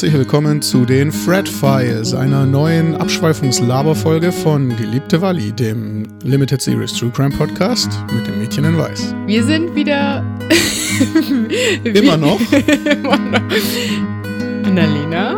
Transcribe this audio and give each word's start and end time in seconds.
herzlich 0.00 0.18
willkommen 0.18 0.62
zu 0.62 0.86
den 0.86 1.12
Fred 1.12 1.46
Files, 1.46 2.14
einer 2.14 2.46
neuen 2.46 2.94
Abschweifungslaberfolge 2.94 4.32
von 4.32 4.74
Geliebte 4.74 5.20
Wally, 5.20 5.52
dem 5.52 6.08
Limited 6.22 6.62
Series 6.62 6.94
True 6.94 7.10
Crime 7.10 7.36
Podcast 7.36 7.90
mit 8.10 8.26
dem 8.26 8.38
Mädchen 8.38 8.64
in 8.64 8.78
Weiß. 8.78 9.14
Wir 9.26 9.44
sind 9.44 9.74
wieder. 9.74 10.24
Immer 11.84 12.16
noch. 12.16 12.40
Immer 12.50 13.18
noch. 13.30 13.42
Annalena. 14.64 15.34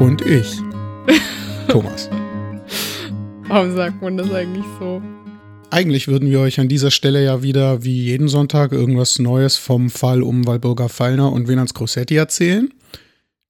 Und 0.00 0.26
ich. 0.26 0.58
Thomas. 1.68 2.10
Warum 3.46 3.76
sagt 3.76 4.02
man 4.02 4.16
das 4.16 4.32
eigentlich 4.32 4.64
so? 4.80 5.00
Eigentlich 5.70 6.08
würden 6.08 6.28
wir 6.28 6.40
euch 6.40 6.58
an 6.58 6.66
dieser 6.66 6.90
Stelle 6.90 7.22
ja 7.22 7.44
wieder 7.44 7.84
wie 7.84 8.06
jeden 8.06 8.26
Sonntag 8.26 8.72
irgendwas 8.72 9.20
Neues 9.20 9.56
vom 9.56 9.88
Fall 9.88 10.24
um 10.24 10.48
Walburga 10.48 10.88
Fallner 10.88 11.30
und 11.30 11.46
Venans 11.46 11.74
Grossetti 11.74 12.16
erzählen. 12.16 12.68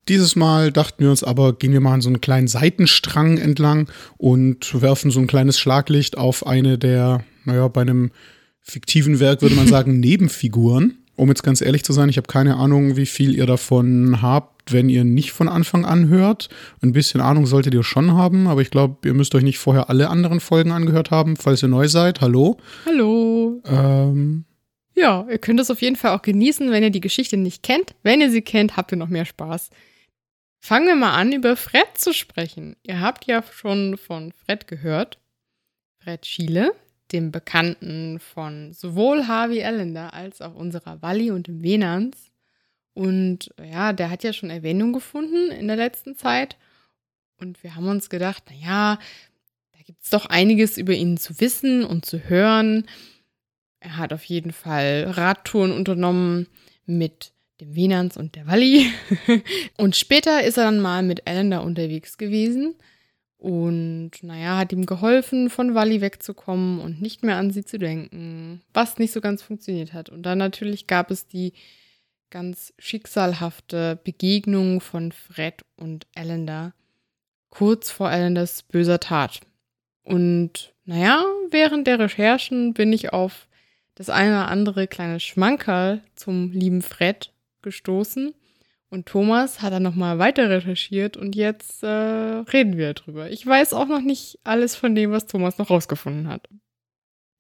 Dieses 0.08 0.34
Mal 0.34 0.72
dachten 0.72 1.04
wir 1.04 1.10
uns 1.10 1.22
aber, 1.22 1.52
gehen 1.52 1.72
wir 1.72 1.80
mal 1.80 1.94
an 1.94 2.00
so 2.00 2.08
einen 2.08 2.20
kleinen 2.20 2.48
Seitenstrang 2.48 3.38
entlang 3.38 3.88
und 4.18 4.80
werfen 4.80 5.10
so 5.10 5.20
ein 5.20 5.28
kleines 5.28 5.58
Schlaglicht 5.58 6.18
auf 6.18 6.44
eine 6.46 6.76
der, 6.76 7.24
naja, 7.44 7.68
bei 7.68 7.82
einem 7.82 8.10
fiktiven 8.60 9.20
Werk 9.20 9.42
würde 9.42 9.54
man 9.54 9.66
sagen, 9.68 10.00
Nebenfiguren. 10.00 10.98
Um 11.14 11.28
jetzt 11.28 11.42
ganz 11.44 11.60
ehrlich 11.60 11.84
zu 11.84 11.92
sein, 11.92 12.08
ich 12.08 12.16
habe 12.16 12.26
keine 12.26 12.56
Ahnung, 12.56 12.96
wie 12.96 13.06
viel 13.06 13.36
ihr 13.36 13.46
davon 13.46 14.22
habt, 14.22 14.72
wenn 14.72 14.88
ihr 14.88 15.04
nicht 15.04 15.30
von 15.32 15.46
Anfang 15.46 15.84
an 15.84 16.08
hört. 16.08 16.48
Ein 16.82 16.92
bisschen 16.92 17.20
Ahnung 17.20 17.46
solltet 17.46 17.74
ihr 17.74 17.84
schon 17.84 18.12
haben, 18.14 18.48
aber 18.48 18.62
ich 18.62 18.70
glaube, 18.70 18.96
ihr 19.06 19.14
müsst 19.14 19.34
euch 19.34 19.42
nicht 19.44 19.58
vorher 19.58 19.88
alle 19.90 20.08
anderen 20.08 20.40
Folgen 20.40 20.72
angehört 20.72 21.10
haben, 21.10 21.36
falls 21.36 21.62
ihr 21.62 21.68
neu 21.68 21.86
seid. 21.86 22.20
Hallo. 22.22 22.56
Hallo. 22.86 23.62
Ähm, 23.66 24.44
Ja, 24.96 25.26
ihr 25.30 25.38
könnt 25.38 25.60
es 25.60 25.70
auf 25.70 25.82
jeden 25.82 25.96
Fall 25.96 26.16
auch 26.16 26.22
genießen, 26.22 26.70
wenn 26.70 26.82
ihr 26.82 26.90
die 26.90 27.00
Geschichte 27.00 27.36
nicht 27.36 27.62
kennt. 27.62 27.94
Wenn 28.02 28.20
ihr 28.20 28.30
sie 28.30 28.42
kennt, 28.42 28.76
habt 28.76 28.90
ihr 28.92 28.98
noch 28.98 29.08
mehr 29.08 29.26
Spaß. 29.26 29.70
Fangen 30.64 30.86
wir 30.86 30.94
mal 30.94 31.16
an, 31.16 31.32
über 31.32 31.56
Fred 31.56 31.98
zu 31.98 32.14
sprechen. 32.14 32.76
Ihr 32.84 33.00
habt 33.00 33.26
ja 33.26 33.42
schon 33.42 33.96
von 33.96 34.30
Fred 34.30 34.68
gehört. 34.68 35.18
Fred 35.98 36.24
Schiele, 36.24 36.72
dem 37.10 37.32
Bekannten 37.32 38.20
von 38.20 38.72
sowohl 38.72 39.26
Harvey 39.26 39.64
Allender 39.64 40.14
als 40.14 40.40
auch 40.40 40.54
unserer 40.54 41.02
Walli 41.02 41.32
und 41.32 41.48
dem 41.48 41.64
Venans. 41.64 42.30
Und 42.94 43.52
ja, 43.60 43.92
der 43.92 44.08
hat 44.08 44.22
ja 44.22 44.32
schon 44.32 44.50
Erwähnung 44.50 44.92
gefunden 44.92 45.50
in 45.50 45.66
der 45.66 45.76
letzten 45.76 46.14
Zeit. 46.14 46.56
Und 47.38 47.60
wir 47.64 47.74
haben 47.74 47.88
uns 47.88 48.08
gedacht, 48.08 48.44
naja, 48.48 49.00
da 49.72 49.78
gibt 49.84 50.04
es 50.04 50.10
doch 50.10 50.26
einiges 50.26 50.78
über 50.78 50.92
ihn 50.92 51.16
zu 51.16 51.40
wissen 51.40 51.84
und 51.84 52.06
zu 52.06 52.28
hören. 52.28 52.86
Er 53.80 53.96
hat 53.96 54.12
auf 54.12 54.22
jeden 54.22 54.52
Fall 54.52 55.06
Radtouren 55.08 55.72
unternommen 55.72 56.46
mit 56.86 57.31
dem 57.62 57.74
Venans 57.74 58.16
und 58.16 58.34
der 58.34 58.46
Walli. 58.46 58.90
und 59.76 59.96
später 59.96 60.42
ist 60.42 60.58
er 60.58 60.64
dann 60.64 60.80
mal 60.80 61.02
mit 61.02 61.26
Allender 61.26 61.62
unterwegs 61.62 62.18
gewesen. 62.18 62.74
Und 63.38 64.10
naja, 64.22 64.58
hat 64.58 64.72
ihm 64.72 64.86
geholfen, 64.86 65.50
von 65.50 65.74
Walli 65.74 66.00
wegzukommen 66.00 66.80
und 66.80 67.02
nicht 67.02 67.24
mehr 67.24 67.36
an 67.36 67.50
sie 67.50 67.64
zu 67.64 67.78
denken, 67.78 68.60
was 68.72 68.98
nicht 68.98 69.12
so 69.12 69.20
ganz 69.20 69.42
funktioniert 69.42 69.92
hat. 69.92 70.10
Und 70.10 70.22
dann 70.22 70.38
natürlich 70.38 70.86
gab 70.86 71.10
es 71.10 71.26
die 71.26 71.52
ganz 72.30 72.72
schicksalhafte 72.78 73.98
Begegnung 74.04 74.80
von 74.80 75.12
Fred 75.12 75.64
und 75.76 76.06
Allender 76.14 76.72
kurz 77.50 77.90
vor 77.90 78.08
Allenders 78.08 78.62
böser 78.62 79.00
Tat. 79.00 79.40
Und 80.04 80.72
naja, 80.84 81.24
während 81.50 81.86
der 81.86 81.98
Recherchen 81.98 82.74
bin 82.74 82.92
ich 82.92 83.12
auf 83.12 83.48
das 83.94 84.08
eine 84.08 84.30
oder 84.30 84.48
andere 84.48 84.86
kleine 84.86 85.20
Schmankerl 85.20 86.00
zum 86.14 86.50
lieben 86.52 86.80
Fred 86.80 87.32
gestoßen. 87.62 88.34
Und 88.90 89.06
Thomas 89.06 89.62
hat 89.62 89.72
dann 89.72 89.82
nochmal 89.82 90.18
weiter 90.18 90.50
recherchiert 90.50 91.16
und 91.16 91.34
jetzt 91.34 91.82
äh, 91.82 91.86
reden 91.86 92.76
wir 92.76 92.92
drüber. 92.92 93.30
Ich 93.30 93.46
weiß 93.46 93.72
auch 93.72 93.88
noch 93.88 94.02
nicht 94.02 94.38
alles 94.44 94.76
von 94.76 94.94
dem, 94.94 95.12
was 95.12 95.26
Thomas 95.26 95.56
noch 95.56 95.70
rausgefunden 95.70 96.28
hat. 96.28 96.46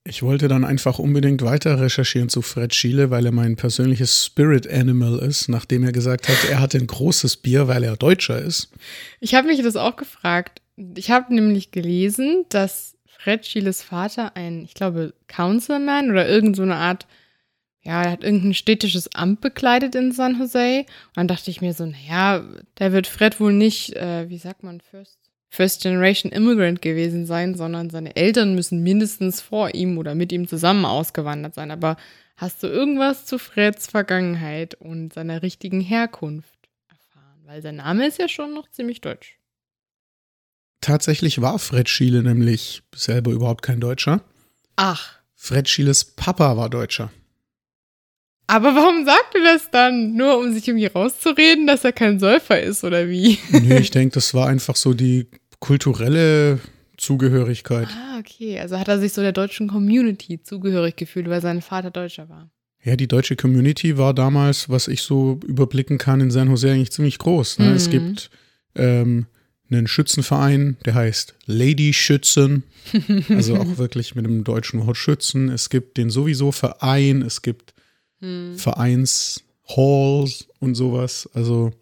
ich 0.04 0.22
wollte 0.22 0.48
dann 0.48 0.64
einfach 0.64 0.98
unbedingt 0.98 1.42
weiter 1.42 1.78
recherchieren 1.78 2.30
zu 2.30 2.40
Fred 2.40 2.74
Schiele, 2.74 3.10
weil 3.10 3.26
er 3.26 3.32
mein 3.32 3.56
persönliches 3.56 4.24
Spirit 4.24 4.66
Animal 4.66 5.18
ist, 5.18 5.48
nachdem 5.50 5.84
er 5.84 5.92
gesagt 5.92 6.28
hat, 6.28 6.38
er 6.50 6.58
hatte 6.58 6.78
ein 6.78 6.86
großes 6.86 7.36
Bier, 7.36 7.68
weil 7.68 7.84
er 7.84 7.96
Deutscher 7.96 8.40
ist. 8.40 8.72
Ich 9.20 9.34
habe 9.34 9.48
mich 9.48 9.62
das 9.62 9.76
auch 9.76 9.96
gefragt. 9.96 10.62
Ich 10.96 11.10
habe 11.10 11.34
nämlich 11.34 11.70
gelesen, 11.70 12.46
dass 12.48 12.96
Fred 13.06 13.46
Schieles 13.46 13.82
Vater 13.82 14.36
ein, 14.36 14.64
ich 14.64 14.72
glaube, 14.72 15.12
Councilman 15.28 16.10
oder 16.10 16.26
irgend 16.26 16.56
so 16.56 16.62
eine 16.62 16.76
Art, 16.76 17.06
ja, 17.84 18.02
er 18.04 18.12
hat 18.12 18.22
irgendein 18.22 18.54
städtisches 18.54 19.12
Amt 19.14 19.40
bekleidet 19.40 19.94
in 19.96 20.12
San 20.12 20.38
Jose. 20.38 20.80
Und 20.80 21.16
dann 21.16 21.28
dachte 21.28 21.50
ich 21.50 21.60
mir 21.60 21.74
so, 21.74 21.84
naja, 21.84 22.44
da 22.76 22.92
wird 22.92 23.08
Fred 23.08 23.40
wohl 23.40 23.52
nicht, 23.52 23.96
äh, 23.96 24.28
wie 24.28 24.38
sagt 24.38 24.62
man, 24.62 24.80
First, 24.80 25.18
First 25.48 25.82
Generation 25.82 26.30
Immigrant 26.30 26.80
gewesen 26.80 27.26
sein, 27.26 27.56
sondern 27.56 27.90
seine 27.90 28.14
Eltern 28.14 28.54
müssen 28.54 28.82
mindestens 28.84 29.40
vor 29.40 29.74
ihm 29.74 29.98
oder 29.98 30.14
mit 30.14 30.30
ihm 30.30 30.46
zusammen 30.46 30.84
ausgewandert 30.84 31.54
sein. 31.54 31.72
Aber 31.72 31.96
hast 32.36 32.62
du 32.62 32.68
irgendwas 32.68 33.26
zu 33.26 33.38
Freds 33.38 33.88
Vergangenheit 33.88 34.74
und 34.76 35.12
seiner 35.12 35.42
richtigen 35.42 35.80
Herkunft 35.80 36.68
erfahren? 36.88 37.40
Weil 37.44 37.62
sein 37.62 37.76
Name 37.76 38.06
ist 38.06 38.18
ja 38.18 38.28
schon 38.28 38.54
noch 38.54 38.70
ziemlich 38.70 39.00
deutsch. 39.00 39.38
Tatsächlich 40.80 41.40
war 41.40 41.58
Fred 41.58 41.88
Schiele 41.88 42.22
nämlich 42.22 42.82
selber 42.94 43.32
überhaupt 43.32 43.62
kein 43.62 43.80
Deutscher. 43.80 44.22
Ach, 44.76 45.18
Fred 45.34 45.68
Schieles 45.68 46.04
Papa 46.04 46.56
war 46.56 46.70
Deutscher. 46.70 47.10
Aber 48.54 48.74
warum 48.74 49.04
sagt 49.04 49.34
er 49.34 49.42
das 49.42 49.70
dann? 49.70 50.14
Nur 50.14 50.38
um 50.38 50.52
sich 50.52 50.66
irgendwie 50.68 50.86
rauszureden, 50.86 51.66
dass 51.66 51.84
er 51.84 51.92
kein 51.92 52.18
Säufer 52.18 52.60
ist 52.60 52.84
oder 52.84 53.08
wie? 53.08 53.38
Nee, 53.50 53.78
ich 53.78 53.90
denke, 53.90 54.14
das 54.14 54.34
war 54.34 54.48
einfach 54.48 54.76
so 54.76 54.94
die 54.94 55.26
kulturelle 55.60 56.58
Zugehörigkeit. 56.96 57.88
Ah, 57.88 58.18
okay. 58.18 58.58
Also 58.60 58.78
hat 58.78 58.88
er 58.88 58.98
sich 59.00 59.12
so 59.12 59.22
der 59.22 59.32
deutschen 59.32 59.68
Community 59.68 60.40
zugehörig 60.42 60.96
gefühlt, 60.96 61.28
weil 61.28 61.40
sein 61.40 61.62
Vater 61.62 61.90
Deutscher 61.90 62.28
war. 62.28 62.50
Ja, 62.84 62.96
die 62.96 63.06
deutsche 63.08 63.36
Community 63.36 63.96
war 63.96 64.12
damals, 64.12 64.68
was 64.68 64.88
ich 64.88 65.02
so 65.02 65.38
überblicken 65.46 65.98
kann, 65.98 66.20
in 66.20 66.30
San 66.30 66.48
Jose 66.48 66.70
eigentlich 66.70 66.90
ziemlich 66.92 67.18
groß. 67.18 67.60
Ne? 67.60 67.72
Es 67.74 67.86
Mhm. 67.86 67.90
gibt 67.90 68.30
ähm, 68.74 69.26
einen 69.70 69.86
Schützenverein, 69.86 70.76
der 70.84 70.94
heißt 70.94 71.34
Lady 71.46 71.92
Schützen, 71.92 72.64
also 73.28 73.56
auch 73.56 73.78
wirklich 73.78 74.14
mit 74.14 74.26
dem 74.26 74.44
deutschen 74.44 74.84
Wort 74.86 74.96
Schützen. 74.96 75.48
Es 75.48 75.70
gibt 75.70 75.96
den 75.96 76.10
sowieso 76.10 76.52
Verein, 76.52 77.22
es 77.22 77.42
gibt 77.42 77.71
Hm. 78.22 78.56
Vereinshalls 78.56 80.48
und 80.60 80.74
sowas. 80.74 81.28
Also 81.34 81.72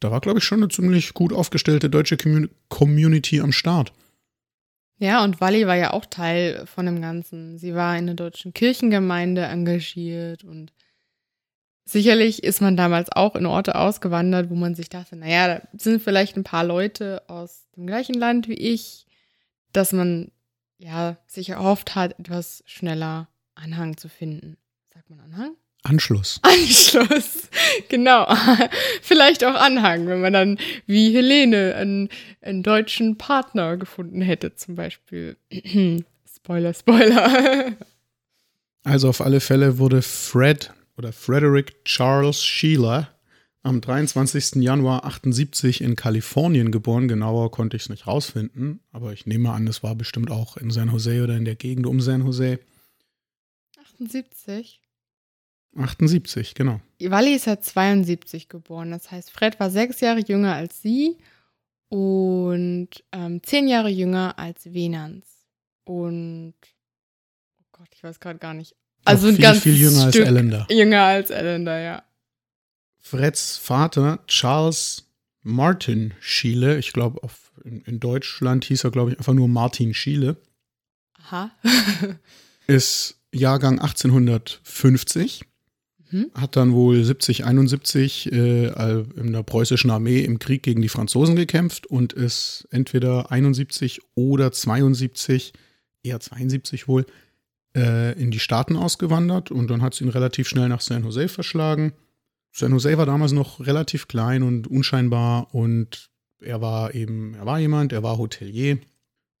da 0.00 0.10
war, 0.10 0.20
glaube 0.20 0.38
ich, 0.38 0.44
schon 0.44 0.58
eine 0.58 0.68
ziemlich 0.68 1.14
gut 1.14 1.32
aufgestellte 1.32 1.88
deutsche 1.88 2.16
Commu 2.16 2.48
Community 2.68 3.40
am 3.40 3.52
Start. 3.52 3.92
Ja, 4.98 5.22
und 5.24 5.40
Wally 5.40 5.66
war 5.66 5.76
ja 5.76 5.92
auch 5.92 6.06
Teil 6.06 6.66
von 6.66 6.86
dem 6.86 7.00
Ganzen. 7.00 7.58
Sie 7.58 7.74
war 7.74 7.96
in 7.96 8.06
der 8.06 8.14
deutschen 8.14 8.52
Kirchengemeinde 8.52 9.42
engagiert 9.42 10.44
und 10.44 10.72
sicherlich 11.84 12.42
ist 12.42 12.60
man 12.60 12.76
damals 12.76 13.10
auch 13.12 13.34
in 13.34 13.46
Orte 13.46 13.74
ausgewandert, 13.74 14.50
wo 14.50 14.54
man 14.54 14.74
sich 14.74 14.88
dachte, 14.88 15.16
naja, 15.16 15.48
da 15.48 15.68
sind 15.76 16.02
vielleicht 16.02 16.36
ein 16.36 16.44
paar 16.44 16.64
Leute 16.64 17.22
aus 17.28 17.66
dem 17.76 17.86
gleichen 17.86 18.14
Land 18.14 18.48
wie 18.48 18.54
ich, 18.54 19.06
dass 19.72 19.92
man 19.92 20.30
ja 20.78 21.16
sich 21.26 21.50
erhofft 21.50 21.94
hat, 21.94 22.18
etwas 22.18 22.62
schneller 22.66 23.28
Anhang 23.54 23.96
zu 23.96 24.08
finden. 24.08 24.56
Man 25.12 25.20
Anhang? 25.20 25.56
Anschluss. 25.82 26.40
Anschluss. 26.42 27.50
Genau. 27.90 28.26
Vielleicht 29.02 29.44
auch 29.44 29.54
Anhang, 29.54 30.06
wenn 30.06 30.22
man 30.22 30.32
dann 30.32 30.58
wie 30.86 31.14
Helene 31.14 31.74
einen, 31.74 32.08
einen 32.40 32.62
deutschen 32.62 33.18
Partner 33.18 33.76
gefunden 33.76 34.22
hätte, 34.22 34.54
zum 34.54 34.74
Beispiel. 34.74 35.36
Spoiler, 36.34 36.72
Spoiler. 36.74 37.72
Also 38.84 39.08
auf 39.10 39.20
alle 39.20 39.38
Fälle 39.38 39.78
wurde 39.78 40.02
Fred 40.02 40.72
oder 40.96 41.12
Frederick 41.12 41.84
Charles 41.84 42.42
Sheila 42.42 43.10
am 43.62 43.80
23. 43.80 44.56
Januar 44.56 45.04
78 45.04 45.82
in 45.82 45.94
Kalifornien 45.94 46.72
geboren. 46.72 47.06
Genauer 47.06 47.52
konnte 47.52 47.76
ich 47.76 47.84
es 47.84 47.90
nicht 47.90 48.08
rausfinden, 48.08 48.80
aber 48.90 49.12
ich 49.12 49.24
nehme 49.24 49.52
an, 49.52 49.68
es 49.68 49.84
war 49.84 49.94
bestimmt 49.94 50.32
auch 50.32 50.56
in 50.56 50.72
San 50.72 50.90
Jose 50.90 51.22
oder 51.22 51.36
in 51.36 51.44
der 51.44 51.54
Gegend 51.54 51.86
um 51.86 52.00
San 52.00 52.24
Jose. 52.24 52.58
78. 53.78 54.81
78, 55.76 56.54
genau. 56.54 56.80
Wally 57.00 57.34
ist 57.34 57.46
ja 57.46 57.60
72 57.60 58.48
geboren. 58.48 58.90
Das 58.90 59.10
heißt, 59.10 59.30
Fred 59.30 59.58
war 59.58 59.70
sechs 59.70 60.00
Jahre 60.00 60.20
jünger 60.20 60.54
als 60.54 60.82
sie 60.82 61.16
und 61.88 62.88
ähm, 63.12 63.42
zehn 63.42 63.68
Jahre 63.68 63.88
jünger 63.88 64.38
als 64.38 64.72
Venans. 64.72 65.26
Und 65.84 66.54
oh 67.60 67.66
Gott, 67.72 67.88
ich 67.94 68.02
weiß 68.02 68.20
gerade 68.20 68.38
gar 68.38 68.54
nicht. 68.54 68.74
Also 69.04 69.28
ein 69.28 69.34
viel, 69.34 69.42
ganz 69.42 69.60
viel 69.60 69.76
jünger 69.76 70.04
als 70.04 70.14
Stück 70.14 70.26
Allender. 70.26 70.66
Jünger 70.70 71.02
als 71.02 71.30
Allender, 71.30 71.78
ja. 71.80 72.02
Freds 72.98 73.58
Vater, 73.58 74.20
Charles 74.26 75.08
Martin 75.42 76.14
Schiele, 76.20 76.78
ich 76.78 76.92
glaube, 76.92 77.20
in, 77.64 77.82
in 77.82 77.98
Deutschland 77.98 78.64
hieß 78.64 78.84
er, 78.84 78.90
glaube 78.90 79.12
ich, 79.12 79.18
einfach 79.18 79.34
nur 79.34 79.48
Martin 79.48 79.92
Schiele, 79.92 80.36
Aha. 81.18 81.50
ist 82.66 83.20
Jahrgang 83.32 83.80
1850. 83.80 85.42
Mhm. 86.12 86.30
Hat 86.34 86.56
dann 86.56 86.72
wohl 86.72 87.02
70, 87.02 87.44
71 87.44 88.30
äh, 88.30 88.66
in 89.16 89.32
der 89.32 89.42
preußischen 89.42 89.90
Armee 89.90 90.20
im 90.20 90.38
Krieg 90.38 90.62
gegen 90.62 90.82
die 90.82 90.88
Franzosen 90.90 91.36
gekämpft 91.36 91.86
und 91.86 92.12
ist 92.12 92.68
entweder 92.70 93.32
71 93.32 94.00
oder 94.14 94.52
72, 94.52 95.54
eher 96.02 96.20
72 96.20 96.86
wohl, 96.86 97.06
äh, 97.74 98.12
in 98.20 98.30
die 98.30 98.38
Staaten 98.38 98.76
ausgewandert 98.76 99.50
und 99.50 99.70
dann 99.70 99.80
hat 99.80 99.94
sie 99.94 100.04
ihn 100.04 100.10
relativ 100.10 100.48
schnell 100.48 100.68
nach 100.68 100.82
San 100.82 101.04
Jose 101.04 101.28
verschlagen. 101.28 101.94
San 102.52 102.72
Jose 102.72 102.98
war 102.98 103.06
damals 103.06 103.32
noch 103.32 103.60
relativ 103.60 104.06
klein 104.08 104.42
und 104.42 104.66
unscheinbar 104.66 105.54
und 105.54 106.10
er 106.40 106.60
war 106.60 106.94
eben, 106.94 107.34
er 107.34 107.46
war 107.46 107.58
jemand, 107.58 107.92
er 107.92 108.02
war 108.02 108.18
Hotelier, 108.18 108.78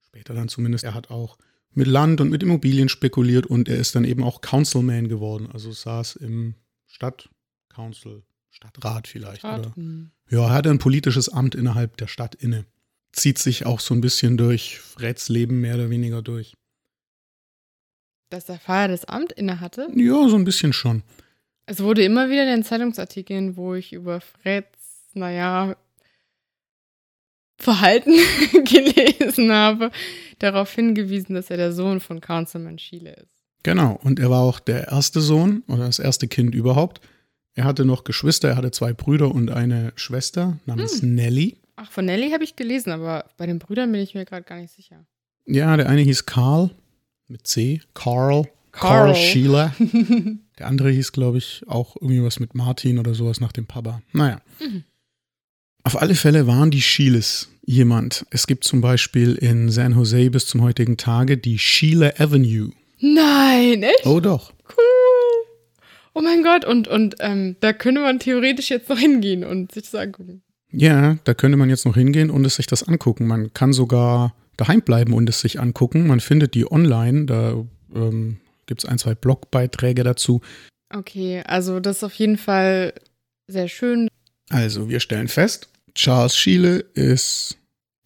später 0.06 0.32
dann 0.32 0.48
zumindest, 0.48 0.84
er 0.84 0.94
hat 0.94 1.10
auch 1.10 1.36
mit 1.74 1.86
Land 1.86 2.20
und 2.20 2.30
mit 2.30 2.42
Immobilien 2.42 2.88
spekuliert 2.88 3.46
und 3.46 3.68
er 3.68 3.76
ist 3.76 3.94
dann 3.94 4.04
eben 4.04 4.22
auch 4.22 4.40
Councilman 4.40 5.08
geworden, 5.08 5.48
also 5.52 5.72
saß 5.72 6.16
im 6.16 6.54
Stadtcouncil, 6.92 8.22
Stadtrat 8.50 9.08
vielleicht. 9.08 9.44
Oder, 9.44 9.74
Hm. 9.74 10.10
ja, 10.30 10.44
er 10.46 10.50
hatte 10.50 10.70
ein 10.70 10.78
politisches 10.78 11.28
Amt 11.28 11.54
innerhalb 11.54 11.96
der 11.96 12.06
Stadt 12.06 12.34
inne. 12.34 12.66
Zieht 13.12 13.38
sich 13.38 13.66
auch 13.66 13.80
so 13.80 13.94
ein 13.94 14.00
bisschen 14.00 14.36
durch 14.36 14.78
Freds 14.78 15.28
Leben 15.28 15.60
mehr 15.60 15.74
oder 15.74 15.90
weniger 15.90 16.22
durch. 16.22 16.54
Dass 18.30 18.46
der 18.46 18.58
Vater 18.58 18.88
das 18.92 19.04
Amt 19.04 19.32
innehatte. 19.32 19.88
Ja, 19.94 20.28
so 20.28 20.36
ein 20.36 20.44
bisschen 20.44 20.72
schon. 20.72 21.02
Es 21.66 21.80
wurde 21.82 22.02
immer 22.04 22.28
wieder 22.30 22.42
in 22.44 22.48
den 22.48 22.64
Zeitungsartikeln, 22.64 23.56
wo 23.56 23.74
ich 23.74 23.92
über 23.92 24.20
Freds, 24.20 25.08
naja, 25.14 25.76
Verhalten 27.58 28.12
gelesen 28.64 29.52
habe, 29.52 29.90
darauf 30.38 30.72
hingewiesen, 30.74 31.34
dass 31.34 31.50
er 31.50 31.56
der 31.58 31.72
Sohn 31.72 32.00
von 32.00 32.20
Councilman 32.20 32.78
Schiele 32.78 33.14
ist. 33.14 33.41
Genau, 33.62 33.98
und 34.02 34.18
er 34.18 34.30
war 34.30 34.40
auch 34.40 34.60
der 34.60 34.88
erste 34.88 35.20
Sohn 35.20 35.62
oder 35.68 35.86
das 35.86 35.98
erste 35.98 36.28
Kind 36.28 36.54
überhaupt. 36.54 37.00
Er 37.54 37.64
hatte 37.64 37.84
noch 37.84 38.04
Geschwister, 38.04 38.48
er 38.48 38.56
hatte 38.56 38.70
zwei 38.70 38.92
Brüder 38.92 39.32
und 39.32 39.50
eine 39.50 39.92
Schwester 39.96 40.58
namens 40.66 41.02
Nellie. 41.02 41.56
Ach, 41.76 41.90
von 41.90 42.04
Nelly 42.04 42.30
habe 42.30 42.44
ich 42.44 42.56
gelesen, 42.56 42.90
aber 42.90 43.26
bei 43.36 43.46
den 43.46 43.58
Brüdern 43.58 43.92
bin 43.92 44.00
ich 44.00 44.14
mir 44.14 44.24
gerade 44.24 44.44
gar 44.44 44.58
nicht 44.58 44.72
sicher. 44.72 45.04
Ja, 45.46 45.76
der 45.76 45.88
eine 45.88 46.00
hieß 46.02 46.26
Karl 46.26 46.70
mit 47.28 47.46
C, 47.46 47.80
Carl, 47.94 48.44
Carl. 48.72 49.12
Carl 49.12 49.14
Sheila. 49.14 49.74
Der 50.58 50.66
andere 50.66 50.90
hieß, 50.90 51.12
glaube 51.12 51.38
ich, 51.38 51.62
auch 51.66 51.96
irgendwie 51.96 52.22
was 52.22 52.38
mit 52.38 52.54
Martin 52.54 52.98
oder 52.98 53.14
sowas 53.14 53.40
nach 53.40 53.52
dem 53.52 53.66
Papa. 53.66 54.02
Naja. 54.12 54.40
Mhm. 54.60 54.84
Auf 55.82 56.00
alle 56.00 56.14
Fälle 56.14 56.46
waren 56.46 56.70
die 56.70 56.82
Shieles 56.82 57.48
jemand. 57.64 58.26
Es 58.30 58.46
gibt 58.46 58.64
zum 58.64 58.80
Beispiel 58.80 59.34
in 59.34 59.70
San 59.70 59.94
Jose 59.94 60.30
bis 60.30 60.46
zum 60.46 60.62
heutigen 60.62 60.96
Tage 60.96 61.36
die 61.36 61.58
Sheila 61.58 62.12
Avenue. 62.18 62.70
Nein, 63.02 63.82
echt 63.82 64.06
Oh 64.06 64.20
doch. 64.20 64.52
cool. 64.70 65.46
Oh 66.14 66.20
mein 66.20 66.42
Gott, 66.42 66.64
und, 66.64 66.88
und 66.88 67.16
ähm, 67.20 67.56
da 67.60 67.72
könnte 67.72 68.00
man 68.00 68.18
theoretisch 68.18 68.70
jetzt 68.70 68.88
noch 68.88 68.98
hingehen 68.98 69.44
und 69.44 69.72
sich 69.72 69.84
das 69.84 69.94
angucken. 69.94 70.42
Ja, 70.70 71.18
da 71.24 71.34
könnte 71.34 71.56
man 71.58 71.68
jetzt 71.68 71.84
noch 71.84 71.94
hingehen 71.96 72.30
und 72.30 72.44
es 72.46 72.56
sich 72.56 72.66
das 72.66 72.82
angucken. 72.86 73.26
Man 73.26 73.52
kann 73.54 73.72
sogar 73.72 74.34
daheim 74.56 74.82
bleiben 74.82 75.12
und 75.14 75.28
es 75.28 75.40
sich 75.40 75.60
angucken. 75.60 76.06
Man 76.06 76.20
findet 76.20 76.54
die 76.54 76.70
online. 76.70 77.26
Da 77.26 77.64
ähm, 77.94 78.38
gibt 78.66 78.84
es 78.84 78.88
ein, 78.88 78.98
zwei 78.98 79.14
Blogbeiträge 79.14 80.04
dazu. 80.04 80.40
Okay, 80.94 81.42
also 81.46 81.80
das 81.80 81.98
ist 81.98 82.04
auf 82.04 82.14
jeden 82.14 82.38
Fall 82.38 82.94
sehr 83.48 83.68
schön. 83.68 84.08
Also, 84.50 84.88
wir 84.88 85.00
stellen 85.00 85.28
fest, 85.28 85.68
Charles 85.94 86.36
Schiele 86.36 86.78
ist 86.94 87.58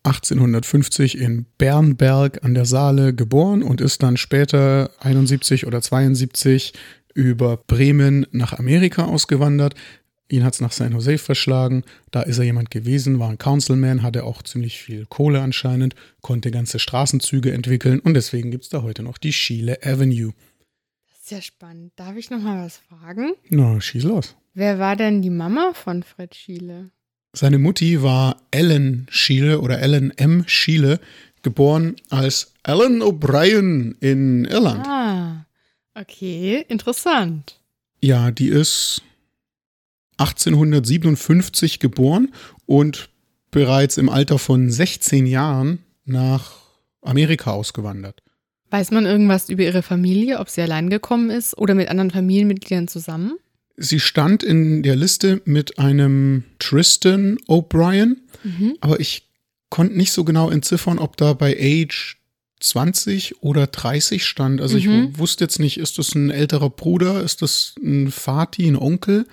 1850 0.06 1.18
in 1.18 1.46
Bernberg 1.58 2.44
an 2.44 2.54
der 2.54 2.64
Saale 2.64 3.12
geboren 3.12 3.62
und 3.62 3.80
ist 3.80 4.02
dann 4.02 4.16
später 4.16 4.90
71 5.00 5.66
oder 5.66 5.82
72 5.82 6.72
über 7.14 7.56
Bremen 7.56 8.26
nach 8.30 8.52
Amerika 8.52 9.04
ausgewandert. 9.04 9.74
Ihn 10.28 10.44
hat 10.44 10.54
es 10.54 10.60
nach 10.60 10.72
San 10.72 10.92
Jose 10.92 11.18
verschlagen. 11.18 11.84
Da 12.10 12.22
ist 12.22 12.38
er 12.38 12.44
jemand 12.44 12.70
gewesen, 12.70 13.18
war 13.18 13.30
ein 13.30 13.38
Councilman, 13.38 14.02
hatte 14.02 14.24
auch 14.24 14.42
ziemlich 14.42 14.80
viel 14.80 15.06
Kohle 15.06 15.40
anscheinend, 15.40 15.94
konnte 16.20 16.50
ganze 16.50 16.78
Straßenzüge 16.78 17.52
entwickeln 17.52 18.00
und 18.00 18.14
deswegen 18.14 18.50
gibt 18.50 18.64
es 18.64 18.70
da 18.70 18.82
heute 18.82 19.02
noch 19.02 19.18
die 19.18 19.32
Schiele 19.32 19.78
Avenue. 19.82 20.32
Das 21.08 21.20
ist 21.22 21.30
ja 21.30 21.42
spannend. 21.42 21.92
Darf 21.96 22.16
ich 22.16 22.30
noch 22.30 22.40
mal 22.40 22.64
was 22.64 22.78
fragen? 22.78 23.34
Na, 23.48 23.80
schieß 23.80 24.04
los. 24.04 24.36
Wer 24.54 24.78
war 24.78 24.96
denn 24.96 25.22
die 25.22 25.30
Mama 25.30 25.72
von 25.74 26.02
Fred 26.02 26.34
Schiele? 26.34 26.90
Seine 27.36 27.58
Mutti 27.58 28.02
war 28.02 28.40
Ellen 28.50 29.06
Schiele 29.10 29.60
oder 29.60 29.78
Ellen 29.80 30.10
M. 30.16 30.44
Schiele, 30.46 31.00
geboren 31.42 31.96
als 32.08 32.54
Ellen 32.62 33.02
O'Brien 33.02 33.94
in 34.00 34.46
Irland. 34.46 34.86
Ah, 34.86 35.44
okay, 35.94 36.64
interessant. 36.66 37.60
Ja, 38.00 38.30
die 38.30 38.48
ist 38.48 39.02
1857 40.16 41.78
geboren 41.78 42.32
und 42.64 43.10
bereits 43.50 43.98
im 43.98 44.08
Alter 44.08 44.38
von 44.38 44.70
16 44.70 45.26
Jahren 45.26 45.80
nach 46.06 46.54
Amerika 47.02 47.50
ausgewandert. 47.50 48.22
Weiß 48.70 48.92
man 48.92 49.04
irgendwas 49.04 49.50
über 49.50 49.62
ihre 49.62 49.82
Familie, 49.82 50.38
ob 50.38 50.48
sie 50.48 50.62
allein 50.62 50.88
gekommen 50.88 51.28
ist 51.28 51.58
oder 51.58 51.74
mit 51.74 51.88
anderen 51.88 52.10
Familienmitgliedern 52.10 52.88
zusammen? 52.88 53.36
Sie 53.76 54.00
stand 54.00 54.42
in 54.42 54.82
der 54.82 54.96
Liste 54.96 55.42
mit 55.44 55.78
einem 55.78 56.44
Tristan 56.58 57.38
O'Brien, 57.46 58.16
Mhm. 58.42 58.76
aber 58.80 59.00
ich 59.00 59.28
konnte 59.70 59.96
nicht 59.96 60.12
so 60.12 60.24
genau 60.24 60.50
entziffern, 60.50 60.98
ob 60.98 61.16
da 61.16 61.32
bei 61.34 61.56
Age 61.58 62.16
20 62.60 63.42
oder 63.42 63.66
30 63.66 64.24
stand. 64.24 64.60
Also 64.60 64.78
Mhm. 64.78 65.10
ich 65.12 65.18
wusste 65.18 65.44
jetzt 65.44 65.58
nicht, 65.58 65.78
ist 65.78 65.98
das 65.98 66.14
ein 66.14 66.30
älterer 66.30 66.70
Bruder, 66.70 67.22
ist 67.22 67.42
das 67.42 67.74
ein 67.82 68.10
Vati, 68.10 68.66
ein 68.66 68.76
Onkel 68.76 69.26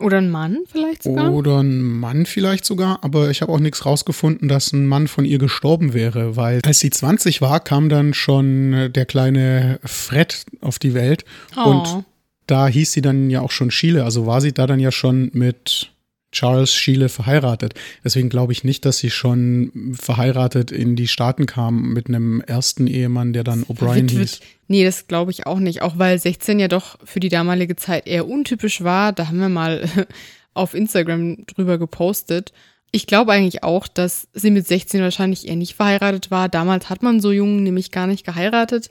Oder 0.00 0.18
ein 0.18 0.30
Mann 0.30 0.58
vielleicht 0.70 1.02
sogar? 1.04 1.32
oder 1.32 1.58
ein 1.62 1.80
Mann 1.80 2.26
vielleicht 2.26 2.64
sogar, 2.64 3.02
aber 3.02 3.30
ich 3.30 3.40
habe 3.42 3.50
auch 3.52 3.58
nichts 3.58 3.86
rausgefunden, 3.86 4.48
dass 4.48 4.72
ein 4.72 4.86
Mann 4.86 5.08
von 5.08 5.24
ihr 5.24 5.38
gestorben 5.38 5.92
wäre, 5.94 6.36
weil 6.36 6.60
als 6.64 6.78
sie 6.80 6.90
20 6.90 7.40
war, 7.40 7.58
kam 7.60 7.88
dann 7.88 8.12
schon 8.14 8.92
der 8.92 9.06
kleine 9.06 9.80
Fred 9.84 10.44
auf 10.60 10.78
die 10.78 10.94
Welt 10.94 11.24
Oh. 11.56 11.70
und 11.70 12.04
da 12.48 12.66
hieß 12.66 12.92
sie 12.92 13.02
dann 13.02 13.30
ja 13.30 13.40
auch 13.40 13.52
schon 13.52 13.70
Schiele, 13.70 14.04
also 14.04 14.26
war 14.26 14.40
sie 14.40 14.52
da 14.52 14.66
dann 14.66 14.80
ja 14.80 14.90
schon 14.90 15.30
mit 15.32 15.92
Charles 16.32 16.74
Schiele 16.74 17.08
verheiratet. 17.08 17.74
Deswegen 18.04 18.28
glaube 18.28 18.52
ich 18.52 18.62
nicht, 18.64 18.84
dass 18.84 18.98
sie 18.98 19.10
schon 19.10 19.94
verheiratet 19.98 20.70
in 20.70 20.94
die 20.94 21.08
Staaten 21.08 21.46
kam 21.46 21.92
mit 21.92 22.08
einem 22.08 22.40
ersten 22.42 22.86
Ehemann, 22.86 23.32
der 23.32 23.44
dann 23.44 23.64
O'Brien 23.64 24.10
hieß. 24.10 24.40
Nee, 24.66 24.84
das 24.84 25.06
glaube 25.06 25.30
ich 25.30 25.46
auch 25.46 25.58
nicht. 25.58 25.80
Auch 25.80 25.98
weil 25.98 26.18
16 26.18 26.58
ja 26.58 26.68
doch 26.68 26.98
für 27.04 27.20
die 27.20 27.30
damalige 27.30 27.76
Zeit 27.76 28.06
eher 28.06 28.28
untypisch 28.28 28.84
war. 28.84 29.12
Da 29.12 29.28
haben 29.28 29.40
wir 29.40 29.48
mal 29.48 29.88
auf 30.54 30.74
Instagram 30.74 31.46
drüber 31.46 31.78
gepostet. 31.78 32.52
Ich 32.90 33.06
glaube 33.06 33.32
eigentlich 33.32 33.62
auch, 33.62 33.88
dass 33.88 34.28
sie 34.34 34.50
mit 34.50 34.66
16 34.66 35.00
wahrscheinlich 35.00 35.48
eher 35.48 35.56
nicht 35.56 35.74
verheiratet 35.74 36.30
war. 36.30 36.50
Damals 36.50 36.90
hat 36.90 37.02
man 37.02 37.20
so 37.20 37.32
jung 37.32 37.62
nämlich 37.62 37.90
gar 37.90 38.06
nicht 38.06 38.24
geheiratet, 38.24 38.90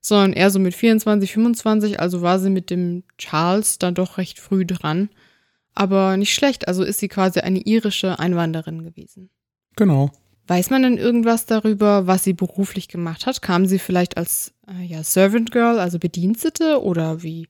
sondern 0.00 0.32
eher 0.32 0.50
so 0.50 0.58
mit 0.58 0.74
24, 0.74 1.32
25. 1.32 2.00
Also 2.00 2.22
war 2.22 2.38
sie 2.38 2.50
mit 2.50 2.70
dem 2.70 3.02
Charles 3.18 3.78
dann 3.78 3.94
doch 3.94 4.18
recht 4.18 4.38
früh 4.38 4.64
dran. 4.64 5.08
Aber 5.74 6.16
nicht 6.16 6.34
schlecht. 6.34 6.66
Also 6.68 6.82
ist 6.82 6.98
sie 6.98 7.08
quasi 7.08 7.40
eine 7.40 7.60
irische 7.60 8.18
Einwanderin 8.18 8.82
gewesen. 8.84 9.30
Genau. 9.76 10.10
Weiß 10.46 10.70
man 10.70 10.82
denn 10.82 10.96
irgendwas 10.98 11.44
darüber, 11.46 12.06
was 12.06 12.24
sie 12.24 12.32
beruflich 12.32 12.88
gemacht 12.88 13.26
hat? 13.26 13.42
Kam 13.42 13.66
sie 13.66 13.78
vielleicht 13.78 14.16
als 14.16 14.54
äh, 14.66 14.82
ja, 14.84 15.02
Servant 15.02 15.52
Girl, 15.52 15.78
also 15.78 15.98
Bedienstete 15.98 16.82
oder 16.82 17.22
wie? 17.22 17.48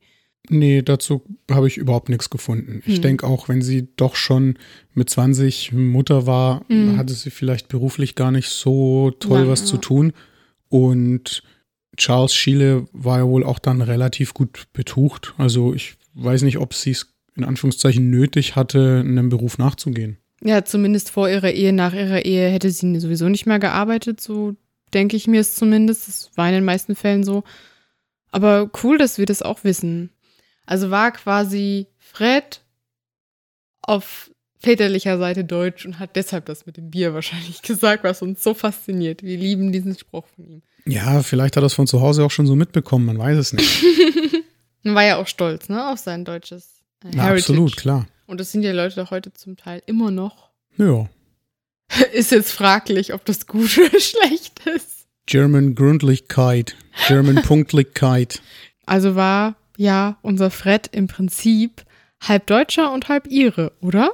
Nee, 0.51 0.83
dazu 0.83 1.23
habe 1.51 1.69
ich 1.69 1.77
überhaupt 1.77 2.09
nichts 2.09 2.29
gefunden. 2.31 2.83
Ich 2.87 2.97
Hm. 2.97 3.03
denke 3.03 3.27
auch, 3.27 3.49
wenn 3.49 3.63
sie 3.63 3.89
doch 3.97 4.17
schon 4.17 4.59
mit 4.95 5.11
20 5.11 5.73
Mutter 5.73 6.27
war, 6.27 6.65
Hm. 6.69 6.97
hatte 6.97 7.13
sie 7.15 7.31
vielleicht 7.31 7.69
beruflich 7.69 8.15
gar 8.15 8.31
nicht 8.31 8.49
so 8.49 9.11
toll 9.13 9.41
Nein, 9.43 9.49
was 9.49 9.61
ja. 9.61 9.67
zu 9.67 9.77
tun. 9.79 10.13
Und 10.69 11.43
Charles 11.99 12.35
Schiele 12.35 12.87
war 12.93 13.19
ja 13.19 13.27
wohl 13.27 13.45
auch 13.45 13.59
dann 13.59 13.83
relativ 13.83 14.33
gut 14.33 14.67
betucht. 14.73 15.35
Also 15.37 15.75
ich 15.75 15.97
weiß 16.15 16.43
nicht, 16.43 16.59
ob 16.59 16.75
sie 16.75 16.93
es 16.93 17.15
in 17.37 17.45
Anführungszeichen 17.45 18.11
nötig 18.11 18.57
hatte, 18.57 19.01
einem 19.01 19.29
Beruf 19.29 19.59
nachzugehen. 19.59 20.19
Ja, 20.43 20.65
zumindest 20.65 21.11
vor 21.11 21.29
ihrer 21.29 21.51
Ehe, 21.51 21.73
nach 21.73 21.93
ihrer 21.93 22.25
Ehe 22.25 22.49
hätte 22.49 22.71
sie 22.71 22.99
sowieso 23.01 23.29
nicht 23.29 23.47
mehr 23.47 23.59
gearbeitet, 23.59 24.21
so 24.21 24.55
denke 24.95 25.17
ich 25.17 25.27
mir 25.27 25.41
es 25.41 25.55
zumindest. 25.55 26.09
Das 26.09 26.31
war 26.37 26.49
in 26.49 26.55
den 26.55 26.65
meisten 26.65 26.95
Fällen 26.95 27.25
so. 27.25 27.45
Aber 28.31 28.71
cool, 28.83 28.99
dass 28.99 29.19
wir 29.19 29.27
das 29.27 29.43
auch 29.43 29.65
wissen. 29.65 30.11
Also 30.67 30.91
war 30.91 31.13
quasi 31.13 31.87
Fred 31.99 32.63
auf 33.83 34.31
väterlicher 34.61 35.19
Seite 35.19 35.45
deutsch 35.45 35.87
und 35.87 35.99
hat 35.99 36.17
deshalb 36.17 36.47
das 36.47 36.67
mit 36.67 36.77
dem 36.77 36.91
Bier 36.91 37.15
wahrscheinlich 37.15 37.63
gesagt, 37.63 38.05
was 38.05 38.23
uns 38.23 38.43
so 38.43 38.55
fasziniert. 38.55 39.23
Wir 39.23 39.37
lieben 39.37 39.73
diesen 39.73 39.97
Spruch 39.97 40.27
von 40.35 40.47
ihm. 40.47 40.63
Ja, 40.87 41.23
vielleicht 41.23 41.57
hat 41.57 41.63
er 41.63 41.67
es 41.67 41.75
von 41.75 41.87
zu 41.87 42.01
Hause 42.01 42.25
auch 42.25 42.31
schon 42.31 42.47
so 42.47 42.57
mitbekommen, 42.57 43.07
man 43.07 43.19
weiß 43.19 43.39
es 43.39 43.53
nicht. 43.53 43.85
Und 44.85 44.95
war 44.95 45.05
ja 45.05 45.17
auch 45.17 45.27
stolz, 45.27 45.69
ne, 45.69 45.89
auf 45.91 45.99
sein 45.99 46.25
deutsches 46.25 46.83
äh, 47.05 47.09
Na, 47.15 47.25
Heritage. 47.25 47.39
absolut, 47.53 47.77
klar. 47.77 48.07
Und 48.27 48.41
das 48.41 48.53
sind 48.53 48.63
ja 48.63 48.73
Leute 48.73 48.97
doch 48.97 49.11
heute 49.11 49.33
zum 49.33 49.57
Teil 49.57 49.83
immer 49.87 50.11
noch. 50.11 50.49
Ja. 50.79 51.09
Ist 52.13 52.31
jetzt 52.31 52.53
fraglich, 52.53 53.13
ob 53.13 53.25
das 53.25 53.49
gut 53.49 53.77
oder 53.79 53.99
schlecht 53.99 54.65
ist. 54.67 55.07
German 55.27 55.75
Gründlichkeit, 55.75 56.77
German 57.09 57.43
Punktlichkeit. 57.43 58.41
Also 58.87 59.17
war 59.17 59.57
ja 59.77 60.19
unser 60.23 60.51
Fred 60.51 60.89
im 60.93 61.09
Prinzip 61.09 61.85
halb 62.23 62.47
Deutscher 62.47 62.93
und 62.93 63.09
halb 63.09 63.27
Ire, 63.29 63.73
oder? 63.81 64.13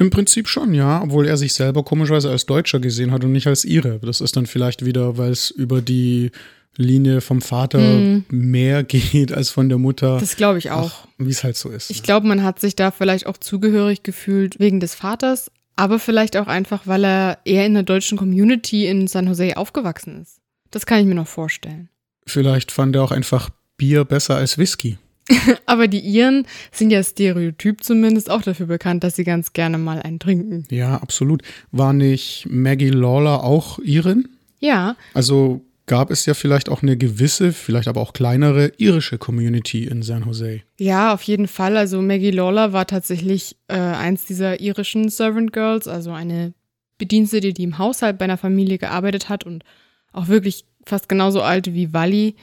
Im 0.00 0.08
Prinzip 0.08 0.48
schon, 0.48 0.72
ja, 0.72 1.02
obwohl 1.02 1.26
er 1.26 1.36
sich 1.36 1.52
selber 1.52 1.82
komischerweise 1.84 2.30
als 2.30 2.46
Deutscher 2.46 2.80
gesehen 2.80 3.10
hat 3.12 3.22
und 3.22 3.32
nicht 3.32 3.46
als 3.46 3.66
Ire. 3.66 4.00
Das 4.02 4.22
ist 4.22 4.34
dann 4.34 4.46
vielleicht 4.46 4.84
wieder, 4.86 5.18
weil 5.18 5.30
es 5.30 5.50
über 5.50 5.82
die 5.82 6.30
Linie 6.76 7.20
vom 7.20 7.42
Vater 7.42 7.78
Hm. 7.80 8.24
mehr 8.30 8.82
geht 8.84 9.30
als 9.30 9.50
von 9.50 9.68
der 9.68 9.76
Mutter. 9.76 10.18
Das 10.18 10.36
glaube 10.36 10.58
ich 10.58 10.70
auch. 10.70 11.06
Wie 11.18 11.28
es 11.30 11.44
halt 11.44 11.56
so 11.58 11.68
ist. 11.68 11.90
Ich 11.90 12.02
glaube, 12.02 12.26
man 12.26 12.42
hat 12.42 12.60
sich 12.60 12.74
da 12.76 12.90
vielleicht 12.90 13.26
auch 13.26 13.36
zugehörig 13.36 14.02
gefühlt 14.02 14.58
wegen 14.58 14.80
des 14.80 14.94
Vaters, 14.94 15.50
aber 15.76 15.98
vielleicht 15.98 16.38
auch 16.38 16.46
einfach, 16.46 16.86
weil 16.86 17.04
er 17.04 17.38
eher 17.44 17.66
in 17.66 17.74
der 17.74 17.82
deutschen 17.82 18.16
Community 18.16 18.86
in 18.86 19.06
San 19.06 19.26
Jose 19.26 19.56
aufgewachsen 19.58 20.22
ist. 20.22 20.38
Das 20.70 20.86
kann 20.86 21.00
ich 21.00 21.06
mir 21.06 21.14
noch 21.14 21.28
vorstellen. 21.28 21.90
Vielleicht 22.26 22.72
fand 22.72 22.96
er 22.96 23.02
auch 23.02 23.10
einfach 23.12 23.50
Bier 23.76 24.06
besser 24.06 24.36
als 24.36 24.56
Whisky. 24.56 24.96
Aber 25.66 25.88
die 25.88 26.00
Iren 26.00 26.46
sind 26.72 26.90
ja 26.90 27.02
stereotyp 27.02 27.82
zumindest 27.84 28.30
auch 28.30 28.42
dafür 28.42 28.66
bekannt, 28.66 29.04
dass 29.04 29.16
sie 29.16 29.24
ganz 29.24 29.52
gerne 29.52 29.78
mal 29.78 30.00
einen 30.02 30.18
trinken. 30.18 30.64
Ja, 30.70 30.96
absolut. 30.96 31.42
War 31.72 31.92
nicht 31.92 32.46
Maggie 32.50 32.90
Lawler 32.90 33.44
auch 33.44 33.78
Irin? 33.80 34.28
Ja, 34.58 34.96
Also 35.14 35.62
gab 35.86 36.10
es 36.10 36.24
ja 36.26 36.34
vielleicht 36.34 36.68
auch 36.68 36.82
eine 36.82 36.96
gewisse, 36.96 37.52
vielleicht 37.52 37.88
aber 37.88 38.00
auch 38.00 38.12
kleinere 38.12 38.72
irische 38.76 39.18
Community 39.18 39.84
in 39.86 40.02
San 40.02 40.24
Jose. 40.24 40.60
ja, 40.78 41.12
auf 41.12 41.22
jeden 41.22 41.48
Fall. 41.48 41.76
Also 41.76 42.00
Maggie 42.00 42.30
Lawler 42.30 42.72
war 42.72 42.86
tatsächlich 42.86 43.56
äh, 43.68 43.74
eins 43.76 44.24
dieser 44.26 44.60
irischen 44.60 45.08
Servant 45.08 45.52
Girls, 45.52 45.88
also 45.88 46.12
eine 46.12 46.52
Bedienstete, 46.98 47.52
die 47.52 47.64
im 47.64 47.78
Haushalt 47.78 48.18
bei 48.18 48.24
einer 48.26 48.36
Familie 48.36 48.78
gearbeitet 48.78 49.28
hat 49.28 49.44
und 49.44 49.64
auch 50.12 50.28
wirklich 50.28 50.64
fast 50.86 51.08
genauso 51.08 51.42
alt 51.42 51.72
wie 51.74 51.92
Wally. 51.92 52.36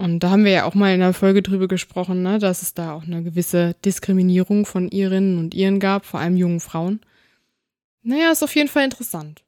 Und 0.00 0.20
da 0.20 0.30
haben 0.30 0.46
wir 0.46 0.50
ja 0.50 0.64
auch 0.64 0.74
mal 0.74 0.94
in 0.94 1.00
der 1.00 1.12
Folge 1.12 1.42
drüber 1.42 1.68
gesprochen, 1.68 2.22
ne, 2.22 2.38
dass 2.38 2.62
es 2.62 2.72
da 2.72 2.94
auch 2.94 3.02
eine 3.02 3.22
gewisse 3.22 3.76
Diskriminierung 3.84 4.64
von 4.64 4.88
Irinnen 4.88 5.38
und 5.38 5.54
Iren 5.54 5.78
gab, 5.78 6.06
vor 6.06 6.20
allem 6.20 6.38
jungen 6.38 6.60
Frauen. 6.60 7.00
Naja, 8.02 8.32
ist 8.32 8.42
auf 8.42 8.54
jeden 8.54 8.70
Fall 8.70 8.84
interessant. 8.84 9.42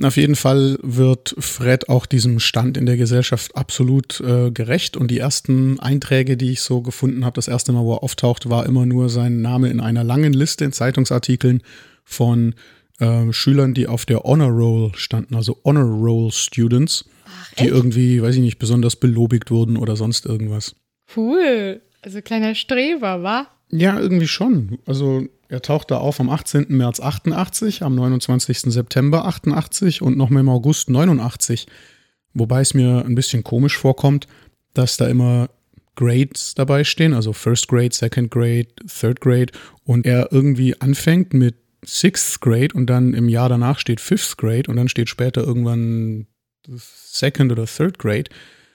Auf 0.00 0.16
jeden 0.16 0.36
Fall 0.36 0.78
wird 0.82 1.34
Fred 1.38 1.88
auch 1.88 2.06
diesem 2.06 2.38
Stand 2.38 2.76
in 2.76 2.86
der 2.86 2.96
Gesellschaft 2.96 3.56
absolut 3.56 4.20
äh, 4.20 4.52
gerecht. 4.52 4.96
Und 4.96 5.10
die 5.10 5.18
ersten 5.18 5.80
Einträge, 5.80 6.36
die 6.36 6.52
ich 6.52 6.60
so 6.60 6.80
gefunden 6.80 7.24
habe, 7.24 7.34
das 7.34 7.48
erste 7.48 7.72
Mal, 7.72 7.82
wo 7.82 7.94
er 7.94 8.04
auftaucht, 8.04 8.48
war 8.48 8.64
immer 8.64 8.86
nur 8.86 9.08
sein 9.08 9.42
Name 9.42 9.70
in 9.70 9.80
einer 9.80 10.04
langen 10.04 10.32
Liste 10.32 10.64
in 10.64 10.72
Zeitungsartikeln 10.72 11.62
von 12.04 12.54
äh, 13.00 13.32
Schülern, 13.32 13.74
die 13.74 13.88
auf 13.88 14.06
der 14.06 14.20
Honor 14.20 14.50
Roll 14.50 14.92
standen, 14.94 15.34
also 15.34 15.58
Honor 15.64 15.84
Roll 15.84 16.30
Students, 16.30 17.04
Ach, 17.32 17.54
die 17.54 17.66
irgendwie, 17.66 18.22
weiß 18.22 18.34
ich 18.36 18.40
nicht, 18.40 18.58
besonders 18.58 18.96
belobigt 18.96 19.50
wurden 19.50 19.76
oder 19.76 19.96
sonst 19.96 20.26
irgendwas. 20.26 20.74
Cool. 21.16 21.80
Also 22.02 22.20
kleiner 22.20 22.54
Streber, 22.54 23.22
wa? 23.22 23.46
Ja, 23.70 23.98
irgendwie 23.98 24.28
schon. 24.28 24.78
Also 24.86 25.26
er 25.48 25.62
taucht 25.62 25.90
da 25.90 25.98
auf 25.98 26.20
am 26.20 26.30
18. 26.30 26.66
März 26.68 27.00
88, 27.00 27.82
am 27.82 27.94
29. 27.94 28.60
September 28.60 29.24
88 29.26 30.02
und 30.02 30.16
nochmal 30.16 30.40
im 30.40 30.48
August 30.48 30.90
89. 30.90 31.66
Wobei 32.34 32.60
es 32.60 32.74
mir 32.74 33.04
ein 33.04 33.14
bisschen 33.14 33.44
komisch 33.44 33.76
vorkommt, 33.76 34.26
dass 34.74 34.96
da 34.96 35.06
immer 35.06 35.50
Grades 35.94 36.54
dabei 36.54 36.84
stehen, 36.84 37.12
also 37.12 37.32
First 37.32 37.68
Grade, 37.68 37.94
Second 37.94 38.30
Grade, 38.30 38.68
Third 38.86 39.20
Grade 39.20 39.52
und 39.84 40.06
er 40.06 40.32
irgendwie 40.32 40.80
anfängt 40.80 41.34
mit 41.34 41.56
Sixth 41.84 42.40
Grade 42.40 42.74
und 42.74 42.86
dann 42.86 43.12
im 43.12 43.28
Jahr 43.28 43.48
danach 43.48 43.78
steht 43.78 44.00
Fifth 44.00 44.38
Grade 44.38 44.70
und 44.70 44.76
dann 44.76 44.88
steht 44.88 45.08
später 45.08 45.42
irgendwann 45.42 46.26
Second 46.76 47.52
oder 47.52 47.66
Third 47.66 47.98
Grade. 47.98 48.24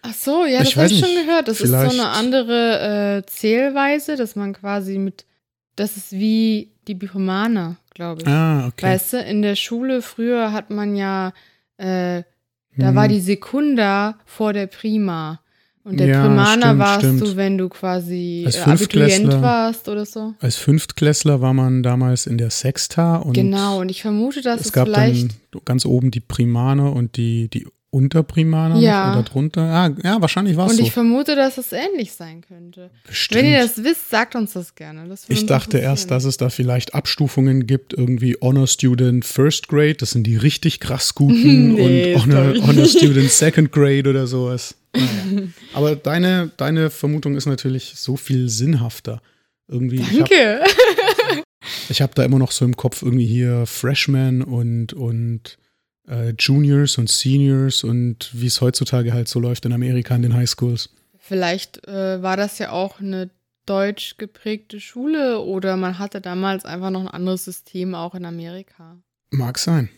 Ach 0.03 0.13
so, 0.13 0.45
ja, 0.45 0.61
Ich 0.61 0.75
das 0.75 0.75
habe 0.83 0.87
ich 0.93 0.99
schon 0.99 1.25
gehört. 1.25 1.47
Das 1.47 1.59
ist 1.61 1.69
so 1.69 1.75
eine 1.75 2.09
andere 2.09 3.23
äh, 3.23 3.25
Zählweise, 3.29 4.15
dass 4.15 4.35
man 4.35 4.53
quasi 4.53 4.97
mit, 4.97 5.25
das 5.75 5.97
ist 5.97 6.11
wie 6.13 6.71
die 6.87 6.93
Biphomaner, 6.93 7.77
glaube 7.93 8.21
ich. 8.21 8.27
Ah, 8.27 8.67
okay. 8.67 8.85
Weißt 8.85 9.13
du, 9.13 9.17
in 9.21 9.41
der 9.41 9.55
Schule 9.55 10.01
früher 10.01 10.53
hat 10.53 10.69
man 10.69 10.95
ja, 10.95 11.33
äh, 11.77 12.23
da 12.77 12.89
Hm. 12.89 12.95
war 12.95 13.07
die 13.07 13.19
Sekunda 13.19 14.17
vor 14.25 14.53
der 14.53 14.67
Prima. 14.67 15.41
Und 15.83 15.99
der 16.01 16.07
Ja, 16.07 16.21
Primaner 16.21 16.61
stimmt, 16.67 16.79
warst 16.79 16.99
stimmt. 16.99 17.21
du, 17.21 17.35
wenn 17.37 17.57
du 17.57 17.69
quasi 17.69 18.43
Als 18.45 18.57
äh, 18.57 18.61
Abiturient 18.61 19.41
warst 19.41 19.87
oder 19.87 20.05
so. 20.05 20.33
Als 20.41 20.57
Fünftklässler 20.57 21.39
war 21.41 21.53
man 21.53 21.81
damals 21.81 22.27
in 22.27 22.37
der 22.37 22.49
Sexta 22.49 23.15
und 23.17 23.33
genau, 23.33 23.79
und 23.79 23.87
ich 23.89 24.01
vermute, 24.01 24.41
dass 24.41 24.59
es, 24.59 24.67
es 24.67 24.73
gab 24.73 24.87
vielleicht. 24.89 25.31
dann 25.51 25.61
ganz 25.63 25.85
oben 25.85 26.11
die 26.11 26.19
Primaner 26.19 26.91
und 26.93 27.15
die, 27.15 27.47
die 27.49 27.65
Unterprimaner 27.89 28.79
Ja. 28.79 29.13
oder 29.13 29.23
drunter. 29.23 29.61
Ah, 29.63 29.89
ja, 30.03 30.21
wahrscheinlich 30.21 30.57
war 30.57 30.65
es 30.65 30.71
Und 30.73 30.77
so. 30.79 30.83
ich 30.83 30.91
vermute, 30.91 31.35
dass 31.35 31.57
es 31.57 31.71
ähnlich 31.71 32.11
sein 32.11 32.41
könnte. 32.41 32.91
Bestimmt. 33.07 33.43
Wenn 33.43 33.51
ihr 33.51 33.59
das 33.59 33.83
wisst, 33.83 34.09
sagt 34.09 34.35
uns 34.35 34.53
das 34.53 34.75
gerne. 34.75 35.07
Das 35.07 35.23
ich 35.29 35.45
dachte 35.45 35.77
erst, 35.77 36.11
dass 36.11 36.25
es 36.25 36.35
da 36.37 36.49
vielleicht 36.49 36.93
Abstufungen 36.93 37.65
gibt, 37.65 37.93
irgendwie 37.93 38.35
Honor 38.41 38.67
Student 38.67 39.23
First 39.25 39.69
Grade, 39.69 39.95
das 39.95 40.11
sind 40.11 40.27
die 40.27 40.35
richtig 40.35 40.79
krass 40.81 41.15
guten 41.15 41.73
Nee, 41.75 42.13
und 42.15 42.23
Honor, 42.23 42.67
Honor. 42.67 42.85
Student 42.85 43.31
Second 43.31 43.71
Grade 43.71 44.09
oder 44.09 44.27
sowas. 44.27 44.75
Naja. 44.93 45.47
Aber 45.73 45.95
deine, 45.95 46.51
deine 46.57 46.89
Vermutung 46.89 47.35
ist 47.37 47.45
natürlich 47.45 47.93
so 47.95 48.17
viel 48.17 48.49
sinnhafter. 48.49 49.21
Irgendwie, 49.69 49.97
ich 49.97 50.19
habe 50.21 50.29
Danke. 50.29 50.63
ich 51.89 52.01
hab 52.01 52.15
da 52.15 52.23
immer 52.23 52.39
noch 52.39 52.51
so 52.51 52.65
im 52.65 52.75
Kopf 52.75 53.01
irgendwie 53.01 53.25
hier 53.25 53.65
Freshmen 53.65 54.41
und, 54.41 54.93
und 54.93 55.57
äh, 56.09 56.33
Juniors 56.37 56.97
und 56.97 57.09
Seniors 57.09 57.83
und 57.83 58.29
wie 58.33 58.47
es 58.47 58.61
heutzutage 58.61 59.13
halt 59.13 59.27
so 59.27 59.39
läuft 59.39 59.65
in 59.65 59.73
Amerika 59.73 60.15
in 60.15 60.21
den 60.21 60.33
Highschools. 60.33 60.89
Vielleicht 61.17 61.87
äh, 61.87 62.21
war 62.21 62.37
das 62.37 62.57
ja 62.59 62.71
auch 62.71 62.99
eine 62.99 63.29
deutsch 63.65 64.17
geprägte 64.17 64.79
Schule 64.79 65.39
oder 65.39 65.75
man 65.75 65.99
hatte 65.99 66.21
damals 66.21 66.65
einfach 66.65 66.89
noch 66.89 67.01
ein 67.01 67.07
anderes 67.07 67.45
System 67.45 67.95
auch 67.95 68.15
in 68.15 68.25
Amerika. 68.25 68.97
Mag 69.29 69.59
sein. 69.59 69.89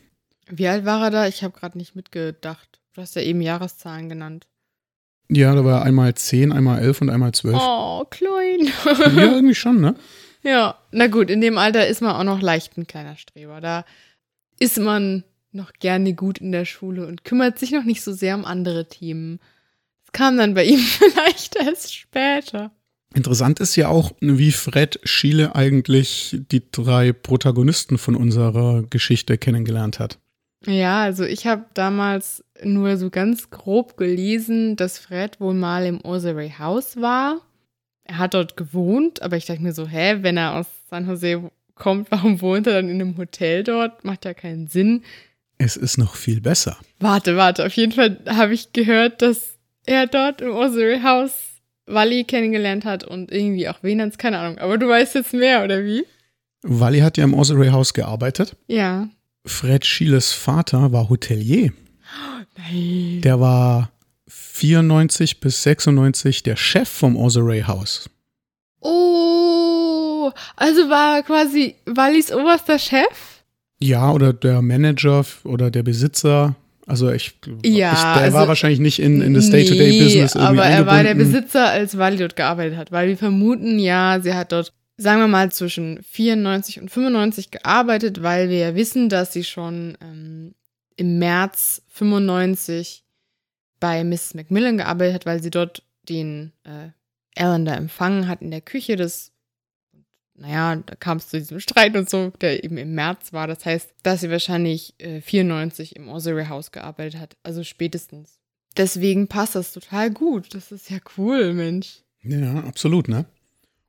Wie 0.49 0.67
alt 0.67 0.85
war 0.85 1.03
er 1.03 1.11
da? 1.11 1.27
Ich 1.27 1.43
habe 1.43 1.57
gerade 1.57 1.77
nicht 1.77 1.95
mitgedacht. 1.95 2.79
Du 2.93 3.01
hast 3.01 3.15
ja 3.15 3.21
eben 3.21 3.41
Jahreszahlen 3.41 4.09
genannt. 4.09 4.47
Ja, 5.31 5.53
da 5.53 5.63
war 5.63 5.83
einmal 5.83 6.15
10, 6.15 6.51
einmal 6.51 6.79
11 6.79 7.01
und 7.01 7.09
einmal 7.11 7.31
12. 7.31 7.55
Oh, 7.59 8.03
klein. 8.09 8.71
Ja, 9.15 9.31
irgendwie 9.33 9.53
schon, 9.53 9.79
ne? 9.79 9.95
ja, 10.41 10.75
na 10.91 11.05
gut, 11.05 11.29
in 11.29 11.39
dem 11.39 11.59
Alter 11.59 11.85
ist 11.85 12.01
man 12.01 12.15
auch 12.15 12.23
noch 12.23 12.41
leicht 12.41 12.77
ein 12.77 12.87
kleiner 12.87 13.15
Streber. 13.15 13.61
Da 13.61 13.85
ist 14.57 14.79
man 14.79 15.23
noch 15.51 15.73
gerne 15.73 16.13
gut 16.13 16.39
in 16.39 16.51
der 16.51 16.65
Schule 16.65 17.07
und 17.07 17.23
kümmert 17.23 17.59
sich 17.59 17.71
noch 17.71 17.83
nicht 17.83 18.01
so 18.01 18.13
sehr 18.13 18.35
um 18.35 18.45
andere 18.45 18.87
Themen. 18.87 19.39
Das 20.03 20.11
kam 20.11 20.37
dann 20.37 20.53
bei 20.53 20.65
ihm 20.65 20.79
vielleicht 20.79 21.55
erst 21.55 21.95
später. 21.95 22.71
Interessant 23.15 23.59
ist 23.59 23.75
ja 23.75 23.87
auch, 23.87 24.11
wie 24.21 24.51
Fred 24.51 24.99
Schiele 25.03 25.55
eigentlich 25.55 26.37
die 26.51 26.69
drei 26.71 27.11
Protagonisten 27.11 27.97
von 27.97 28.15
unserer 28.15 28.83
Geschichte 28.83 29.37
kennengelernt 29.39 29.97
hat. 29.97 30.19
Ja, 30.65 31.01
also 31.01 31.23
ich 31.23 31.47
habe 31.47 31.65
damals 31.73 32.43
nur 32.63 32.97
so 32.97 33.09
ganz 33.09 33.49
grob 33.49 33.97
gelesen, 33.97 34.75
dass 34.75 34.99
Fred 34.99 35.39
wohl 35.39 35.53
mal 35.53 35.85
im 35.85 36.03
Osirey 36.03 36.53
House 36.59 36.97
war. 36.97 37.41
Er 38.03 38.17
hat 38.17 38.33
dort 38.33 38.57
gewohnt, 38.57 39.21
aber 39.21 39.37
ich 39.37 39.45
dachte 39.45 39.61
mir 39.61 39.73
so, 39.73 39.87
hä, 39.87 40.17
wenn 40.21 40.37
er 40.37 40.55
aus 40.55 40.67
San 40.89 41.07
Jose 41.07 41.49
kommt, 41.75 42.11
warum 42.11 42.41
wohnt 42.41 42.67
er 42.67 42.73
dann 42.73 42.89
in 42.89 43.01
einem 43.01 43.17
Hotel 43.17 43.63
dort? 43.63 44.03
Macht 44.03 44.25
ja 44.25 44.33
keinen 44.33 44.67
Sinn. 44.67 45.03
Es 45.59 45.75
ist 45.75 45.97
noch 45.97 46.15
viel 46.15 46.39
besser. 46.39 46.77
Warte, 46.99 47.35
warte, 47.35 47.65
auf 47.65 47.73
jeden 47.73 47.91
Fall 47.91 48.17
habe 48.27 48.53
ich 48.53 48.73
gehört, 48.73 49.21
dass 49.21 49.57
er 49.85 50.07
dort 50.07 50.41
im 50.41 50.51
Osirey 50.51 51.01
House 51.01 51.33
Wally 51.85 52.23
kennengelernt 52.23 52.85
hat 52.85 53.03
und 53.03 53.31
irgendwie 53.31 53.67
auch 53.67 53.83
Venans, 53.83 54.17
keine 54.17 54.39
Ahnung. 54.39 54.57
Aber 54.59 54.77
du 54.77 54.87
weißt 54.87 55.15
jetzt 55.15 55.33
mehr, 55.33 55.63
oder 55.63 55.83
wie? 55.83 56.05
Wally 56.61 56.99
hat 56.99 57.17
ja 57.17 57.25
im 57.25 57.33
Osirey 57.33 57.69
House 57.69 57.93
gearbeitet. 57.93 58.55
Ja. 58.67 59.09
Fred 59.45 59.85
Schieles 59.85 60.31
Vater 60.31 60.91
war 60.93 61.09
Hotelier. 61.09 61.73
Nein. 62.57 63.21
Der 63.21 63.39
war 63.39 63.91
94 64.27 65.39
bis 65.41 65.63
96 65.63 66.43
der 66.43 66.55
Chef 66.55 66.87
vom 66.87 67.17
Osirey 67.17 67.61
House. 67.61 68.09
Oh, 68.81 70.31
also 70.55 70.89
war 70.89 71.23
quasi 71.23 71.75
Wallys 71.85 72.31
oberster 72.31 72.79
Chef? 72.79 73.38
Ja, 73.81 74.11
oder 74.11 74.33
der 74.33 74.61
Manager 74.61 75.25
oder 75.43 75.71
der 75.71 75.83
Besitzer. 75.83 76.55
Also 76.85 77.11
ich, 77.11 77.35
Ja, 77.63 77.93
ich 77.93 77.99
der 77.99 78.05
also- 78.15 78.37
war 78.37 78.47
wahrscheinlich 78.47 78.79
nicht 78.79 78.99
in, 78.99 79.21
in 79.21 79.33
das 79.33 79.49
Day-to-Day-Business 79.51 80.35
Nee, 80.35 80.41
irgendwie 80.41 80.61
aber 80.61 80.69
er 80.69 80.85
war 80.85 81.03
der. 81.03 81.13
Besitzer, 81.15 81.69
als 81.69 81.97
Wally 81.97 82.17
dort 82.17 82.35
gearbeitet 82.35 82.77
hat. 82.77 82.91
Weil 82.91 83.07
wir 83.09 83.17
vermuten, 83.17 83.77
ja, 83.79 84.19
sie 84.21 84.33
hat 84.33 84.51
dort, 84.51 84.73
sagen 84.97 85.21
wir 85.21 85.27
mal, 85.27 85.51
zwischen 85.51 86.01
94 86.03 86.81
und 86.81 86.89
95 86.89 87.51
gearbeitet, 87.51 88.23
weil 88.23 88.49
wir 88.49 88.57
ja 88.57 88.75
wissen, 88.75 89.07
dass 89.07 89.33
sie 89.33 89.43
schon 89.43 89.97
ähm, 90.01 90.55
im 90.95 91.19
März 91.19 91.83
95 91.89 93.03
bei 93.79 94.03
Mrs. 94.03 94.33
Macmillan 94.33 94.77
gearbeitet 94.77 95.13
hat, 95.13 95.25
weil 95.25 95.41
sie 95.43 95.51
dort 95.51 95.83
den 96.09 96.51
äh, 96.65 96.89
Alan 97.41 97.63
da 97.65 97.75
empfangen 97.75 98.27
hat 98.27 98.41
in 98.41 98.51
der 98.51 98.61
Küche. 98.61 98.95
Das, 98.95 99.31
naja, 100.39 100.77
da 100.77 100.95
kam 100.95 101.17
es 101.17 101.27
zu 101.27 101.37
diesem 101.37 101.59
Streit 101.59 101.95
und 101.95 102.09
so, 102.09 102.31
der 102.41 102.63
eben 102.63 102.77
im 102.77 102.93
März 102.95 103.33
war. 103.33 103.47
Das 103.47 103.65
heißt, 103.65 103.93
dass 104.03 104.21
sie 104.21 104.29
wahrscheinlich 104.29 104.95
äh, 104.99 105.21
94 105.21 105.95
im 105.95 106.07
Osirey 106.07 106.45
House 106.45 106.71
gearbeitet 106.71 107.19
hat. 107.19 107.37
Also 107.43 107.63
spätestens. 107.63 108.39
Deswegen 108.77 109.27
passt 109.27 109.55
das 109.55 109.73
total 109.73 110.11
gut. 110.11 110.53
Das 110.53 110.71
ist 110.71 110.89
ja 110.89 110.97
cool, 111.17 111.53
Mensch. 111.53 112.03
Ja, 112.23 112.59
absolut, 112.61 113.07
ne? 113.07 113.25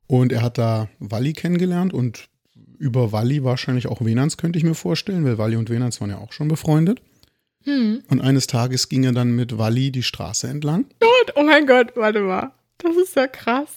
Und 0.07 0.33
er 0.33 0.43
hat 0.43 0.59
da 0.59 0.89
Walli 0.99 1.33
kennengelernt 1.33 1.93
und 1.93 2.29
über 2.79 3.13
Walli 3.13 3.45
wahrscheinlich 3.45 3.87
auch 3.87 4.05
Venans, 4.05 4.37
könnte 4.37 4.59
ich 4.59 4.65
mir 4.65 4.75
vorstellen, 4.75 5.25
weil 5.25 5.39
Walli 5.39 5.57
und 5.57 5.71
Venans 5.71 6.01
waren 6.01 6.11
ja 6.11 6.19
auch 6.19 6.33
schon 6.33 6.49
befreundet. 6.49 7.01
Hm. 7.65 8.03
Und 8.09 8.21
eines 8.21 8.47
Tages 8.47 8.89
ging 8.89 9.05
er 9.05 9.13
dann 9.13 9.37
mit 9.37 9.59
Walli 9.59 9.93
die 9.93 10.03
Straße 10.03 10.49
entlang. 10.49 10.87
Gott, 10.99 11.35
oh 11.37 11.43
mein 11.43 11.67
Gott, 11.67 11.93
warte 11.95 12.21
mal. 12.21 12.53
Das 12.79 12.97
ist 12.97 13.15
ja 13.15 13.27
krass. 13.27 13.69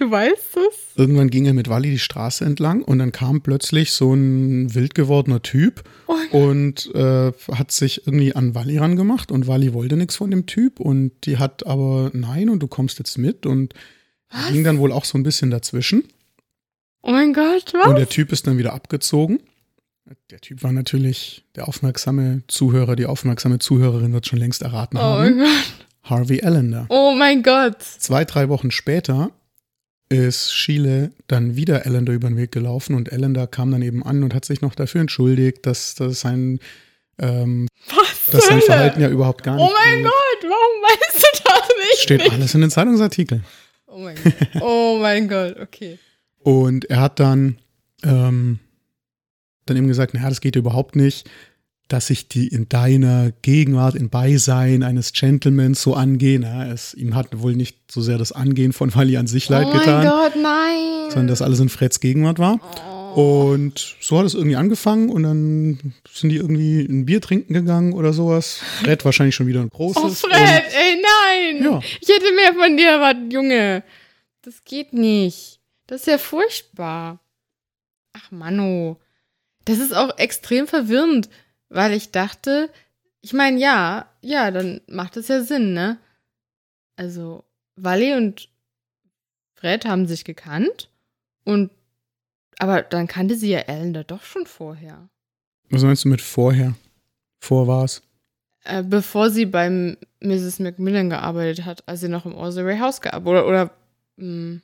Du 0.00 0.10
weißt 0.10 0.56
es? 0.56 0.96
Irgendwann 0.96 1.28
ging 1.28 1.44
er 1.44 1.52
mit 1.52 1.68
Walli 1.68 1.90
die 1.90 1.98
Straße 1.98 2.42
entlang 2.42 2.80
und 2.82 2.98
dann 2.98 3.12
kam 3.12 3.42
plötzlich 3.42 3.92
so 3.92 4.14
ein 4.14 4.74
wild 4.74 4.94
gewordener 4.94 5.42
Typ 5.42 5.84
Oh 6.06 6.14
und 6.32 6.92
äh, 6.94 7.32
hat 7.52 7.70
sich 7.70 8.06
irgendwie 8.06 8.34
an 8.34 8.54
Walli 8.54 8.78
rangemacht 8.78 9.30
und 9.30 9.46
Walli 9.46 9.74
wollte 9.74 9.96
nichts 9.98 10.16
von 10.16 10.30
dem 10.30 10.46
Typ 10.46 10.80
und 10.80 11.12
die 11.24 11.36
hat 11.36 11.66
aber 11.66 12.10
nein 12.14 12.48
und 12.48 12.60
du 12.62 12.66
kommst 12.66 12.98
jetzt 12.98 13.18
mit 13.18 13.44
und 13.44 13.74
Was? 14.30 14.48
ging 14.50 14.64
dann 14.64 14.78
wohl 14.78 14.90
auch 14.90 15.04
so 15.04 15.18
ein 15.18 15.22
bisschen 15.22 15.50
dazwischen 15.50 16.04
Oh 17.02 17.10
mein 17.10 17.34
Gott, 17.34 17.74
was? 17.74 17.86
und 17.86 17.96
der 17.96 18.08
Typ 18.08 18.32
ist 18.32 18.46
dann 18.46 18.56
wieder 18.56 18.72
abgezogen. 18.72 19.38
Der 20.30 20.40
Typ 20.40 20.62
war 20.62 20.72
natürlich 20.72 21.44
der 21.56 21.68
aufmerksame 21.68 22.42
Zuhörer, 22.48 22.96
die 22.96 23.04
aufmerksame 23.04 23.58
Zuhörerin 23.58 24.14
wird 24.14 24.26
schon 24.26 24.38
längst 24.38 24.62
erraten 24.62 24.96
oh 24.96 25.00
haben. 25.00 25.36
mein 25.36 25.38
Gott. 25.46 25.74
Harvey 26.04 26.42
Allender. 26.42 26.86
Oh 26.88 27.14
mein 27.14 27.42
Gott. 27.42 27.82
Zwei, 27.82 28.24
drei 28.24 28.48
Wochen 28.48 28.70
später 28.70 29.30
ist 30.10 30.52
Schiele 30.52 31.12
dann 31.28 31.56
wieder 31.56 31.86
Allender 31.86 32.12
über 32.12 32.28
den 32.28 32.36
Weg 32.36 32.52
gelaufen 32.52 32.94
und 32.94 33.12
Allender 33.12 33.46
kam 33.46 33.70
dann 33.70 33.80
eben 33.80 34.02
an 34.02 34.22
und 34.24 34.34
hat 34.34 34.44
sich 34.44 34.60
noch 34.60 34.74
dafür 34.74 35.00
entschuldigt, 35.00 35.64
dass, 35.64 35.94
dass 35.94 36.20
sein, 36.20 36.58
ähm, 37.18 37.68
dass 38.32 38.46
sein? 38.46 38.60
Verhalten 38.60 39.00
ja 39.00 39.08
überhaupt 39.08 39.44
gar 39.44 39.54
nicht 39.54 39.64
Oh 39.64 39.72
mein. 39.72 40.02
Gott, 40.02 40.12
warum 40.42 40.82
weißt 40.82 41.22
du 41.22 41.42
das 41.44 41.68
nicht? 41.78 42.02
Steht 42.02 42.32
alles 42.32 42.54
in 42.54 42.60
den 42.60 42.70
Zeitungsartikeln. 42.70 43.44
Oh 43.86 43.98
mein 43.98 44.16
Gott. 44.16 44.34
Oh 44.60 44.98
mein 45.00 45.28
Gott, 45.28 45.56
okay. 45.60 45.98
Und 46.40 46.86
er 46.86 47.00
hat 47.00 47.20
dann, 47.20 47.58
ähm, 48.02 48.58
dann 49.66 49.76
eben 49.76 49.88
gesagt, 49.88 50.14
naja, 50.14 50.28
das 50.28 50.40
geht 50.40 50.56
überhaupt 50.56 50.96
nicht, 50.96 51.30
dass 51.92 52.06
sich 52.06 52.28
die 52.28 52.46
in 52.46 52.68
deiner 52.68 53.32
Gegenwart, 53.42 53.96
in 53.96 54.10
Beisein 54.10 54.84
eines 54.84 55.12
Gentlemans 55.12 55.82
so 55.82 55.94
angehen. 55.94 56.42
Ja, 56.42 56.64
es, 56.66 56.94
ihm 56.94 57.16
hat 57.16 57.40
wohl 57.40 57.56
nicht 57.56 57.76
so 57.90 58.00
sehr 58.00 58.16
das 58.16 58.30
Angehen 58.30 58.72
von 58.72 58.94
Wally 58.94 59.16
an 59.16 59.26
sich 59.26 59.48
leid 59.48 59.66
oh 59.68 59.72
getan, 59.72 60.04
mein 60.04 60.08
Gott, 60.08 60.32
nein. 60.40 61.10
sondern 61.10 61.26
dass 61.26 61.42
alles 61.42 61.58
in 61.58 61.68
Freds 61.68 61.98
Gegenwart 61.98 62.38
war. 62.38 62.60
Oh. 63.16 63.50
Und 63.50 63.96
so 64.00 64.20
hat 64.20 64.26
es 64.26 64.34
irgendwie 64.34 64.54
angefangen 64.54 65.10
und 65.10 65.24
dann 65.24 65.94
sind 66.08 66.30
die 66.30 66.36
irgendwie 66.36 66.82
ein 66.82 67.06
Bier 67.06 67.20
trinken 67.20 67.54
gegangen 67.54 67.92
oder 67.92 68.12
sowas. 68.12 68.60
Fred 68.82 69.04
wahrscheinlich 69.04 69.34
schon 69.34 69.48
wieder 69.48 69.60
ein 69.60 69.68
großes. 69.70 70.02
Oh, 70.02 70.28
Fred, 70.28 70.64
ey, 70.72 71.02
nein. 71.02 71.64
Ja. 71.64 71.80
Ich 72.00 72.08
hätte 72.08 72.32
mehr 72.36 72.54
von 72.54 72.76
dir 72.76 72.88
erwartet, 72.88 73.32
Junge. 73.32 73.82
Das 74.42 74.62
geht 74.64 74.92
nicht. 74.92 75.58
Das 75.88 76.02
ist 76.02 76.06
ja 76.06 76.18
furchtbar. 76.18 77.18
Ach, 78.12 78.30
Mano. 78.30 79.00
Das 79.64 79.78
ist 79.78 79.94
auch 79.94 80.16
extrem 80.18 80.68
verwirrend, 80.68 81.28
weil 81.70 81.94
ich 81.94 82.10
dachte, 82.10 82.70
ich 83.22 83.32
meine, 83.32 83.58
ja, 83.58 84.08
ja, 84.20 84.50
dann 84.50 84.80
macht 84.86 85.16
es 85.16 85.28
ja 85.28 85.42
Sinn, 85.42 85.72
ne? 85.72 85.98
Also, 86.96 87.44
Wally 87.76 88.14
und 88.14 88.48
Fred 89.54 89.86
haben 89.86 90.06
sich 90.06 90.24
gekannt 90.24 90.90
und 91.44 91.70
aber 92.58 92.82
dann 92.82 93.06
kannte 93.06 93.36
sie 93.36 93.50
ja 93.50 93.60
Ellen 93.60 93.94
da 93.94 94.04
doch 94.04 94.22
schon 94.22 94.44
vorher. 94.44 95.08
Was 95.70 95.82
meinst 95.82 96.04
du 96.04 96.10
mit 96.10 96.20
vorher? 96.20 96.74
Vor 97.38 97.66
war's? 97.66 98.02
Äh, 98.64 98.82
bevor 98.82 99.30
sie 99.30 99.46
beim 99.46 99.96
Mrs. 100.20 100.58
Macmillan 100.58 101.08
gearbeitet 101.08 101.64
hat, 101.64 101.88
als 101.88 102.00
sie 102.00 102.08
noch 102.08 102.26
im 102.26 102.34
Osirey 102.34 102.78
House 102.78 103.00
gearbeitet 103.00 103.26
oder 103.26 103.46
oder 103.46 103.70
hm. 104.18 104.60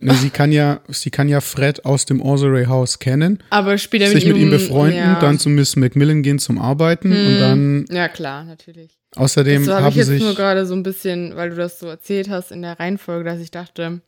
Sie 0.00 0.30
kann 0.30 0.50
ja, 0.50 0.80
sie 0.88 1.10
kann 1.10 1.28
ja 1.28 1.40
Fred 1.40 1.84
aus 1.84 2.06
dem 2.06 2.20
Osirey 2.20 2.64
House 2.64 2.98
kennen, 2.98 3.38
aber 3.50 3.78
später 3.78 4.06
sich 4.08 4.26
mit 4.26 4.36
ihm 4.36 4.48
ihrem- 4.48 4.50
befreunden, 4.50 4.98
ja. 4.98 5.20
dann 5.20 5.38
zu 5.38 5.48
Miss 5.48 5.76
Macmillan 5.76 6.22
gehen 6.22 6.38
zum 6.40 6.58
Arbeiten 6.58 7.12
Hm. 7.14 7.26
und 7.26 7.38
dann 7.38 7.84
Ja, 7.90 8.08
klar, 8.08 8.44
natürlich. 8.44 8.98
außerdem 9.14 9.64
das 9.66 9.74
habe 9.74 9.80
ich 9.80 9.84
haben 9.92 9.96
jetzt 9.98 10.06
sich 10.08 10.22
nur 10.22 10.34
gerade 10.34 10.66
so 10.66 10.74
ein 10.74 10.82
bisschen, 10.82 11.36
weil 11.36 11.50
du 11.50 11.56
das 11.56 11.78
so 11.78 11.86
erzählt 11.86 12.28
hast 12.30 12.50
in 12.50 12.62
der 12.62 12.80
Reihenfolge, 12.80 13.22
dass 13.28 13.38
ich 13.40 13.50
dachte, 13.52 14.00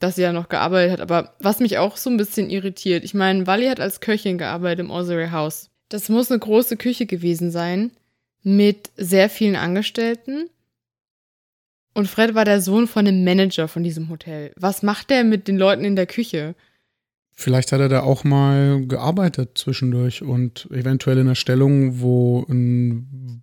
dass 0.00 0.14
sie 0.14 0.22
ja 0.22 0.32
noch 0.32 0.48
gearbeitet 0.48 0.92
hat. 0.92 1.00
Aber 1.00 1.34
was 1.40 1.58
mich 1.60 1.76
auch 1.76 1.96
so 1.98 2.08
ein 2.08 2.16
bisschen 2.16 2.48
irritiert, 2.48 3.04
ich 3.04 3.12
meine, 3.12 3.46
Wally 3.46 3.66
hat 3.66 3.80
als 3.80 4.00
Köchin 4.00 4.38
gearbeitet 4.38 4.80
im 4.86 4.90
Osirey 4.90 5.28
House. 5.30 5.68
Das 5.90 6.08
muss 6.08 6.30
eine 6.30 6.38
große 6.38 6.76
Küche 6.78 7.04
gewesen 7.06 7.50
sein 7.50 7.90
mit 8.44 8.90
sehr 8.96 9.28
vielen 9.28 9.56
Angestellten. 9.56 10.48
Und 11.98 12.06
Fred 12.06 12.36
war 12.36 12.44
der 12.44 12.60
Sohn 12.60 12.86
von 12.86 13.04
dem 13.04 13.24
Manager 13.24 13.66
von 13.66 13.82
diesem 13.82 14.08
Hotel. 14.08 14.52
Was 14.56 14.84
macht 14.84 15.10
der 15.10 15.24
mit 15.24 15.48
den 15.48 15.58
Leuten 15.58 15.84
in 15.84 15.96
der 15.96 16.06
Küche? 16.06 16.54
Vielleicht 17.34 17.72
hat 17.72 17.80
er 17.80 17.88
da 17.88 18.02
auch 18.02 18.22
mal 18.22 18.86
gearbeitet 18.86 19.58
zwischendurch 19.58 20.22
und 20.22 20.68
eventuell 20.70 21.16
in 21.18 21.26
einer 21.26 21.34
Stellung, 21.34 21.98
wo 22.00 22.46
ein 22.48 23.42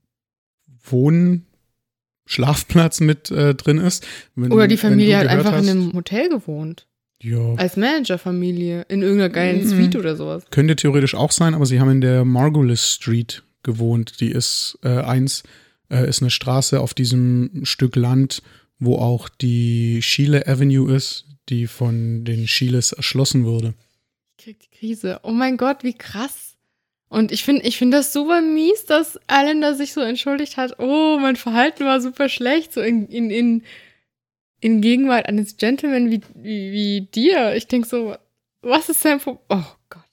Wohnschlafplatz 2.25 3.01
mit 3.01 3.29
äh, 3.29 3.55
drin 3.55 3.77
ist. 3.77 4.07
Wenn- 4.35 4.53
Oder 4.53 4.67
die 4.69 4.77
Familie 4.77 5.17
hat 5.17 5.27
einfach 5.27 5.51
in 5.51 5.57
hast- 5.57 5.69
einem 5.69 5.91
Hotel 5.93 6.29
gewohnt. 6.29 6.87
Ja, 7.21 7.55
Als 7.55 7.75
Managerfamilie. 7.75 8.83
In 8.87 9.01
irgendeiner 9.01 9.29
geilen 9.33 9.63
Mhm. 9.65 9.67
Suite 9.69 9.95
oder 9.97 10.15
sowas. 10.15 10.43
könnte 10.51 10.77
theoretisch 10.77 11.13
auch 11.15 11.31
sein, 11.31 11.53
aber 11.55 11.65
sie 11.65 11.81
haben 11.81 11.89
in 11.91 11.99
der 12.01 12.23
Margulis 12.23 12.89
Street 12.93 13.43
gewohnt. 13.63 14.21
Die 14.21 14.31
ist 14.31 14.77
äh, 14.83 14.99
eins, 15.01 15.43
äh, 15.89 16.07
ist 16.07 16.21
eine 16.21 16.31
Straße 16.31 16.79
auf 16.79 16.93
diesem 16.93 17.61
Stück 17.63 17.95
Land, 17.95 18.41
wo 18.79 18.97
auch 18.97 19.29
die 19.29 20.01
Schiele 20.01 20.47
Avenue 20.47 20.93
ist, 20.93 21.25
die 21.49 21.67
von 21.67 22.25
den 22.25 22.47
Schieles 22.47 22.91
erschlossen 22.91 23.45
wurde. 23.45 23.73
Ich 24.37 24.43
krieg 24.43 24.59
die 24.59 24.77
Krise. 24.77 25.19
Oh 25.23 25.31
mein 25.31 25.57
Gott, 25.57 25.83
wie 25.83 25.93
krass. 25.93 26.55
Und 27.07 27.31
ich 27.31 27.43
finde 27.43 27.65
ich 27.65 27.77
find 27.77 27.93
das 27.93 28.11
super 28.11 28.41
mies, 28.41 28.85
dass 28.85 29.19
Allender 29.27 29.75
sich 29.75 29.93
so 29.93 30.01
entschuldigt 30.01 30.57
hat. 30.57 30.79
Oh, 30.79 31.17
mein 31.19 31.35
Verhalten 31.35 31.85
war 31.85 32.01
super 32.01 32.29
schlecht. 32.29 32.73
So 32.73 32.81
in, 32.81 33.07
in, 33.07 33.29
in, 33.29 33.63
in 34.59 34.81
Gegenwart 34.81 35.27
eines 35.27 35.57
Gentleman 35.57 36.09
wie, 36.09 36.21
wie, 36.33 36.71
wie 36.71 37.01
dir. 37.01 37.55
Ich 37.55 37.67
denk 37.67 37.85
so, 37.85 38.15
was 38.61 38.89
ist 38.89 39.01
sein 39.01 39.19
Problem? 39.19 39.45
Oh 39.49 39.75
Gott. 39.89 40.03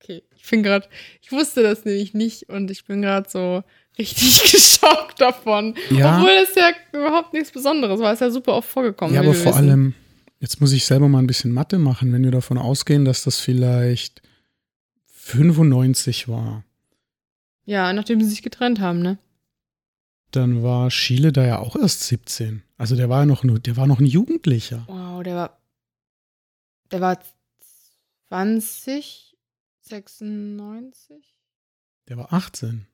Okay, 0.00 0.22
ich 0.36 0.48
bin 0.48 0.62
gerade, 0.62 0.86
ich 1.22 1.32
wusste 1.32 1.62
das 1.62 1.84
nämlich 1.86 2.12
nicht 2.12 2.50
und 2.50 2.70
ich 2.70 2.84
bin 2.84 3.00
gerade 3.00 3.28
so 3.28 3.64
richtig 3.98 4.42
geschockt 4.52 5.20
davon. 5.20 5.74
Ja. 5.90 6.16
Obwohl 6.16 6.30
es 6.42 6.54
ja 6.54 6.70
überhaupt 6.92 7.32
nichts 7.32 7.50
Besonderes 7.50 8.00
war. 8.00 8.12
Es 8.12 8.16
ist 8.18 8.20
ja 8.20 8.30
super 8.30 8.54
oft 8.54 8.68
vorgekommen. 8.68 9.14
Ja, 9.14 9.20
aber 9.20 9.34
vor 9.34 9.52
wissen. 9.52 9.68
allem, 9.68 9.94
jetzt 10.40 10.60
muss 10.60 10.72
ich 10.72 10.84
selber 10.84 11.08
mal 11.08 11.20
ein 11.20 11.26
bisschen 11.26 11.52
Mathe 11.52 11.78
machen, 11.78 12.12
wenn 12.12 12.24
wir 12.24 12.30
davon 12.30 12.58
ausgehen, 12.58 13.04
dass 13.04 13.22
das 13.24 13.38
vielleicht 13.40 14.22
95 15.06 16.28
war. 16.28 16.64
Ja, 17.64 17.92
nachdem 17.92 18.20
sie 18.20 18.28
sich 18.28 18.42
getrennt 18.42 18.80
haben, 18.80 19.00
ne? 19.00 19.18
Dann 20.30 20.62
war 20.62 20.90
Schiele 20.90 21.32
da 21.32 21.46
ja 21.46 21.58
auch 21.60 21.76
erst 21.76 22.02
17. 22.02 22.62
Also 22.76 22.96
der 22.96 23.08
war 23.08 23.20
ja 23.20 23.26
noch 23.26 23.44
nur, 23.44 23.58
der 23.60 23.76
war 23.76 23.86
noch 23.86 24.00
ein 24.00 24.06
Jugendlicher. 24.06 24.84
Wow, 24.88 25.22
der 25.22 25.36
war. 25.36 25.60
Der 26.90 27.00
war 27.00 27.18
20, 28.28 29.36
96? 29.82 31.36
Der 32.08 32.16
war 32.16 32.32
18. 32.32 32.86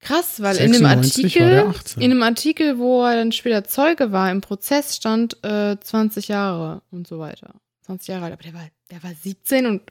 Krass, 0.00 0.40
weil 0.40 0.56
in 0.56 0.72
dem 0.72 0.82
96 0.82 1.40
war 1.40 1.46
der 1.48 1.58
Artikel, 1.66 1.78
18. 1.80 2.02
in 2.02 2.10
dem 2.10 2.22
Artikel, 2.22 2.78
wo 2.78 3.04
er 3.04 3.16
dann 3.16 3.32
später 3.32 3.64
Zeuge 3.64 4.12
war, 4.12 4.30
im 4.30 4.40
Prozess 4.40 4.96
stand 4.96 5.36
äh, 5.44 5.76
20 5.78 6.28
Jahre 6.28 6.82
und 6.90 7.06
so 7.06 7.18
weiter. 7.18 7.54
20 7.82 8.08
Jahre 8.08 8.24
alt, 8.26 8.32
aber 8.34 8.42
der 8.42 8.54
war, 8.54 8.66
der 8.90 9.02
war 9.02 9.10
17 9.22 9.66
und 9.66 9.82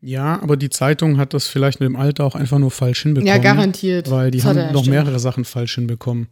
Ja, 0.00 0.40
aber 0.42 0.56
die 0.58 0.68
Zeitung 0.68 1.16
hat 1.16 1.32
das 1.32 1.46
vielleicht 1.46 1.80
mit 1.80 1.86
dem 1.88 1.96
Alter 1.96 2.24
auch 2.24 2.34
einfach 2.34 2.58
nur 2.58 2.70
falsch 2.70 3.02
hinbekommen. 3.04 3.32
ja, 3.34 3.38
garantiert. 3.40 4.10
Weil 4.10 4.30
die 4.30 4.38
Das 4.38 4.46
haben 4.46 4.58
noch 4.72 4.82
stimmt. 4.82 4.88
mehrere 4.88 5.18
Sachen 5.18 5.44
falsch 5.46 5.76
hinbekommen. 5.76 6.28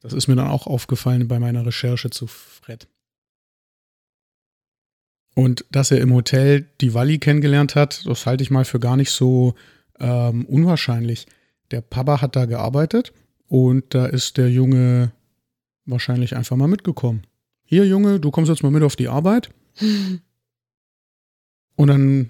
Das 0.00 0.12
ist 0.12 0.28
mir 0.28 0.36
dann 0.36 0.48
auch 0.48 0.66
aufgefallen 0.68 1.26
bei 1.28 1.38
meiner 1.40 1.66
Recherche 1.66 2.10
zu 2.10 2.26
Fred. 2.28 2.86
Und 5.34 5.64
dass 5.70 5.90
er 5.90 6.00
im 6.00 6.12
Hotel 6.14 6.68
die 6.80 6.94
Walli 6.94 7.18
kennengelernt 7.18 7.74
hat, 7.74 8.06
das 8.06 8.26
halte 8.26 8.42
ich 8.42 8.50
mal 8.50 8.64
für 8.64 8.80
gar 8.80 8.96
nicht 8.96 9.10
so 9.10 9.54
ähm, 9.98 10.44
unwahrscheinlich. 10.46 11.26
Der 11.70 11.80
Papa 11.80 12.20
hat 12.20 12.36
da 12.36 12.44
gearbeitet 12.46 13.12
und 13.48 13.94
da 13.94 14.06
ist 14.06 14.36
der 14.36 14.50
Junge 14.50 15.12
wahrscheinlich 15.86 16.36
einfach 16.36 16.56
mal 16.56 16.68
mitgekommen. 16.68 17.22
Hier, 17.64 17.86
Junge, 17.86 18.18
du 18.20 18.30
kommst 18.30 18.48
jetzt 18.48 18.62
mal 18.62 18.70
mit 18.72 18.82
auf 18.82 18.96
die 18.96 19.08
Arbeit. 19.08 19.50
Und 21.76 21.86
dann 21.88 22.28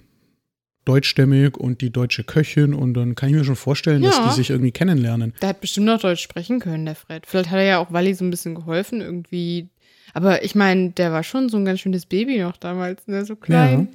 deutschstämmig 0.85 1.57
und 1.57 1.81
die 1.81 1.91
deutsche 1.91 2.23
Köchin 2.23 2.73
und 2.73 2.93
dann 2.95 3.15
kann 3.15 3.29
ich 3.29 3.35
mir 3.35 3.43
schon 3.43 3.55
vorstellen, 3.55 4.01
dass 4.01 4.15
Ja. 4.17 4.29
die 4.29 4.33
sich 4.35 4.49
irgendwie 4.49 4.71
kennenlernen. 4.71 5.33
Der 5.41 5.49
hat 5.49 5.61
bestimmt 5.61 5.85
noch 5.87 5.99
Deutsch 5.99 6.21
sprechen 6.21 6.59
können, 6.59 6.85
der 6.85 6.95
Fred. 6.95 7.25
Vielleicht 7.27 7.51
hat 7.51 7.59
er 7.59 7.65
ja 7.65 7.77
auch 7.79 7.91
Wally 7.91 8.13
so 8.13 8.23
ein 8.25 8.31
bisschen 8.31 8.55
geholfen, 8.55 9.01
irgendwie. 9.01 9.69
Aber 10.13 10.43
ich 10.43 10.55
meine, 10.55 10.91
der 10.91 11.11
war 11.11 11.23
schon 11.23 11.49
so 11.49 11.57
ein 11.57 11.65
ganz 11.65 11.81
schönes 11.81 12.05
Baby 12.05 12.39
noch 12.39 12.57
damals, 12.57 13.05
ne? 13.07 13.25
So 13.25 13.35
klein. 13.35 13.89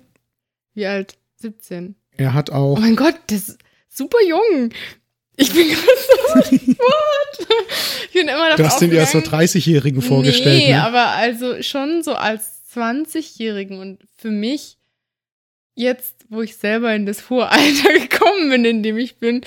Wie 0.75 0.87
alt? 0.87 1.19
17. 1.37 1.97
Er 2.19 2.35
hat 2.35 2.51
auch 2.51 2.77
Oh 2.77 2.81
mein 2.81 2.95
Gott, 2.97 3.17
das 3.29 3.49
ist 3.49 3.59
super 3.89 4.19
jung. 4.29 4.71
Ich 5.37 5.53
bin 5.53 5.69
gerade 5.69 5.87
so. 5.87 6.57
what? 6.79 7.49
Ich 8.07 8.13
bin 8.13 8.29
immer 8.29 8.57
Du 8.57 8.65
hast 8.65 8.81
den 8.81 8.93
ja 8.93 9.05
so 9.05 9.19
30-Jährigen 9.19 10.01
vorgestellt. 10.01 10.57
Nee, 10.57 10.73
ne? 10.73 10.83
aber 10.83 11.09
also 11.09 11.63
schon 11.63 12.03
so 12.03 12.15
als 12.15 12.63
20-Jährigen 12.75 13.79
und 13.79 13.99
für 14.17 14.31
mich 14.31 14.79
jetzt, 15.75 16.25
wo 16.29 16.43
ich 16.43 16.57
selber 16.57 16.95
in 16.95 17.07
das 17.07 17.29
hohe 17.31 17.49
Alter 17.51 17.93
gekommen 18.01 18.51
bin, 18.51 18.65
in 18.65 18.83
dem 18.83 18.97
ich 18.97 19.17
bin, 19.17 19.43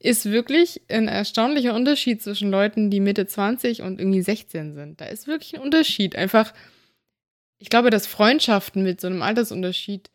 ist 0.00 0.30
wirklich 0.30 0.82
ein 0.88 1.08
erstaunlicher 1.08 1.74
Unterschied 1.74 2.22
zwischen 2.22 2.50
Leuten, 2.50 2.90
die 2.90 3.00
Mitte 3.00 3.26
20 3.26 3.82
und 3.82 4.00
irgendwie 4.00 4.22
16 4.22 4.74
sind. 4.74 5.00
Da 5.00 5.06
ist 5.06 5.26
wirklich 5.26 5.54
ein 5.54 5.60
Unterschied. 5.60 6.16
Einfach, 6.16 6.52
ich 7.58 7.68
glaube, 7.68 7.90
dass 7.90 8.06
Freundschaften 8.06 8.82
mit 8.82 9.00
so 9.00 9.06
einem 9.06 9.22
Altersunterschied 9.22 10.10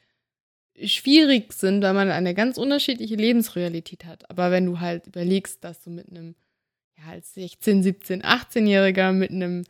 schwierig 0.84 1.54
sind, 1.54 1.82
weil 1.82 1.94
man 1.94 2.10
eine 2.10 2.34
ganz 2.34 2.58
unterschiedliche 2.58 3.16
Lebensrealität 3.16 4.06
hat. 4.06 4.30
Aber 4.30 4.52
wenn 4.52 4.66
du 4.66 4.80
halt 4.80 5.08
überlegst, 5.08 5.64
dass 5.64 5.82
du 5.82 5.90
mit 5.90 6.10
einem 6.10 6.36
ja, 6.98 7.12
als 7.12 7.34
16, 7.34 7.84
17, 7.84 8.24
18-Jähriger 8.24 9.12
mit 9.12 9.32
einem 9.32 9.64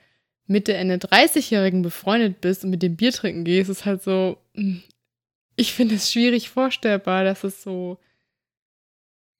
Mitte, 0.47 0.73
Ende 0.73 0.95
30-Jährigen 0.95 1.81
befreundet 1.81 2.41
bist 2.41 2.63
und 2.63 2.69
mit 2.69 2.83
dem 2.83 2.95
Bier 2.95 3.11
trinken 3.11 3.43
gehst, 3.43 3.69
ist 3.69 3.85
halt 3.85 4.03
so, 4.03 4.37
hm, 4.53 4.81
ich 5.55 5.73
finde 5.73 5.95
es 5.95 6.11
schwierig 6.11 6.49
vorstellbar, 6.49 7.23
dass 7.23 7.43
es 7.43 7.63
so 7.63 7.97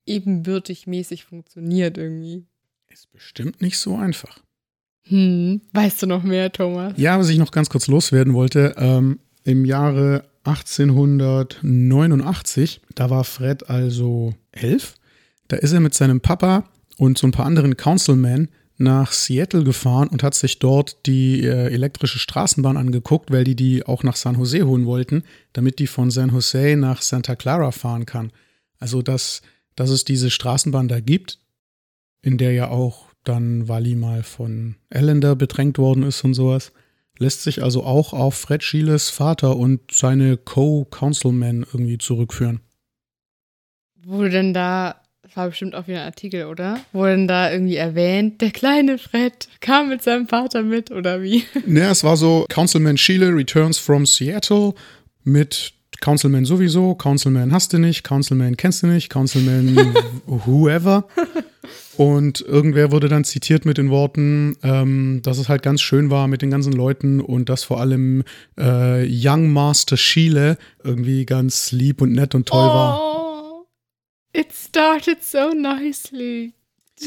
ebenbürtig 0.06 0.86
mäßig 0.86 1.24
funktioniert 1.24 1.98
irgendwie. 1.98 2.44
Ist 2.88 3.12
bestimmt 3.12 3.60
nicht 3.60 3.78
so 3.78 3.96
einfach. 3.96 4.40
Hm, 5.02 5.60
weißt 5.72 6.02
du 6.02 6.06
noch 6.06 6.22
mehr, 6.22 6.50
Thomas? 6.50 6.94
Ja, 6.96 7.18
was 7.18 7.28
ich 7.28 7.38
noch 7.38 7.50
ganz 7.52 7.68
kurz 7.68 7.86
loswerden 7.86 8.34
wollte, 8.34 8.74
ähm, 8.78 9.20
im 9.44 9.64
Jahre 9.64 10.24
1889, 10.46 12.80
da 12.94 13.10
war 13.10 13.24
Fred 13.24 13.68
also 13.68 14.32
elf, 14.52 14.94
da 15.48 15.56
ist 15.56 15.72
er 15.72 15.80
mit 15.80 15.94
seinem 15.94 16.20
Papa 16.20 16.68
und 16.96 17.18
so 17.18 17.26
ein 17.26 17.32
paar 17.32 17.46
anderen 17.46 17.76
Councilmen 17.76 18.48
nach 18.78 19.12
Seattle 19.12 19.64
gefahren 19.64 20.08
und 20.08 20.22
hat 20.22 20.34
sich 20.34 20.58
dort 20.58 21.06
die 21.06 21.42
äh, 21.42 21.72
elektrische 21.72 22.18
Straßenbahn 22.18 22.76
angeguckt, 22.76 23.30
weil 23.30 23.44
die 23.44 23.56
die 23.56 23.86
auch 23.86 24.02
nach 24.02 24.16
San 24.16 24.36
Jose 24.36 24.66
holen 24.66 24.86
wollten, 24.86 25.24
damit 25.54 25.78
die 25.78 25.86
von 25.86 26.10
San 26.10 26.30
Jose 26.30 26.76
nach 26.76 27.00
Santa 27.00 27.36
Clara 27.36 27.70
fahren 27.70 28.04
kann. 28.04 28.32
Also, 28.78 29.00
dass, 29.00 29.40
dass 29.76 29.90
es 29.90 30.04
diese 30.04 30.30
Straßenbahn 30.30 30.88
da 30.88 31.00
gibt, 31.00 31.38
in 32.20 32.36
der 32.36 32.52
ja 32.52 32.68
auch 32.68 33.06
dann 33.24 33.66
Wally 33.66 33.96
mal 33.96 34.22
von 34.22 34.76
Allender 34.90 35.36
bedrängt 35.36 35.78
worden 35.78 36.02
ist 36.02 36.22
und 36.22 36.34
sowas, 36.34 36.72
lässt 37.18 37.42
sich 37.42 37.62
also 37.62 37.84
auch 37.84 38.12
auf 38.12 38.34
Fred 38.34 38.62
Schieles 38.62 39.10
Vater 39.10 39.56
und 39.56 39.80
seine 39.92 40.36
Co-Councilmen 40.36 41.66
irgendwie 41.72 41.98
zurückführen. 41.98 42.60
Wurde 44.04 44.30
denn 44.30 44.54
da, 44.54 44.96
das 45.22 45.36
war 45.36 45.48
bestimmt 45.48 45.74
auch 45.74 45.88
wieder 45.88 46.00
ein 46.00 46.06
Artikel, 46.06 46.46
oder? 46.46 46.78
Wurde 46.92 47.16
denn 47.16 47.28
da 47.28 47.50
irgendwie 47.50 47.76
erwähnt, 47.76 48.40
der 48.40 48.50
kleine 48.50 48.98
Fred 48.98 49.48
kam 49.60 49.88
mit 49.88 50.02
seinem 50.02 50.28
Vater 50.28 50.62
mit, 50.62 50.90
oder 50.90 51.22
wie? 51.22 51.44
Naja, 51.66 51.90
es 51.90 52.04
war 52.04 52.16
so, 52.16 52.46
Councilman 52.48 52.98
Schiele 52.98 53.34
returns 53.34 53.78
from 53.78 54.06
Seattle 54.06 54.74
mit 55.24 55.72
Councilman 56.00 56.44
sowieso, 56.44 56.94
Councilman 56.94 57.52
hast 57.52 57.72
du 57.72 57.78
nicht, 57.78 58.04
Councilman 58.04 58.56
kennst 58.56 58.82
du 58.82 58.86
nicht, 58.86 59.08
Councilman 59.08 59.94
whoever. 60.26 61.08
Und 61.96 62.40
irgendwer 62.42 62.92
wurde 62.92 63.08
dann 63.08 63.24
zitiert 63.24 63.64
mit 63.64 63.78
den 63.78 63.90
Worten, 63.90 64.56
ähm, 64.62 65.20
dass 65.22 65.38
es 65.38 65.48
halt 65.48 65.62
ganz 65.62 65.80
schön 65.80 66.10
war 66.10 66.28
mit 66.28 66.42
den 66.42 66.50
ganzen 66.50 66.72
Leuten 66.72 67.20
und 67.20 67.48
dass 67.48 67.64
vor 67.64 67.80
allem 67.80 68.22
äh, 68.58 69.06
Young 69.08 69.50
Master 69.50 69.96
Schiele 69.96 70.58
irgendwie 70.84 71.24
ganz 71.26 71.72
lieb 71.72 72.00
und 72.02 72.12
nett 72.12 72.34
und 72.34 72.46
toll 72.48 72.66
war. 72.66 73.00
Oh, 73.00 73.66
it 74.32 74.52
started 74.52 75.22
so 75.22 75.50
nicely. 75.54 76.52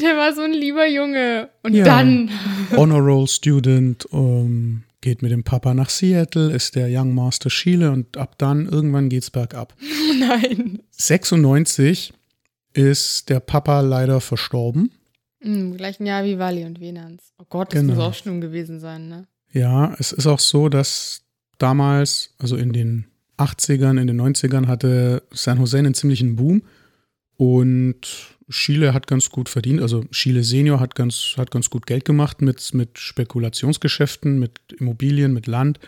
Der 0.00 0.16
war 0.16 0.32
so 0.34 0.42
ein 0.42 0.52
lieber 0.52 0.86
Junge. 0.88 1.50
Und 1.62 1.74
Ja. 1.74 1.84
dann. 1.84 2.30
Honor 2.76 3.00
Roll 3.00 3.26
Student, 3.26 4.06
ähm, 4.12 4.84
geht 5.00 5.22
mit 5.22 5.32
dem 5.32 5.42
Papa 5.44 5.72
nach 5.74 5.88
Seattle, 5.90 6.52
ist 6.52 6.76
der 6.76 6.88
Young 6.90 7.14
Master 7.14 7.50
Schiele 7.50 7.90
und 7.90 8.16
ab 8.16 8.36
dann 8.38 8.66
irgendwann 8.66 9.08
geht's 9.08 9.30
bergab. 9.30 9.74
Nein. 10.20 10.80
96 10.90 12.12
ist 12.72 13.28
der 13.28 13.40
Papa 13.40 13.80
leider 13.80 14.20
verstorben. 14.20 14.90
Im 15.40 15.76
gleichen 15.76 16.06
Jahr 16.06 16.24
wie 16.24 16.38
Wally 16.38 16.64
und 16.64 16.80
Venans. 16.80 17.32
Oh 17.38 17.44
Gott, 17.48 17.72
das 17.72 17.80
Genau. 17.80 17.94
muss 17.94 18.02
auch 18.04 18.14
schlimm 18.14 18.40
gewesen 18.40 18.78
sein, 18.80 19.08
ne? 19.08 19.26
Ja, 19.52 19.94
es 19.98 20.12
ist 20.12 20.26
auch 20.26 20.38
so, 20.38 20.68
dass 20.68 21.22
damals, 21.58 22.34
also 22.38 22.56
in 22.56 22.72
den 22.72 23.06
80ern, 23.38 23.98
in 24.00 24.06
den 24.06 24.20
90ern, 24.20 24.66
hatte 24.66 25.22
San 25.32 25.58
Jose 25.58 25.78
einen 25.78 25.94
ziemlichen 25.94 26.36
Boom 26.36 26.62
und 27.36 28.00
Chile 28.50 28.92
hat 28.92 29.06
ganz 29.06 29.30
gut 29.30 29.48
verdient. 29.48 29.80
Also 29.80 30.04
Chile 30.12 30.44
Senior 30.44 30.78
hat 30.80 30.94
ganz, 30.94 31.34
hat 31.36 31.50
ganz 31.50 31.70
gut 31.70 31.86
Geld 31.86 32.04
gemacht 32.04 32.42
mit, 32.42 32.74
mit 32.74 32.98
Spekulationsgeschäften, 32.98 34.38
mit 34.38 34.60
Immobilien, 34.78 35.32
mit 35.32 35.46
Land. 35.46 35.80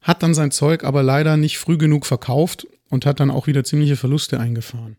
Hat 0.00 0.22
dann 0.22 0.34
sein 0.34 0.50
Zeug 0.50 0.84
aber 0.84 1.02
leider 1.02 1.36
nicht 1.36 1.58
früh 1.58 1.78
genug 1.78 2.04
verkauft 2.04 2.66
und 2.90 3.06
hat 3.06 3.20
dann 3.20 3.30
auch 3.30 3.46
wieder 3.46 3.64
ziemliche 3.64 3.96
Verluste 3.96 4.38
eingefahren. 4.38 4.96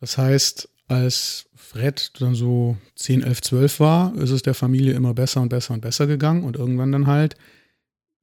Das 0.00 0.18
heißt, 0.18 0.68
als 0.88 1.46
Fred 1.54 2.12
dann 2.20 2.34
so 2.34 2.76
10, 2.94 3.22
11, 3.22 3.42
12 3.42 3.80
war, 3.80 4.14
ist 4.16 4.30
es 4.30 4.42
der 4.42 4.54
Familie 4.54 4.94
immer 4.94 5.14
besser 5.14 5.40
und 5.40 5.48
besser 5.48 5.74
und 5.74 5.80
besser 5.80 6.06
gegangen 6.06 6.44
und 6.44 6.56
irgendwann 6.56 6.92
dann 6.92 7.06
halt 7.06 7.36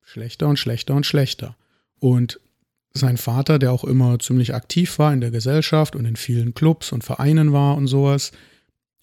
schlechter 0.02 0.48
und 0.48 0.58
schlechter 0.58 0.96
und 0.96 1.06
schlechter. 1.06 1.56
Und 2.00 2.40
sein 2.94 3.18
Vater, 3.18 3.60
der 3.60 3.72
auch 3.72 3.84
immer 3.84 4.20
ziemlich 4.20 4.54
aktiv 4.54 5.00
war 5.00 5.14
in 5.14 5.22
der 5.22 5.32
Gesellschaft 5.32 5.96
und 5.96 6.06
in 6.06 6.16
vielen 6.16 6.54
Clubs 6.54 6.92
und 6.92 7.04
Vereinen 7.04 7.52
war 7.52 7.76
und 7.76 7.88
sowas, 7.88 8.32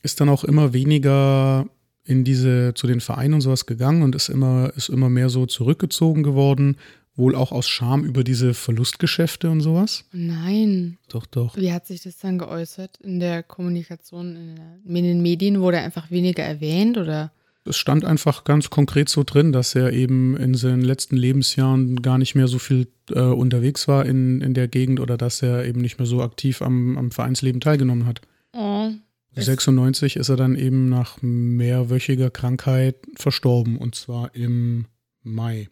ist 0.03 0.21
dann 0.21 0.29
auch 0.29 0.45
immer 0.45 0.73
weniger 0.73 1.67
in 2.05 2.25
diese, 2.25 2.73
zu 2.75 2.87
den 2.87 3.01
Vereinen 3.01 3.35
und 3.35 3.41
sowas 3.41 3.67
gegangen 3.67 4.03
und 4.03 4.15
ist 4.15 4.29
immer, 4.29 4.73
ist 4.77 4.89
immer 4.89 5.11
mehr 5.11 5.29
so 5.29 5.47
zurückgezogen 5.47 6.23
geworden, 6.23 6.77
wohl 7.21 7.37
auch 7.37 7.53
aus 7.53 7.69
Scham 7.69 8.05
über 8.05 8.25
diese 8.25 8.55
Verlustgeschäfte 8.55 9.49
und 9.51 9.61
sowas. 9.61 10.05
Nein. 10.13 10.99
Doch, 11.09 11.27
doch. 11.27 11.57
Wie 11.57 11.73
hat 11.73 11.87
sich 11.87 12.03
das 12.03 12.19
dann 12.19 12.39
geäußert? 12.39 12.99
In 13.03 13.21
der 13.21 13.43
Kommunikation, 13.45 14.35
in, 14.37 14.57
der, 14.57 14.97
in 14.99 15.05
den 15.05 15.23
Medien 15.23 15.61
wurde 15.61 15.77
er 15.77 15.85
einfach 15.85 16.11
weniger 16.11 16.43
erwähnt 16.43 16.99
oder? 16.99 17.31
Es 17.67 17.77
stand 17.77 18.05
einfach 18.07 18.45
ganz 18.45 18.71
konkret 18.71 19.09
so 19.11 19.23
drin, 19.23 19.53
dass 19.53 19.75
er 19.75 19.93
eben 19.93 20.37
in 20.37 20.55
seinen 20.55 20.81
letzten 20.81 21.17
Lebensjahren 21.17 22.01
gar 22.01 22.17
nicht 22.17 22.35
mehr 22.35 22.49
so 22.49 22.59
viel 22.59 22.89
äh, 23.11 23.21
unterwegs 23.21 23.87
war 23.87 24.07
in, 24.07 24.41
in 24.41 24.55
der 24.55 24.67
Gegend 24.67 24.99
oder 24.99 25.19
dass 25.19 25.43
er 25.43 25.67
eben 25.67 25.81
nicht 25.81 25.99
mehr 25.99 26.07
so 26.07 26.23
aktiv 26.23 26.63
am, 26.63 26.97
am 26.97 27.11
Vereinsleben 27.11 27.61
teilgenommen 27.61 28.07
hat. 28.07 28.23
Oh. 28.55 28.89
Es- 29.35 29.45
96 29.45 30.17
ist 30.17 30.31
er 30.31 30.37
dann 30.37 30.57
eben 30.57 30.89
nach 30.89 31.19
mehrwöchiger 31.21 32.31
Krankheit 32.31 32.97
verstorben 33.15 33.77
und 33.77 33.95
zwar 33.95 34.35
im 34.35 34.87
Mai. 35.23 35.69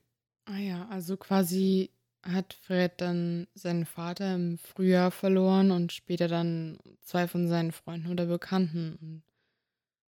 Ah 0.50 0.58
ja, 0.58 0.86
also 0.90 1.16
quasi 1.16 1.90
hat 2.22 2.54
Fred 2.62 2.92
dann 2.98 3.46
seinen 3.54 3.84
Vater 3.84 4.34
im 4.34 4.58
Frühjahr 4.58 5.10
verloren 5.10 5.70
und 5.70 5.92
später 5.92 6.26
dann 6.26 6.78
zwei 7.02 7.28
von 7.28 7.48
seinen 7.48 7.72
Freunden 7.72 8.10
oder 8.10 8.26
Bekannten. 8.26 8.96
Und 9.00 9.22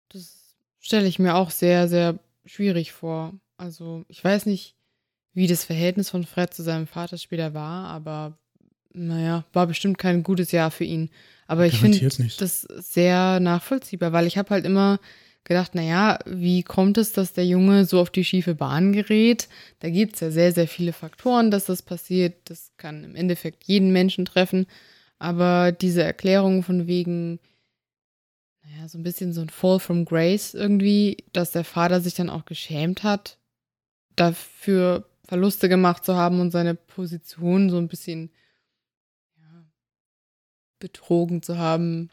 das 0.10 0.56
stelle 0.80 1.08
ich 1.08 1.20
mir 1.20 1.36
auch 1.36 1.50
sehr, 1.50 1.88
sehr 1.88 2.20
schwierig 2.46 2.92
vor. 2.92 3.34
Also 3.58 4.06
ich 4.08 4.24
weiß 4.24 4.46
nicht, 4.46 4.76
wie 5.34 5.48
das 5.48 5.64
Verhältnis 5.64 6.10
von 6.10 6.26
Fred 6.26 6.54
zu 6.54 6.62
seinem 6.64 6.88
Vater 6.88 7.18
später 7.18 7.54
war, 7.54 7.88
aber 7.88 8.38
naja, 8.94 9.46
war 9.54 9.68
bestimmt 9.68 9.98
kein 9.98 10.24
gutes 10.24 10.52
Jahr 10.52 10.72
für 10.72 10.84
ihn. 10.84 11.10
Aber 11.48 11.66
ich 11.66 11.80
finde 11.80 12.08
das 12.38 12.62
sehr 12.62 13.40
nachvollziehbar, 13.40 14.14
weil 14.14 14.28
ich 14.28 14.38
habe 14.38 14.50
halt 14.52 14.66
immer 14.66 15.00
gedacht, 15.44 15.76
naja, 15.76 16.20
wie 16.26 16.64
kommt 16.64 16.98
es, 16.98 17.12
dass 17.14 17.34
der 17.34 17.46
Junge 17.46 17.86
so 17.86 18.00
auf 18.00 18.10
die 18.10 18.24
schiefe 18.24 18.56
Bahn 18.56 18.94
gerät? 18.94 19.48
Da 19.80 19.90
gibt 19.90 20.16
es 20.16 20.22
ja 20.22 20.32
sehr, 20.32 20.52
sehr 20.52 20.68
viele 20.68 20.94
Faktoren, 20.94 21.52
dass 21.52 21.66
das 21.66 21.82
passiert. 21.82 22.50
Das 22.50 22.72
kann 22.78 23.04
im 23.04 23.16
Endeffekt 23.16 23.64
jeden 23.66 23.92
Menschen 23.92 24.26
treffen. 24.26 24.68
Aber 25.18 25.72
diese 25.72 26.04
Erklärung 26.04 26.64
von 26.64 26.88
wegen, 26.88 27.40
naja, 28.64 28.88
so 28.88 28.98
ein 28.98 29.04
bisschen 29.04 29.34
so 29.34 29.42
ein 29.42 29.50
Fall 29.50 29.80
from 29.80 30.06
Grace 30.06 30.54
irgendwie, 30.54 31.18
dass 31.34 31.52
der 31.52 31.64
Vater 31.64 32.00
sich 32.00 32.14
dann 32.14 32.30
auch 32.30 32.46
geschämt 32.46 33.04
hat, 33.04 33.38
dafür 34.16 35.10
Verluste 35.28 35.70
gemacht 35.70 36.06
zu 36.06 36.16
haben 36.16 36.40
und 36.40 36.52
seine 36.52 36.76
Position 36.76 37.70
so 37.70 37.78
ein 37.78 37.88
bisschen 37.88 38.32
ja, 39.38 39.66
betrogen 40.80 41.42
zu 41.42 41.58
haben, 41.58 42.10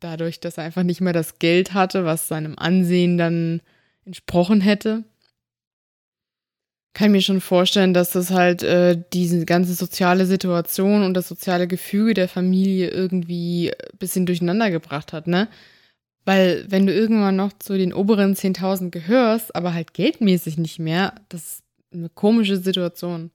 dadurch, 0.00 0.40
dass 0.40 0.58
er 0.58 0.64
einfach 0.64 0.82
nicht 0.82 1.00
mehr 1.00 1.12
das 1.12 1.38
Geld 1.38 1.74
hatte, 1.74 2.04
was 2.04 2.28
seinem 2.28 2.58
Ansehen 2.58 3.18
dann 3.18 3.60
entsprochen 4.04 4.60
hätte. 4.60 5.04
Kann 6.92 7.12
mir 7.12 7.22
schon 7.22 7.40
vorstellen, 7.40 7.94
dass 7.94 8.10
das 8.10 8.30
halt 8.30 8.62
äh, 8.62 9.00
diese 9.12 9.46
ganze 9.46 9.74
soziale 9.74 10.26
Situation 10.26 11.04
und 11.04 11.14
das 11.14 11.28
soziale 11.28 11.68
Gefüge 11.68 12.14
der 12.14 12.28
Familie 12.28 12.88
irgendwie 12.88 13.70
ein 13.70 13.98
bisschen 13.98 14.26
durcheinander 14.26 14.70
gebracht 14.70 15.12
hat, 15.12 15.28
ne? 15.28 15.48
Weil 16.24 16.66
wenn 16.68 16.86
du 16.86 16.92
irgendwann 16.92 17.36
noch 17.36 17.52
zu 17.58 17.78
den 17.78 17.94
oberen 17.94 18.34
10.000 18.34 18.90
gehörst, 18.90 19.54
aber 19.54 19.72
halt 19.72 19.94
geldmäßig 19.94 20.58
nicht 20.58 20.78
mehr, 20.78 21.14
das 21.28 21.42
ist 21.42 21.62
eine 21.92 22.08
komische 22.08 22.56
Situation. 22.56 23.30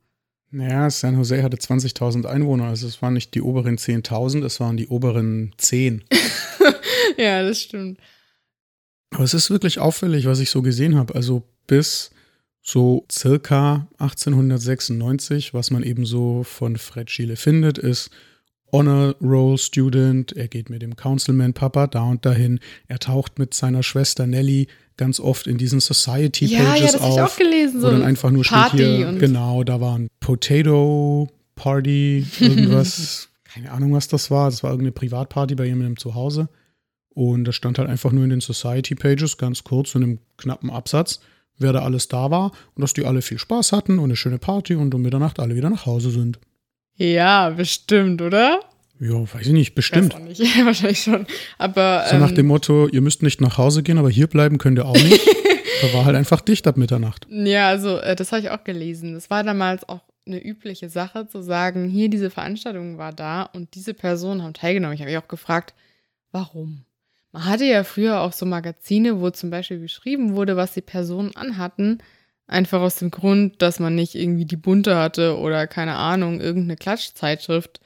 Naja, 0.51 0.89
San 0.89 1.15
Jose 1.15 1.41
hatte 1.43 1.57
20.000 1.57 2.25
Einwohner, 2.25 2.65
also 2.65 2.87
es 2.87 3.01
waren 3.01 3.13
nicht 3.13 3.33
die 3.33 3.41
oberen 3.41 3.77
10.000, 3.77 4.45
es 4.45 4.59
waren 4.59 4.77
die 4.77 4.87
oberen 4.87 5.53
10. 5.57 6.03
ja, 7.17 7.43
das 7.43 7.61
stimmt. 7.61 7.99
Aber 9.11 9.23
es 9.23 9.33
ist 9.33 9.49
wirklich 9.49 9.79
auffällig, 9.79 10.25
was 10.25 10.39
ich 10.39 10.49
so 10.49 10.61
gesehen 10.61 10.95
habe. 10.95 11.15
Also 11.15 11.43
bis 11.67 12.11
so 12.61 13.05
circa 13.11 13.87
1896, 13.99 15.53
was 15.53 15.71
man 15.71 15.83
eben 15.83 16.05
so 16.05 16.43
von 16.43 16.77
Fred 16.77 17.09
Schiele 17.11 17.35
findet, 17.35 17.77
ist 17.77 18.09
Honor 18.71 19.15
Roll 19.21 19.57
Student, 19.57 20.33
er 20.33 20.47
geht 20.47 20.69
mit 20.69 20.81
dem 20.81 20.95
Councilman 20.95 21.53
Papa 21.53 21.87
da 21.87 22.03
und 22.03 22.25
dahin, 22.25 22.59
er 22.87 22.99
taucht 22.99 23.39
mit 23.39 23.53
seiner 23.53 23.83
Schwester 23.83 24.27
Nelly 24.27 24.67
ganz 24.97 25.19
oft 25.19 25.47
in 25.47 25.57
diesen 25.57 25.79
Society 25.79 26.47
Pages 26.47 26.51
ja, 26.57 26.75
ja, 26.75 26.91
das 26.91 27.01
auf. 27.01 27.15
Ich 27.15 27.21
auch 27.21 27.37
gelesen, 27.37 27.81
so 27.81 27.87
wo 27.87 27.91
dann 27.91 28.03
einfach 28.03 28.31
nur 28.31 28.43
Party 28.43 28.77
steht 28.77 28.97
hier, 28.97 29.13
genau, 29.13 29.63
da 29.63 29.79
war 29.79 29.97
ein 29.97 30.09
Potato 30.19 31.29
Party, 31.55 32.25
irgendwas, 32.39 33.29
keine 33.45 33.71
Ahnung, 33.71 33.93
was 33.93 34.07
das 34.07 34.31
war. 34.31 34.49
Das 34.49 34.63
war 34.63 34.71
irgendeine 34.71 34.91
Privatparty 34.91 35.55
bei 35.55 35.65
jemandem 35.65 35.97
zu 35.97 36.15
Hause. 36.15 36.49
Und 37.15 37.45
das 37.45 37.55
stand 37.55 37.79
halt 37.79 37.89
einfach 37.89 38.11
nur 38.11 38.25
in 38.25 38.29
den 38.29 38.41
Society 38.41 38.93
Pages, 38.93 39.37
ganz 39.37 39.63
kurz 39.63 39.95
in 39.95 40.03
einem 40.03 40.19
knappen 40.37 40.69
Absatz, 40.69 41.21
wer 41.57 41.71
da 41.71 41.81
alles 41.81 42.09
da 42.09 42.29
war 42.29 42.51
und 42.75 42.81
dass 42.81 42.93
die 42.93 43.05
alle 43.05 43.21
viel 43.21 43.39
Spaß 43.39 43.71
hatten 43.71 43.99
und 43.99 44.05
eine 44.05 44.17
schöne 44.17 44.37
Party 44.37 44.75
und 44.75 44.93
um 44.93 45.01
Mitternacht 45.01 45.39
alle 45.39 45.55
wieder 45.55 45.69
nach 45.69 45.85
Hause 45.85 46.11
sind. 46.11 46.39
Ja, 46.97 47.49
bestimmt, 47.51 48.21
oder? 48.21 48.59
Ja, 48.99 49.21
weiß 49.21 49.47
ich 49.47 49.53
nicht, 49.53 49.75
bestimmt. 49.75 50.13
Weiß 50.13 50.21
auch 50.21 50.25
nicht. 50.25 50.41
Wahrscheinlich 50.65 51.01
schon. 51.01 51.25
Aber. 51.57 52.05
So 52.09 52.17
nach 52.17 52.29
ähm, 52.29 52.35
dem 52.35 52.47
Motto, 52.47 52.87
ihr 52.89 53.01
müsst 53.01 53.23
nicht 53.23 53.39
nach 53.39 53.57
Hause 53.57 53.81
gehen, 53.81 53.97
aber 53.97 54.09
hier 54.09 54.27
bleiben 54.27 54.57
könnt 54.57 54.77
ihr 54.77 54.85
auch 54.85 54.93
nicht. 54.93 55.25
da 55.81 55.93
war 55.93 56.03
halt 56.03 56.17
einfach 56.17 56.41
dicht 56.41 56.67
ab 56.67 56.75
Mitternacht. 56.75 57.27
Ja, 57.29 57.69
also 57.69 57.97
äh, 57.97 58.15
das 58.15 58.33
habe 58.33 58.41
ich 58.41 58.49
auch 58.49 58.65
gelesen. 58.65 59.13
Das 59.13 59.29
war 59.29 59.43
damals 59.43 59.87
auch 59.87 60.01
eine 60.25 60.43
übliche 60.43 60.89
Sache, 60.89 61.27
zu 61.27 61.41
sagen, 61.41 61.87
hier 61.87 62.09
diese 62.09 62.29
Veranstaltung 62.29 62.97
war 62.97 63.13
da 63.13 63.43
und 63.43 63.75
diese 63.75 63.93
Personen 63.93 64.43
haben 64.43 64.53
teilgenommen. 64.53 64.95
Ich 64.95 65.01
habe 65.01 65.11
mich 65.11 65.17
auch 65.17 65.27
gefragt, 65.27 65.73
warum? 66.31 66.85
Man 67.35 67.43
hatte 67.43 67.65
ja 67.65 67.83
früher 67.83 68.21
auch 68.21 68.31
so 68.31 68.45
Magazine, 68.45 69.19
wo 69.19 69.29
zum 69.29 69.49
Beispiel 69.49 69.79
beschrieben 69.79 70.37
wurde, 70.37 70.55
was 70.55 70.73
die 70.73 70.79
Personen 70.79 71.35
anhatten. 71.35 71.97
Einfach 72.47 72.79
aus 72.79 72.95
dem 72.95 73.11
Grund, 73.11 73.61
dass 73.61 73.77
man 73.77 73.93
nicht 73.93 74.15
irgendwie 74.15 74.45
die 74.45 74.55
Bunte 74.55 74.95
hatte 74.95 75.37
oder 75.37 75.67
keine 75.67 75.95
Ahnung, 75.95 76.39
irgendeine 76.39 76.77
Klatschzeitschrift, 76.77 77.81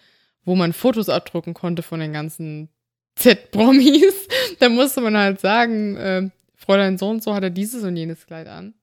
wo 0.46 0.56
man 0.56 0.72
Fotos 0.72 1.10
abdrucken 1.10 1.56
konnte 1.56 1.82
von 1.82 2.00
den 2.00 2.14
ganzen 2.14 2.70
Z-Promis. 3.16 4.28
da 4.60 4.70
musste 4.70 5.02
man 5.02 5.18
halt 5.18 5.40
sagen, 5.40 5.98
äh, 5.98 6.30
Fräulein 6.54 7.00
so 7.00 7.10
und 7.10 7.24
so 7.24 7.34
hatte 7.34 7.50
dieses 7.50 7.84
und 7.84 7.98
jenes 7.98 8.28
Kleid 8.28 8.48
an. 8.48 8.76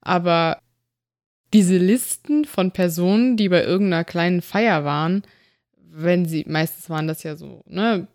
Aber 0.00 0.60
diese 1.52 1.76
Listen 1.76 2.44
von 2.44 2.70
Personen, 2.70 3.36
die 3.36 3.48
bei 3.48 3.64
irgendeiner 3.64 4.04
kleinen 4.04 4.42
Feier 4.42 4.84
waren, 4.84 5.24
wenn 5.76 6.24
sie, 6.24 6.44
meistens 6.46 6.88
waren 6.88 7.08
das 7.08 7.24
ja 7.24 7.34
so, 7.34 7.64
ne, 7.66 8.06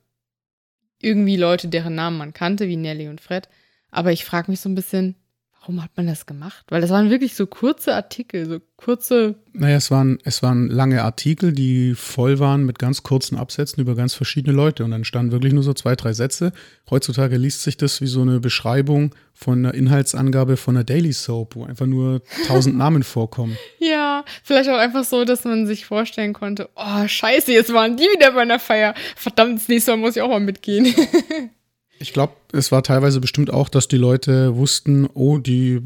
irgendwie 1.00 1.38
Leute, 1.38 1.68
deren 1.68 1.96
Namen 1.96 2.18
man 2.18 2.34
kannte, 2.34 2.68
wie 2.68 2.78
Nelly 2.78 3.08
und 3.08 3.22
Fred. 3.22 3.50
Aber 3.92 4.12
ich 4.12 4.26
frage 4.26 4.52
mich 4.52 4.60
so 4.60 4.70
ein 4.70 4.76
bisschen, 4.76 5.16
warum 5.62 5.84
hat 5.84 5.92
man 5.96 6.08
das 6.08 6.26
gemacht? 6.26 6.66
Weil 6.70 6.82
das 6.82 6.90
waren 6.90 7.10
wirklich 7.10 7.36
so 7.36 7.46
kurze 7.46 7.94
Artikel, 7.94 8.46
so 8.48 8.60
kurze. 8.76 9.36
Naja, 9.54 9.78
es 9.78 9.92
waren, 9.92 10.20
es 10.24 10.42
waren 10.42 10.70
lange 10.70 11.04
Artikel, 11.04 11.52
die 11.52 11.96
voll 11.96 12.40
waren 12.40 12.66
mit 12.66 12.80
ganz 12.80 13.04
kurzen 13.04 13.38
Absätzen 13.38 13.82
über 13.82 13.96
ganz 13.96 14.14
verschiedene 14.14 14.56
Leute. 14.56 14.84
Und 14.86 14.92
dann 14.92 15.04
standen 15.04 15.32
wirklich 15.32 15.54
nur 15.54 15.64
so 15.64 15.74
zwei, 15.74 15.96
drei 15.96 16.14
Sätze. 16.14 16.54
Heutzutage 16.90 17.38
liest 17.38 17.64
sich 17.64 17.78
das 17.78 18.02
wie 18.02 18.08
so 18.08 18.22
eine 18.22 18.40
Beschreibung 18.40 19.14
von 19.34 19.60
einer 19.60 19.74
Inhaltsangabe 19.74 20.58
von 20.58 20.76
einer 20.76 20.84
Daily 20.84 21.14
Soap, 21.14 21.56
wo 21.56 21.66
einfach 21.66 21.86
nur 21.86 22.22
tausend 22.48 22.78
Namen 22.78 23.04
vorkommen. 23.04 23.58
Ja, 23.80 24.24
vielleicht 24.44 24.70
auch 24.70 24.78
einfach 24.78 25.04
so, 25.04 25.26
dass 25.26 25.44
man 25.44 25.68
sich 25.68 25.86
vorstellen 25.86 26.34
konnte, 26.34 26.70
oh, 26.76 27.08
scheiße, 27.08 27.52
jetzt 27.52 27.74
waren 27.74 27.98
die 27.98 28.04
wieder 28.04 28.32
bei 28.32 28.42
einer 28.42 28.60
Feier. 28.60 28.94
Verdammt, 29.16 29.60
das 29.60 29.68
nächste 29.68 29.92
Mal 29.92 29.98
muss 29.98 30.16
ich 30.16 30.22
auch 30.22 30.30
mal 30.30 30.40
mitgehen. 30.40 30.94
Ich 32.00 32.14
glaube, 32.14 32.34
es 32.54 32.72
war 32.72 32.82
teilweise 32.82 33.20
bestimmt 33.20 33.52
auch, 33.52 33.70
dass 33.70 33.88
die 33.88 33.98
Leute 33.98 34.56
wussten, 34.56 35.08
oh, 35.14 35.38
die 35.38 35.82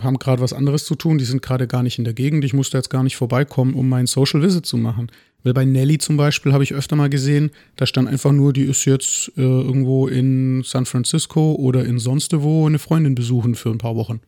haben 0.00 0.18
gerade 0.18 0.42
was 0.42 0.52
anderes 0.52 0.84
zu 0.86 0.94
tun, 0.94 1.18
die 1.18 1.24
sind 1.24 1.42
gerade 1.42 1.66
gar 1.66 1.82
nicht 1.82 1.98
in 1.98 2.04
der 2.04 2.14
Gegend, 2.14 2.44
ich 2.44 2.54
musste 2.54 2.76
jetzt 2.76 2.90
gar 2.90 3.02
nicht 3.02 3.16
vorbeikommen, 3.16 3.74
um 3.74 3.88
mein 3.88 4.06
Social 4.06 4.42
Visit 4.42 4.66
zu 4.66 4.76
machen. 4.76 5.10
Weil 5.44 5.54
bei 5.54 5.64
Nelly 5.64 5.98
zum 5.98 6.16
Beispiel 6.16 6.52
habe 6.52 6.64
ich 6.64 6.74
öfter 6.74 6.96
mal 6.96 7.10
gesehen, 7.10 7.50
da 7.76 7.86
stand 7.86 8.08
einfach 8.08 8.32
nur, 8.32 8.52
die 8.52 8.62
ist 8.62 8.84
jetzt 8.84 9.32
äh, 9.36 9.42
irgendwo 9.42 10.08
in 10.08 10.62
San 10.64 10.86
Francisco 10.86 11.54
oder 11.54 11.84
in 11.84 11.98
sonst 11.98 12.32
wo 12.42 12.66
eine 12.66 12.78
Freundin 12.78 13.14
besuchen 13.14 13.54
für 13.54 13.70
ein 13.70 13.78
paar 13.78 13.96
Wochen. 13.96 14.20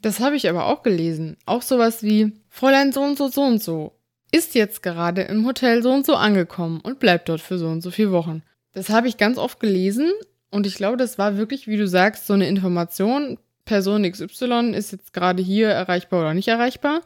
Das 0.00 0.20
habe 0.20 0.36
ich 0.36 0.48
aber 0.48 0.66
auch 0.66 0.82
gelesen. 0.82 1.36
Auch 1.44 1.62
sowas 1.62 2.02
wie 2.02 2.32
Fräulein 2.48 2.92
so 2.92 3.02
und 3.02 3.18
so 3.18 3.28
so 3.28 3.42
und 3.42 3.62
so 3.62 3.92
ist 4.30 4.54
jetzt 4.54 4.82
gerade 4.82 5.22
im 5.22 5.46
Hotel 5.46 5.82
so 5.82 5.90
und 5.90 6.04
so 6.04 6.14
angekommen 6.14 6.80
und 6.80 7.00
bleibt 7.00 7.28
dort 7.28 7.40
für 7.40 7.58
so 7.58 7.68
und 7.68 7.80
so 7.80 7.90
vier 7.90 8.12
Wochen. 8.12 8.42
Das 8.72 8.90
habe 8.90 9.08
ich 9.08 9.16
ganz 9.16 9.38
oft 9.38 9.58
gelesen 9.58 10.12
und 10.50 10.66
ich 10.66 10.74
glaube, 10.74 10.96
das 10.96 11.18
war 11.18 11.36
wirklich, 11.36 11.66
wie 11.66 11.76
du 11.76 11.86
sagst, 11.86 12.26
so 12.26 12.34
eine 12.34 12.48
Information. 12.48 13.38
Person 13.64 14.10
XY 14.10 14.72
ist 14.74 14.92
jetzt 14.92 15.12
gerade 15.12 15.42
hier 15.42 15.68
erreichbar 15.68 16.20
oder 16.20 16.34
nicht 16.34 16.48
erreichbar. 16.48 17.02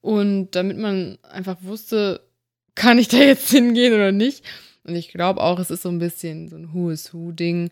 Und 0.00 0.52
damit 0.52 0.78
man 0.78 1.18
einfach 1.22 1.56
wusste, 1.62 2.20
kann 2.74 2.98
ich 2.98 3.08
da 3.08 3.16
jetzt 3.16 3.50
hingehen 3.50 3.94
oder 3.94 4.12
nicht. 4.12 4.44
Und 4.84 4.94
ich 4.94 5.08
glaube 5.10 5.40
auch, 5.40 5.58
es 5.58 5.70
ist 5.70 5.82
so 5.82 5.88
ein 5.88 5.98
bisschen 5.98 6.48
so 6.48 6.56
ein 6.56 6.72
Who 6.72 6.90
is 6.90 7.12
Who 7.12 7.32
Ding, 7.32 7.70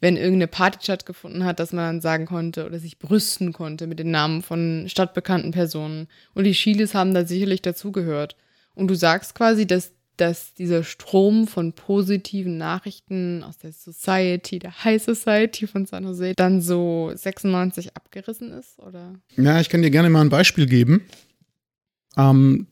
wenn 0.00 0.16
irgendeine 0.16 0.48
Party 0.48 0.78
stattgefunden 0.82 1.44
hat, 1.44 1.60
dass 1.60 1.72
man 1.72 1.84
dann 1.84 2.00
sagen 2.00 2.26
konnte 2.26 2.66
oder 2.66 2.78
sich 2.78 2.98
brüsten 2.98 3.52
konnte 3.52 3.86
mit 3.86 3.98
den 3.98 4.10
Namen 4.10 4.42
von 4.42 4.86
stadtbekannten 4.88 5.52
Personen. 5.52 6.08
Und 6.34 6.44
die 6.44 6.52
Chiles 6.52 6.94
haben 6.94 7.14
da 7.14 7.24
sicherlich 7.24 7.62
dazugehört. 7.62 8.36
Und 8.74 8.88
du 8.88 8.94
sagst 8.96 9.34
quasi, 9.34 9.66
dass 9.66 9.92
dass 10.16 10.54
dieser 10.54 10.84
Strom 10.84 11.46
von 11.46 11.72
positiven 11.72 12.56
Nachrichten 12.56 13.42
aus 13.42 13.58
der 13.58 13.72
Society, 13.72 14.58
der 14.58 14.84
High 14.84 15.02
Society 15.02 15.66
von 15.66 15.86
San 15.86 16.04
Jose, 16.04 16.34
dann 16.36 16.60
so 16.60 17.10
96 17.14 17.96
abgerissen 17.96 18.52
ist, 18.52 18.78
oder? 18.78 19.14
Ja, 19.36 19.60
ich 19.60 19.68
kann 19.68 19.82
dir 19.82 19.90
gerne 19.90 20.10
mal 20.10 20.20
ein 20.20 20.28
Beispiel 20.28 20.66
geben. 20.66 21.02
Am 22.14 22.68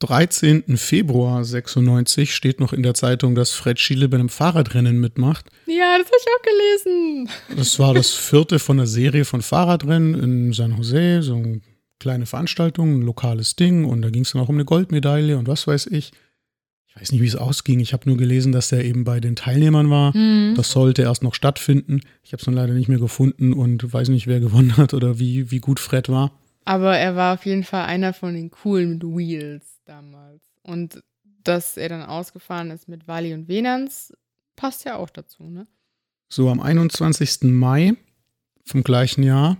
13. 0.00 0.76
Februar 0.76 1.44
96 1.44 2.34
steht 2.34 2.60
noch 2.60 2.72
in 2.72 2.82
der 2.82 2.94
Zeitung, 2.94 3.34
dass 3.34 3.52
Fred 3.52 3.78
Schiele 3.78 4.08
bei 4.08 4.18
einem 4.18 4.28
Fahrradrennen 4.28 4.98
mitmacht. 4.98 5.46
Ja, 5.66 5.96
das 5.98 6.06
habe 6.08 6.16
ich 6.18 6.26
auch 6.28 6.42
gelesen. 6.42 7.30
Das 7.56 7.78
war 7.78 7.94
das 7.94 8.10
vierte 8.10 8.58
von 8.58 8.78
einer 8.78 8.86
Serie 8.86 9.24
von 9.24 9.40
Fahrradrennen 9.40 10.14
in 10.14 10.52
San 10.52 10.76
Jose, 10.76 11.22
so 11.22 11.36
eine 11.36 11.60
kleine 12.00 12.26
Veranstaltung, 12.26 12.98
ein 12.98 13.02
lokales 13.02 13.56
Ding 13.56 13.84
und 13.84 14.02
da 14.02 14.10
ging 14.10 14.22
es 14.22 14.32
dann 14.32 14.42
auch 14.42 14.48
um 14.48 14.56
eine 14.56 14.64
Goldmedaille 14.64 15.38
und 15.38 15.48
was 15.48 15.66
weiß 15.66 15.86
ich. 15.86 16.10
Ich 16.94 17.00
weiß 17.00 17.12
nicht, 17.12 17.22
wie 17.22 17.26
es 17.26 17.36
ausging. 17.36 17.80
Ich 17.80 17.92
habe 17.92 18.08
nur 18.08 18.16
gelesen, 18.16 18.52
dass 18.52 18.70
er 18.70 18.84
eben 18.84 19.04
bei 19.04 19.18
den 19.18 19.34
Teilnehmern 19.34 19.90
war. 19.90 20.16
Mhm. 20.16 20.54
Das 20.56 20.70
sollte 20.70 21.02
erst 21.02 21.22
noch 21.22 21.34
stattfinden. 21.34 22.00
Ich 22.22 22.32
habe 22.32 22.40
es 22.40 22.44
dann 22.44 22.54
leider 22.54 22.72
nicht 22.72 22.88
mehr 22.88 23.00
gefunden 23.00 23.52
und 23.52 23.92
weiß 23.92 24.08
nicht, 24.10 24.26
wer 24.26 24.40
gewonnen 24.40 24.76
hat 24.76 24.94
oder 24.94 25.18
wie, 25.18 25.50
wie 25.50 25.58
gut 25.58 25.80
Fred 25.80 26.08
war. 26.08 26.30
Aber 26.64 26.96
er 26.96 27.16
war 27.16 27.34
auf 27.34 27.44
jeden 27.46 27.64
Fall 27.64 27.86
einer 27.86 28.12
von 28.12 28.34
den 28.34 28.50
coolen 28.50 28.90
mit 28.90 29.02
Wheels 29.02 29.80
damals. 29.84 30.42
Und 30.62 31.02
dass 31.42 31.76
er 31.76 31.88
dann 31.88 32.02
ausgefahren 32.02 32.70
ist 32.70 32.88
mit 32.88 33.06
Wally 33.06 33.34
und 33.34 33.48
Venans, 33.48 34.12
passt 34.56 34.84
ja 34.84 34.96
auch 34.96 35.10
dazu, 35.10 35.44
ne? 35.44 35.66
So, 36.28 36.48
am 36.48 36.60
21. 36.60 37.42
Mai 37.42 37.94
vom 38.64 38.82
gleichen 38.82 39.22
Jahr 39.22 39.58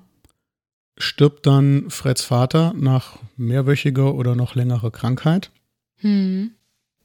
stirbt 0.96 1.46
dann 1.46 1.90
Freds 1.90 2.22
Vater 2.22 2.72
nach 2.74 3.18
mehrwöchiger 3.36 4.14
oder 4.14 4.34
noch 4.34 4.54
längerer 4.54 4.90
Krankheit. 4.90 5.50
Hm. 5.96 6.53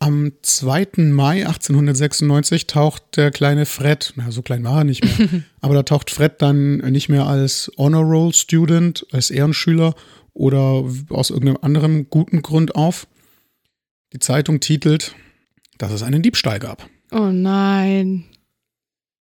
Am 0.01 0.31
2. 0.41 0.87
Mai 1.11 1.45
1896 1.45 2.67
taucht 2.67 3.17
der 3.17 3.31
kleine 3.31 3.65
Fred, 3.65 4.13
na, 4.15 4.31
so 4.31 4.41
klein 4.41 4.63
war 4.63 4.79
er 4.79 4.83
nicht 4.85 5.03
mehr, 5.03 5.43
aber 5.61 5.73
da 5.73 5.83
taucht 5.83 6.09
Fred 6.09 6.41
dann 6.41 6.77
nicht 6.77 7.09
mehr 7.09 7.25
als 7.27 7.69
Honor 7.77 8.03
Roll 8.03 8.33
Student, 8.33 9.05
als 9.11 9.29
Ehrenschüler 9.29 9.93
oder 10.33 10.85
aus 11.09 11.29
irgendeinem 11.29 11.59
anderen 11.61 12.09
guten 12.09 12.41
Grund 12.41 12.75
auf. 12.75 13.07
Die 14.13 14.19
Zeitung 14.19 14.61
titelt, 14.61 15.15
dass 15.77 15.91
es 15.91 16.01
einen 16.01 16.21
Diebstahl 16.21 16.59
gab. 16.59 16.89
Oh 17.11 17.31
nein. 17.31 18.23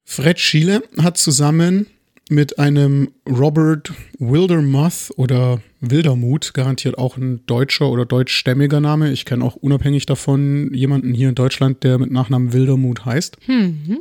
Fred 0.06 0.39
Schiele 0.39 0.84
hat 0.97 1.17
zusammen 1.17 1.88
mit 2.34 2.60
einem 2.60 3.12
Robert 3.30 3.93
Wildermuth 4.17 5.12
oder 5.17 5.62
Wildermuth, 5.80 6.54
garantiert 6.54 6.98
auch 6.98 7.17
ein 7.17 7.46
deutscher 7.46 7.89
oder 7.89 8.06
deutschstämmiger 8.06 8.82
Name. 8.82 9.12
Ich 9.12 9.26
kenne 9.26 9.43
auch 9.43 9.56
unabhängig 9.56 10.06
davon 10.06 10.74
jemanden 10.74 11.13
hier 11.13 11.30
in 11.30 11.36
Deutschland, 11.36 11.84
der 11.84 12.00
mit 12.00 12.12
Nachnamen 12.12 12.52
Wildermuth 12.52 13.06
heißt. 13.06 13.38
Mhm. 13.48 14.00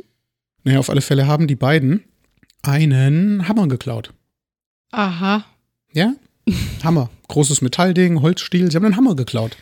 Naja, 0.63 0.79
auf 0.79 0.89
alle 0.89 1.01
Fälle 1.01 1.27
haben 1.27 1.47
die 1.47 1.55
beiden 1.55 2.03
einen 2.61 3.47
Hammer 3.47 3.67
geklaut. 3.67 4.13
Aha. 4.91 5.45
Ja? 5.93 6.13
Hammer. 6.83 7.09
Großes 7.27 7.61
Metallding, 7.61 8.21
Holzstiel. 8.21 8.71
Sie 8.71 8.77
haben 8.77 8.85
einen 8.85 8.97
Hammer 8.97 9.15
geklaut. 9.15 9.57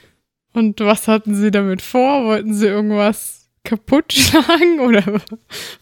Und 0.54 0.80
was 0.80 1.08
hatten 1.08 1.36
sie 1.36 1.52
damit 1.52 1.82
vor? 1.82 2.26
Wollten 2.26 2.54
sie 2.54 2.68
irgendwas 2.68 3.50
kaputt 3.64 4.14
schlagen 4.14 4.80
oder 4.88 5.22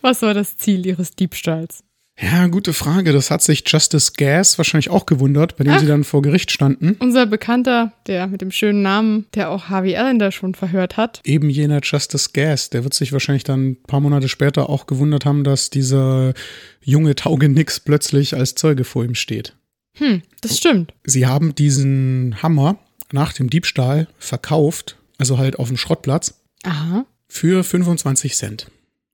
was 0.01 0.21
war 0.21 0.33
das 0.33 0.57
Ziel 0.57 0.85
ihres 0.85 1.15
Diebstahls? 1.15 1.83
Ja, 2.21 2.47
gute 2.47 2.73
Frage. 2.73 3.13
Das 3.13 3.31
hat 3.31 3.41
sich 3.41 3.63
Justice 3.65 4.11
Gas 4.17 4.57
wahrscheinlich 4.57 4.89
auch 4.89 5.05
gewundert, 5.05 5.55
bei 5.55 5.63
dem 5.63 5.73
Ach. 5.73 5.79
sie 5.79 5.85
dann 5.85 6.03
vor 6.03 6.21
Gericht 6.21 6.51
standen. 6.51 6.97
Unser 6.99 7.25
Bekannter, 7.25 7.93
der 8.07 8.27
mit 8.27 8.41
dem 8.41 8.51
schönen 8.51 8.81
Namen, 8.81 9.25
der 9.35 9.49
auch 9.49 9.69
Harvey 9.69 9.95
Allender 9.95 10.31
schon 10.31 10.53
verhört 10.53 10.97
hat. 10.97 11.21
Eben 11.23 11.49
jener 11.49 11.79
Justice 11.81 12.29
Gas, 12.33 12.69
der 12.69 12.83
wird 12.83 12.93
sich 12.93 13.13
wahrscheinlich 13.13 13.45
dann 13.45 13.69
ein 13.69 13.83
paar 13.83 14.01
Monate 14.01 14.27
später 14.27 14.69
auch 14.69 14.85
gewundert 14.85 15.25
haben, 15.25 15.43
dass 15.43 15.69
dieser 15.69 16.33
junge 16.81 17.15
Taugenix 17.15 17.79
plötzlich 17.79 18.35
als 18.35 18.55
Zeuge 18.55 18.83
vor 18.83 19.05
ihm 19.05 19.15
steht. 19.15 19.55
Hm, 19.97 20.21
das 20.41 20.57
stimmt. 20.57 20.93
Sie 21.03 21.25
haben 21.25 21.55
diesen 21.55 22.41
Hammer 22.43 22.77
nach 23.11 23.33
dem 23.33 23.49
Diebstahl 23.49 24.07
verkauft, 24.17 24.97
also 25.17 25.37
halt 25.37 25.57
auf 25.57 25.69
dem 25.69 25.77
Schrottplatz, 25.77 26.41
Aha. 26.63 27.05
für 27.27 27.63
25 27.63 28.35
Cent. 28.35 28.67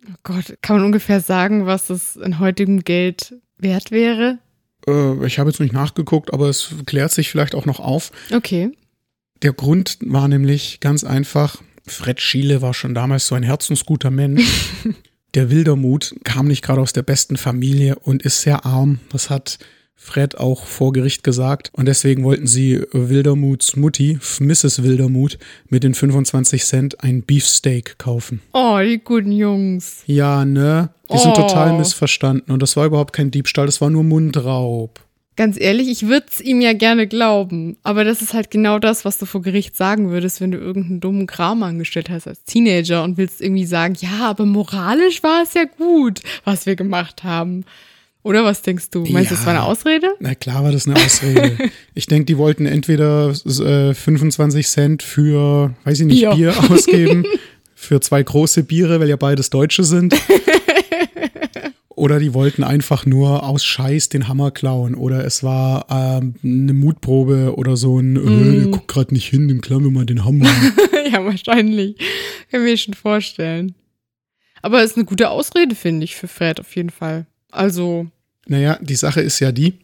Oh 0.08 0.16
Gott, 0.24 0.58
kann 0.62 0.78
man 0.78 0.86
ungefähr 0.86 1.20
sagen, 1.20 1.66
was 1.66 1.90
es 1.90 2.16
in 2.16 2.40
heutigem 2.40 2.84
Geld 2.84 3.36
wert 3.58 3.92
wäre? 3.92 4.40
Äh, 4.88 5.26
ich 5.26 5.40
habe 5.40 5.50
jetzt 5.50 5.60
nicht 5.60 5.74
nachgeguckt, 5.74 6.34
aber 6.34 6.50
es 6.50 6.70
klärt 6.86 7.12
sich 7.12 7.30
vielleicht 7.30 7.56
auch 7.56 7.66
noch 7.66 7.80
auf. 7.80 8.12
Okay. 8.34 8.72
Der 9.42 9.54
Grund 9.54 9.98
war 10.02 10.28
nämlich 10.28 10.80
ganz 10.80 11.04
einfach, 11.04 11.62
Fred 11.88 12.22
Schiele 12.22 12.62
war 12.62 12.74
schon 12.74 12.94
damals 12.94 13.28
so 13.28 13.36
ein 13.36 13.44
herzensguter 13.44 14.12
Mensch. 14.12 14.72
der 15.36 15.50
Wildermut 15.50 16.16
kam 16.24 16.48
nicht 16.48 16.64
gerade 16.64 16.82
aus 16.82 16.94
der 16.94 17.04
besten 17.04 17.38
Familie 17.38 17.98
und 18.00 18.24
ist 18.24 18.42
sehr 18.42 18.66
arm. 18.66 19.00
Das 19.12 19.30
hat 19.30 19.60
Fred 19.96 20.38
auch 20.38 20.66
vor 20.66 20.94
Gericht 20.94 21.24
gesagt. 21.24 21.72
Und 21.74 21.86
deswegen 21.88 22.24
wollten 22.24 22.48
sie 22.48 22.82
Wildermuts 22.92 23.76
Mutti, 23.76 24.20
Mrs. 24.40 24.84
Wildermut, 24.84 25.38
mit 25.70 25.84
den 25.84 25.94
25 25.96 26.64
Cent 26.66 27.04
ein 27.04 27.24
Beefsteak 27.24 27.98
kaufen. 27.98 28.42
Oh, 28.54 28.78
die 28.84 29.00
guten 29.04 29.32
Jungs. 29.32 30.04
Ja, 30.06 30.46
ne? 30.46 30.90
Die 31.12 31.18
sind 31.18 31.32
Oh. 31.32 31.42
total 31.42 31.78
missverstanden. 31.78 32.52
Und 32.52 32.62
das 32.62 32.76
war 32.76 32.86
überhaupt 32.86 33.14
kein 33.14 33.32
Diebstahl, 33.32 33.66
das 33.66 33.82
war 33.82 33.90
nur 33.90 34.04
Mundraub. 34.04 35.00
Ganz 35.38 35.60
ehrlich, 35.60 35.90
ich 35.90 36.08
würde 36.08 36.28
es 36.32 36.40
ihm 36.40 36.62
ja 36.62 36.72
gerne 36.74 37.08
glauben. 37.08 37.76
Aber 37.84 38.04
das 38.06 38.22
ist 38.22 38.34
halt 38.34 38.52
genau 38.52 38.80
das, 38.80 39.04
was 39.04 39.18
du 39.18 39.26
vor 39.26 39.42
Gericht 39.42 39.76
sagen 39.76 40.10
würdest, 40.10 40.40
wenn 40.40 40.52
du 40.52 40.58
irgendeinen 40.58 41.02
dummen 41.02 41.28
Kram 41.28 41.62
angestellt 41.64 42.10
hast 42.10 42.26
als 42.28 42.44
Teenager 42.46 43.04
und 43.04 43.18
willst 43.18 43.42
irgendwie 43.42 43.66
sagen, 43.66 43.96
ja, 44.00 44.30
aber 44.30 44.46
moralisch 44.46 45.24
war 45.24 45.44
es 45.44 45.54
ja 45.54 45.66
gut, 45.66 46.22
was 46.46 46.66
wir 46.66 46.76
gemacht 46.78 47.24
haben. 47.26 47.66
Oder 48.26 48.44
was 48.44 48.64
denkst 48.64 48.90
du? 48.90 49.02
Meinst 49.02 49.30
du, 49.30 49.36
Ja. 49.36 49.40
das 49.40 49.46
war 49.46 49.54
eine 49.54 49.64
Ausrede? 49.64 50.08
Na 50.20 50.34
klar 50.34 50.64
war 50.64 50.72
das 50.72 50.88
eine 50.88 50.96
Ausrede. 50.96 51.58
ich 51.94 52.08
denke, 52.08 52.26
die 52.26 52.40
wollten 52.40 52.66
entweder 52.66 53.30
äh, 53.30 53.94
25 53.94 54.68
Cent 54.68 55.04
für, 55.04 55.76
weiß 55.84 56.00
ich 56.00 56.06
nicht, 56.08 56.22
Bier. 56.22 56.32
Bier, 56.34 56.54
ausgeben, 56.72 57.24
für 57.76 58.02
zwei 58.02 58.24
große 58.24 58.64
Biere, 58.64 59.00
weil 59.00 59.10
ja 59.10 59.16
beides 59.16 59.52
Deutsche 59.52 59.84
sind. 59.84 60.16
Oder 61.90 62.20
die 62.20 62.34
wollten 62.34 62.64
einfach 62.64 63.06
nur 63.06 63.44
aus 63.48 63.64
Scheiß 63.64 64.10
den 64.10 64.28
Hammer 64.28 64.52
klauen. 64.52 64.96
Oder 64.96 65.24
es 65.24 65.44
war 65.44 65.86
ähm, 65.90 66.34
eine 66.44 66.74
Mutprobe 66.74 67.54
oder 67.56 67.78
so 67.78 68.00
ein, 68.00 68.16
äh, 68.18 68.56
der 68.62 68.68
guckt 68.72 68.88
gerade 68.90 69.14
nicht 69.14 69.30
hin, 69.30 69.48
dem 69.48 69.62
klauen 69.62 69.84
wir 69.86 69.92
mal 69.92 70.06
den 70.06 70.26
Hammer. 70.26 70.50
ja, 71.12 71.24
wahrscheinlich. 71.24 71.96
Kann 72.52 72.64
mir 72.64 72.76
schon 72.76 72.96
vorstellen. 72.96 73.76
Aber 74.62 74.82
es 74.84 74.92
ist 74.92 74.98
eine 74.98 75.06
gute 75.06 75.30
Ausrede, 75.30 75.74
finde 75.74 76.04
ich, 76.04 76.16
für 76.18 76.28
Fred 76.28 76.60
auf 76.60 76.76
jeden 76.76 76.90
Fall. 76.90 77.28
Also, 77.50 78.08
Naja, 78.48 78.78
die 78.82 78.96
Sache 78.96 79.22
ist 79.22 79.40
ja 79.40 79.52
die, 79.52 79.80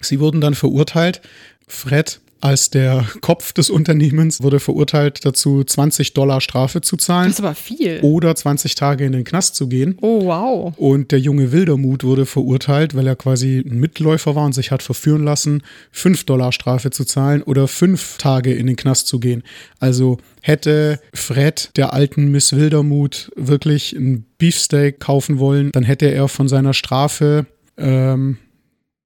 sie 0.00 0.20
wurden 0.20 0.40
dann 0.40 0.54
verurteilt. 0.54 1.20
Fred 1.66 2.20
als 2.40 2.70
der 2.70 3.04
Kopf 3.20 3.52
des 3.52 3.68
Unternehmens 3.68 4.42
wurde 4.42 4.60
verurteilt 4.60 5.24
dazu, 5.24 5.62
20 5.62 6.14
Dollar 6.14 6.40
Strafe 6.40 6.80
zu 6.80 6.96
zahlen 6.96 7.26
das 7.26 7.38
ist 7.38 7.44
aber 7.44 7.54
viel. 7.54 8.00
oder 8.00 8.34
20 8.34 8.74
Tage 8.74 9.04
in 9.04 9.12
den 9.12 9.24
Knast 9.24 9.56
zu 9.56 9.68
gehen. 9.68 9.98
Oh, 10.00 10.24
wow. 10.24 10.72
Und 10.78 11.12
der 11.12 11.20
junge 11.20 11.52
Wildermut 11.52 12.02
wurde 12.02 12.26
verurteilt, 12.26 12.94
weil 12.94 13.06
er 13.06 13.16
quasi 13.16 13.58
ein 13.58 13.78
Mitläufer 13.78 14.34
war 14.34 14.46
und 14.46 14.54
sich 14.54 14.70
hat 14.70 14.82
verführen 14.82 15.24
lassen, 15.24 15.62
5 15.92 16.24
Dollar 16.24 16.52
Strafe 16.52 16.90
zu 16.90 17.04
zahlen 17.04 17.42
oder 17.42 17.68
5 17.68 18.16
Tage 18.16 18.54
in 18.54 18.66
den 18.66 18.76
Knast 18.76 19.06
zu 19.06 19.20
gehen. 19.20 19.42
Also 19.78 20.18
hätte 20.40 21.00
Fred 21.12 21.70
der 21.76 21.92
alten 21.92 22.30
Miss 22.30 22.54
Wildermut 22.54 23.30
wirklich 23.36 23.92
ein 23.92 24.24
Beefsteak 24.38 25.00
kaufen 25.00 25.38
wollen, 25.38 25.70
dann 25.72 25.84
hätte 25.84 26.06
er 26.06 26.28
von 26.28 26.48
seiner 26.48 26.72
Strafe, 26.72 27.46
ähm, 27.80 28.38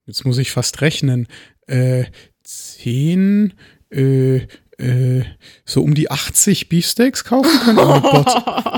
jetzt 0.06 0.24
muss 0.24 0.38
ich 0.38 0.50
fast 0.50 0.80
rechnen, 0.80 1.26
äh, 1.66 2.04
10, 2.42 3.54
äh, 3.90 4.40
äh, 4.78 5.24
so 5.64 5.82
um 5.82 5.94
die 5.94 6.10
80 6.10 6.68
Beefsteaks 6.68 7.24
kaufen 7.24 7.60
können. 7.64 7.78
Oh 7.78 8.00
Gott, 8.10 8.28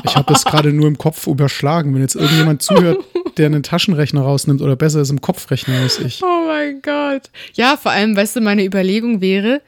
ich 0.05 0.15
habe 0.17 0.33
das 0.33 0.45
gerade 0.45 0.73
nur 0.73 0.87
im 0.87 0.99
Kopf 0.99 1.27
überschlagen. 1.27 1.95
Wenn 1.95 2.03
jetzt 2.03 2.17
irgendjemand 2.17 2.63
zuhört, 2.63 3.03
der 3.37 3.47
einen 3.47 3.63
Taschenrechner 3.63 4.21
rausnimmt 4.21 4.61
oder 4.61 4.77
besser 4.77 5.01
ist 5.01 5.11
im 5.11 5.21
Kopf 5.21 5.51
rechnen 5.51 5.81
als 5.83 5.99
ich. 5.99 6.23
Oh 6.23 6.47
mein 6.47 6.83
Gott. 6.83 7.31
Ja, 7.55 7.77
vor 7.77 7.93
allem, 7.93 8.17
weißt 8.17 8.37
du, 8.37 8.41
meine 8.41 8.65
Überlegung 8.65 9.21
wäre, 9.21 9.63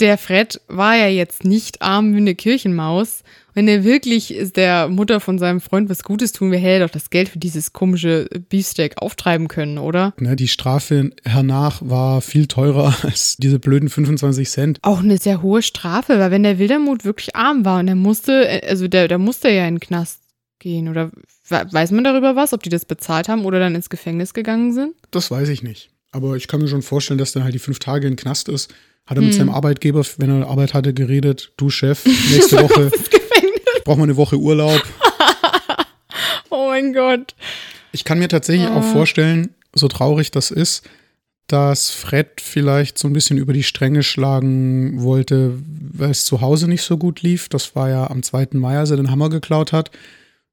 der 0.00 0.18
Fred 0.18 0.60
war 0.68 0.96
ja 0.96 1.06
jetzt 1.08 1.44
nicht 1.44 1.82
arm 1.82 2.12
wie 2.14 2.18
eine 2.18 2.34
Kirchenmaus. 2.34 3.22
Wenn 3.52 3.66
er 3.66 3.82
wirklich 3.82 4.32
der 4.54 4.88
Mutter 4.88 5.18
von 5.18 5.38
seinem 5.38 5.60
Freund 5.60 5.90
was 5.90 6.04
Gutes 6.04 6.30
tun 6.32 6.52
will, 6.52 6.58
hätte 6.58 6.80
er 6.82 6.86
doch 6.86 6.92
das 6.92 7.10
Geld 7.10 7.28
für 7.28 7.40
dieses 7.40 7.72
komische 7.72 8.28
Beefsteak 8.48 9.02
auftreiben 9.02 9.48
können, 9.48 9.78
oder? 9.78 10.14
Ne, 10.20 10.36
die 10.36 10.46
Strafe 10.46 11.10
hernach 11.24 11.80
war 11.84 12.20
viel 12.20 12.46
teurer 12.46 12.94
als 13.02 13.36
diese 13.38 13.58
blöden 13.58 13.88
25 13.88 14.48
Cent. 14.48 14.78
Auch 14.82 15.00
eine 15.00 15.18
sehr 15.18 15.42
hohe 15.42 15.62
Strafe, 15.62 16.18
weil 16.20 16.30
wenn 16.30 16.44
der 16.44 16.58
Wildermut 16.60 17.04
wirklich 17.04 17.34
arm 17.34 17.64
war 17.64 17.80
und 17.80 17.88
er 17.88 17.96
musste, 17.96 18.62
also 18.68 18.86
der, 18.86 19.08
der 19.08 19.18
musste 19.18 19.48
ja 19.50 19.66
in 19.66 19.74
den 19.74 19.80
Knast 19.80 20.20
gehen, 20.60 20.88
oder 20.88 21.10
we- 21.48 21.66
weiß 21.72 21.90
man 21.90 22.04
darüber 22.04 22.36
was, 22.36 22.52
ob 22.52 22.62
die 22.62 22.68
das 22.70 22.84
bezahlt 22.84 23.28
haben 23.28 23.44
oder 23.44 23.58
dann 23.58 23.74
ins 23.74 23.90
Gefängnis 23.90 24.32
gegangen 24.32 24.72
sind? 24.72 24.94
Das 25.10 25.30
weiß 25.30 25.48
ich 25.48 25.64
nicht. 25.64 25.90
Aber 26.12 26.36
ich 26.36 26.46
kann 26.48 26.60
mir 26.60 26.68
schon 26.68 26.82
vorstellen, 26.82 27.18
dass 27.18 27.32
dann 27.32 27.42
halt 27.44 27.54
die 27.54 27.58
fünf 27.60 27.78
Tage 27.80 28.06
im 28.08 28.16
Knast 28.16 28.48
ist. 28.48 28.72
Hat 29.10 29.16
er 29.16 29.24
mit 29.24 29.34
seinem 29.34 29.50
Arbeitgeber, 29.50 30.04
wenn 30.18 30.30
er 30.30 30.48
Arbeit 30.48 30.72
hatte, 30.72 30.94
geredet, 30.94 31.52
du 31.56 31.68
Chef, 31.68 32.06
nächste 32.06 32.58
Woche, 32.62 32.92
brauche 33.84 33.98
mal 33.98 34.04
eine 34.04 34.16
Woche 34.16 34.38
Urlaub. 34.38 34.80
Oh 36.52 36.66
mein 36.68 36.92
Gott. 36.92 37.34
Ich 37.92 38.04
kann 38.04 38.18
mir 38.18 38.26
tatsächlich 38.28 38.68
auch 38.68 38.82
vorstellen, 38.82 39.54
so 39.72 39.86
traurig 39.86 40.32
das 40.32 40.50
ist, 40.50 40.84
dass 41.46 41.90
Fred 41.90 42.40
vielleicht 42.40 42.98
so 42.98 43.08
ein 43.08 43.12
bisschen 43.12 43.38
über 43.38 43.52
die 43.52 43.62
Stränge 43.62 44.02
schlagen 44.02 45.00
wollte, 45.02 45.58
weil 45.92 46.10
es 46.10 46.24
zu 46.24 46.40
Hause 46.40 46.66
nicht 46.68 46.82
so 46.82 46.96
gut 46.96 47.22
lief. 47.22 47.48
Das 47.48 47.76
war 47.76 47.88
ja 47.88 48.10
am 48.10 48.22
2. 48.24 48.48
Mai, 48.52 48.78
als 48.78 48.90
er 48.90 48.96
den 48.96 49.10
Hammer 49.12 49.30
geklaut 49.30 49.72
hat. 49.72 49.92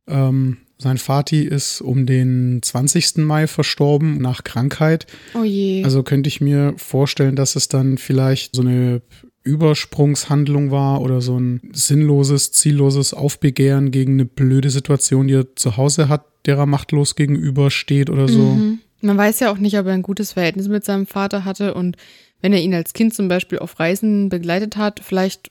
Ähm, 0.08 0.58
sein 0.80 0.98
Vati 0.98 1.42
ist 1.44 1.82
um 1.82 2.06
den 2.06 2.60
20. 2.62 3.18
Mai 3.18 3.48
verstorben 3.48 4.18
nach 4.20 4.44
Krankheit. 4.44 5.08
Oh 5.34 5.44
je. 5.44 5.84
Also 5.84 6.04
könnte 6.04 6.28
ich 6.28 6.40
mir 6.42 6.74
vorstellen, 6.78 7.36
dass 7.36 7.56
es 7.56 7.68
dann 7.68 7.98
vielleicht 7.98 8.56
so 8.56 8.62
eine 8.62 9.02
Übersprungshandlung 9.44 10.72
war 10.72 11.02
oder 11.02 11.22
so 11.22 11.40
ein 11.40 11.62
sinnloses, 11.74 12.52
zielloses 12.52 13.14
Aufbegehren 13.14 13.92
gegen 13.92 14.14
eine 14.14 14.26
blöde 14.26 14.70
Situation, 14.70 15.28
die 15.28 15.36
er 15.36 15.56
zu 15.56 15.78
Hause 15.78 16.10
hat, 16.10 16.26
der 16.46 16.58
er 16.58 16.66
machtlos 16.66 17.16
gegenübersteht 17.16 18.10
oder 18.10 18.28
so. 18.28 18.40
Mhm. 18.40 18.80
Man 19.02 19.18
weiß 19.18 19.40
ja 19.42 19.52
auch 19.52 19.58
nicht, 19.58 19.78
ob 19.78 19.86
er 19.86 19.94
ein 19.94 20.02
gutes 20.02 20.34
Verhältnis 20.34 20.68
mit 20.68 20.84
seinem 20.86 21.06
Vater 21.06 21.46
hatte 21.46 21.74
und 21.74 21.98
wenn 22.42 22.54
er 22.54 22.62
ihn 22.62 22.74
als 22.74 22.94
Kind 22.94 23.14
zum 23.14 23.28
Beispiel 23.28 23.60
auf 23.60 23.80
Reisen 23.80 24.30
begleitet 24.30 24.78
hat, 24.78 25.00
vielleicht 25.04 25.50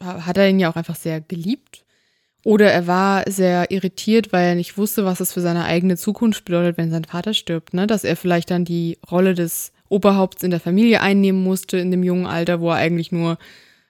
ha- 0.00 0.24
hat 0.26 0.36
er 0.38 0.48
ihn 0.48 0.58
ja 0.60 0.70
auch 0.70 0.76
einfach 0.76 0.96
sehr 0.96 1.20
geliebt. 1.20 1.84
Oder 2.44 2.70
er 2.70 2.86
war 2.86 3.24
sehr 3.28 3.70
irritiert, 3.70 4.32
weil 4.32 4.46
er 4.46 4.54
nicht 4.54 4.78
wusste, 4.78 5.04
was 5.04 5.20
es 5.20 5.32
für 5.32 5.40
seine 5.40 5.64
eigene 5.64 5.96
Zukunft 5.96 6.44
bedeutet, 6.44 6.78
wenn 6.78 6.90
sein 6.90 7.04
Vater 7.04 7.34
stirbt. 7.34 7.74
Ne? 7.74 7.86
Dass 7.86 8.04
er 8.04 8.16
vielleicht 8.16 8.50
dann 8.50 8.64
die 8.64 8.98
Rolle 9.10 9.34
des 9.34 9.72
Oberhaupts 9.88 10.42
in 10.42 10.50
der 10.50 10.60
Familie 10.60 11.00
einnehmen 11.00 11.42
musste 11.42 11.78
in 11.78 11.90
dem 11.90 12.02
jungen 12.02 12.26
Alter, 12.26 12.60
wo 12.60 12.70
er 12.70 12.76
eigentlich 12.76 13.10
nur, 13.10 13.38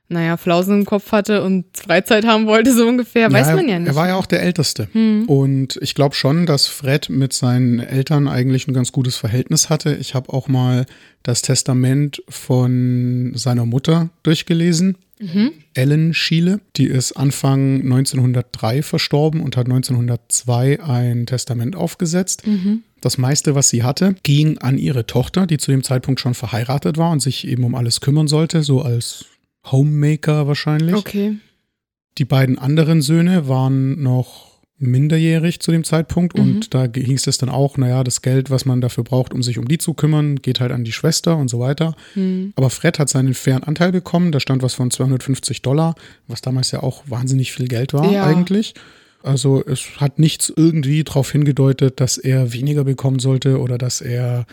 naja, 0.09 0.37
Flausen 0.37 0.81
im 0.81 0.85
Kopf 0.87 1.13
hatte 1.13 1.43
und 1.43 1.67
Freizeit 1.77 2.25
haben 2.25 2.47
wollte, 2.47 2.73
so 2.73 2.87
ungefähr. 2.87 3.31
Weiß 3.31 3.49
er, 3.49 3.57
man 3.57 3.69
ja 3.69 3.79
nicht. 3.79 3.89
Er 3.89 3.95
war 3.97 4.09
ja 4.09 4.17
auch 4.17 4.27
der 4.27 4.43
Älteste. 4.43 4.89
Hm. 4.93 5.25
Und 5.27 5.79
ich 5.83 5.95
glaube 5.95 6.15
schon, 6.15 6.47
dass 6.47 6.67
Fred 6.67 7.11
mit 7.11 7.35
seinen 7.35 7.81
Eltern 7.81 8.29
eigentlich 8.29 8.67
ein 8.67 8.75
ganz 8.75 8.93
gutes 8.93 9.17
Verhältnis 9.17 9.69
hatte. 9.69 9.95
Ich 9.97 10.15
habe 10.15 10.33
auch 10.33 10.49
mal 10.49 10.87
das 11.23 11.43
Testament 11.43 12.23
von 12.29 13.33
seiner 13.35 13.67
Mutter 13.67 14.09
durchgelesen. 14.23 14.97
Mhm. 15.21 15.53
Ellen 15.75 16.15
Schiele, 16.15 16.61
die 16.77 16.87
ist 16.87 17.13
Anfang 17.13 17.83
1903 17.83 18.83
verstorben 18.83 19.41
und 19.41 19.57
hat 19.57 19.67
1902 19.67 20.83
ein 20.83 21.27
Testament 21.27 21.77
aufgesetzt. 21.77 22.47
Mhm. 22.47 22.83
Das 23.01 23.19
meiste, 23.19 23.55
was 23.55 23.71
sie 23.71 23.83
hatte, 23.83 24.17
ging 24.23 24.59
an 24.59 24.79
ihre 24.79 25.07
Tochter, 25.07 25.47
die 25.47 25.59
zu 25.59 25.71
dem 25.71 25.85
Zeitpunkt 25.85 26.21
schon 26.21 26.35
verheiratet 26.35 26.97
war 26.97 27.13
und 27.13 27.21
sich 27.21 27.47
eben 27.47 27.65
um 27.65 27.75
alles 27.75 28.01
kümmern 28.01 28.29
sollte, 28.29 28.63
so 28.63 28.83
als 28.83 29.27
Homemaker 29.65 30.47
wahrscheinlich. 30.47 30.97
Okay. 30.97 31.37
Die 32.19 32.25
beiden 32.25 32.59
anderen 32.59 33.03
Söhne 33.03 33.47
waren 33.49 34.03
noch 34.03 34.48
minderjährig 34.79 35.61
zu 35.61 35.73
dem 35.73 35.85
Zeitpunkt 35.85 36.37
Mhm. 36.39 36.43
und 36.43 36.75
da 36.75 36.87
hieß 36.95 37.27
es 37.27 37.39
dann 37.39 37.49
auch, 37.49 37.77
naja, 37.77 38.05
das 38.05 38.23
Geld, 38.23 38.51
was 38.51 38.65
man 38.65 38.81
dafür 38.81 39.05
braucht, 39.05 39.35
um 39.35 39.43
sich 39.43 39.59
um 39.59 39.67
die 39.67 39.79
zu 39.79 39.95
kümmern, 39.95 40.37
geht 40.37 40.61
halt 40.61 40.73
an 40.73 40.85
die 40.85 40.93
Schwester 40.93 41.37
und 41.37 41.49
so 41.49 41.59
weiter. 41.59 41.95
Hm. 42.15 42.53
Aber 42.57 42.71
Fred 42.71 42.99
hat 42.99 43.09
seinen 43.09 43.35
fairen 43.35 43.65
Anteil 43.65 43.93
bekommen, 43.93 44.31
da 44.33 44.41
stand 44.41 44.63
was 44.63 44.75
von 44.75 44.91
250 44.91 45.63
Dollar, 45.63 45.95
was 46.29 46.41
damals 46.43 46.71
ja 46.71 46.83
auch 46.83 47.03
wahnsinnig 47.07 47.53
viel 47.53 47.67
Geld 47.69 47.93
war 47.93 48.11
Ja. 48.11 48.25
eigentlich. 48.25 48.75
Also 49.23 49.65
es 49.67 49.85
hat 50.01 50.21
nichts 50.21 50.53
irgendwie 50.55 51.03
darauf 51.03 51.33
hingedeutet, 51.33 52.01
dass 52.01 52.17
er 52.19 52.53
weniger 52.53 52.85
bekommen 52.85 53.19
sollte 53.19 53.59
oder 53.59 53.77
dass 53.77 54.01
er 54.01 54.47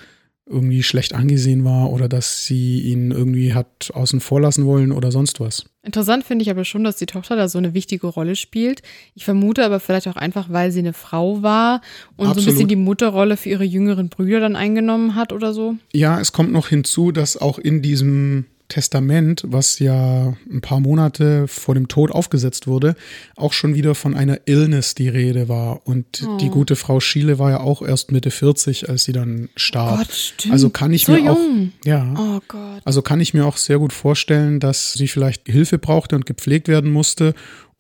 irgendwie 0.47 0.83
schlecht 0.83 1.15
angesehen 1.15 1.65
war 1.65 1.91
oder 1.91 2.07
dass 2.07 2.45
sie 2.45 2.81
ihn 2.81 3.09
irgendwie 3.09 3.53
hat 3.53 3.91
außen 3.93 4.19
vor 4.19 4.39
lassen 4.39 4.65
wollen 4.65 4.91
oder 4.91 5.11
sonst 5.11 5.39
was. 5.39 5.65
Interessant 5.81 6.23
finde 6.23 6.43
ich 6.43 6.51
aber 6.51 6.65
schon, 6.65 6.83
dass 6.83 6.97
die 6.97 7.07
Tochter 7.07 7.35
da 7.35 7.47
so 7.47 7.57
eine 7.57 7.73
wichtige 7.73 8.05
Rolle 8.07 8.35
spielt. 8.35 8.83
Ich 9.15 9.25
vermute 9.25 9.65
aber 9.65 9.79
vielleicht 9.79 10.07
auch 10.07 10.15
einfach, 10.15 10.49
weil 10.49 10.71
sie 10.71 10.79
eine 10.79 10.93
Frau 10.93 11.41
war 11.41 11.81
und 12.15 12.27
Absolut. 12.27 12.35
so 12.35 12.41
ein 12.41 12.53
bisschen 12.53 12.67
die 12.67 12.75
Mutterrolle 12.75 13.37
für 13.37 13.49
ihre 13.49 13.63
jüngeren 13.63 14.09
Brüder 14.09 14.39
dann 14.39 14.55
eingenommen 14.55 15.15
hat 15.15 15.33
oder 15.33 15.51
so. 15.53 15.75
Ja, 15.93 16.19
es 16.19 16.31
kommt 16.31 16.51
noch 16.51 16.67
hinzu, 16.67 17.11
dass 17.11 17.37
auch 17.37 17.57
in 17.57 17.81
diesem 17.81 18.45
Testament, 18.67 19.43
was 19.45 19.79
ja 19.79 20.33
ein 20.51 20.61
paar 20.61 20.79
Monate 20.79 21.47
vor 21.47 21.75
dem 21.75 21.87
Tod 21.87 22.11
aufgesetzt 22.11 22.67
wurde, 22.67 22.95
auch 23.35 23.53
schon 23.53 23.75
wieder 23.75 23.95
von 23.95 24.15
einer 24.15 24.39
Illness 24.45 24.95
die 24.95 25.09
Rede 25.09 25.47
war. 25.47 25.85
Und 25.85 26.23
oh. 26.27 26.37
die 26.37 26.49
gute 26.49 26.75
Frau 26.75 26.99
Schiele 26.99 27.37
war 27.37 27.51
ja 27.51 27.59
auch 27.59 27.81
erst 27.81 28.11
Mitte 28.11 28.31
40, 28.31 28.89
als 28.89 29.03
sie 29.03 29.11
dann 29.11 29.49
starb. 29.55 29.99
Oh 30.01 30.05
Gott. 30.05 30.47
Also 30.51 30.69
kann 30.69 30.93
ich 30.93 31.05
so 31.05 31.11
mir 31.11 31.19
jung. 31.19 31.71
auch, 31.83 31.87
ja, 31.87 32.13
oh 32.17 32.41
also 32.83 33.01
kann 33.01 33.19
ich 33.19 33.33
mir 33.33 33.45
auch 33.45 33.57
sehr 33.57 33.79
gut 33.79 33.93
vorstellen, 33.93 34.59
dass 34.59 34.93
sie 34.93 35.07
vielleicht 35.07 35.43
Hilfe 35.45 35.77
brauchte 35.77 36.15
und 36.15 36.25
gepflegt 36.25 36.67
werden 36.67 36.91
musste 36.91 37.35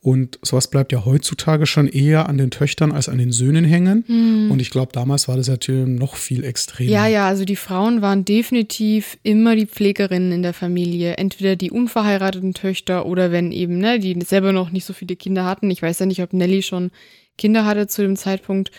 und 0.05 0.37
sowas 0.43 0.67
bleibt 0.67 0.91
ja 0.91 1.03
heutzutage 1.03 1.65
schon 1.65 1.87
eher 1.87 2.29
an 2.29 2.37
den 2.37 2.51
Töchtern 2.51 2.91
als 2.91 3.09
an 3.09 3.17
den 3.17 3.31
Söhnen 3.31 3.65
hängen. 3.65 4.03
Hm. 4.05 4.51
Und 4.51 4.61
ich 4.61 4.69
glaube, 4.69 4.91
damals 4.91 5.27
war 5.27 5.35
das 5.35 5.47
natürlich 5.47 5.87
noch 5.87 6.15
viel 6.15 6.43
extremer. 6.43 6.91
Ja, 6.91 7.07
ja, 7.07 7.27
also 7.27 7.43
die 7.43 7.55
Frauen 7.55 8.03
waren 8.03 8.23
definitiv 8.23 9.17
immer 9.23 9.55
die 9.55 9.65
Pflegerinnen 9.65 10.31
in 10.31 10.43
der 10.43 10.53
Familie. 10.53 11.17
Entweder 11.17 11.55
die 11.55 11.71
unverheirateten 11.71 12.53
Töchter 12.53 13.07
oder 13.07 13.31
wenn 13.31 13.51
eben, 13.51 13.79
ne, 13.79 13.97
die 13.97 14.15
selber 14.23 14.51
noch 14.51 14.69
nicht 14.69 14.85
so 14.85 14.93
viele 14.93 15.15
Kinder 15.15 15.43
hatten. 15.43 15.71
Ich 15.71 15.81
weiß 15.81 15.97
ja 15.97 16.05
nicht, 16.05 16.21
ob 16.21 16.33
Nelly 16.33 16.61
schon 16.61 16.91
Kinder 17.39 17.65
hatte 17.65 17.87
zu 17.87 18.03
dem 18.03 18.15
Zeitpunkt. 18.15 18.69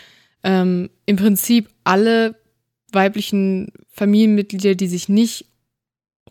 Ähm, 0.45 0.89
Im 1.07 1.17
Prinzip 1.17 1.67
alle 1.83 2.35
weiblichen 2.93 3.73
Familienmitglieder, 3.89 4.75
die 4.75 4.87
sich 4.87 5.09
nicht 5.09 5.43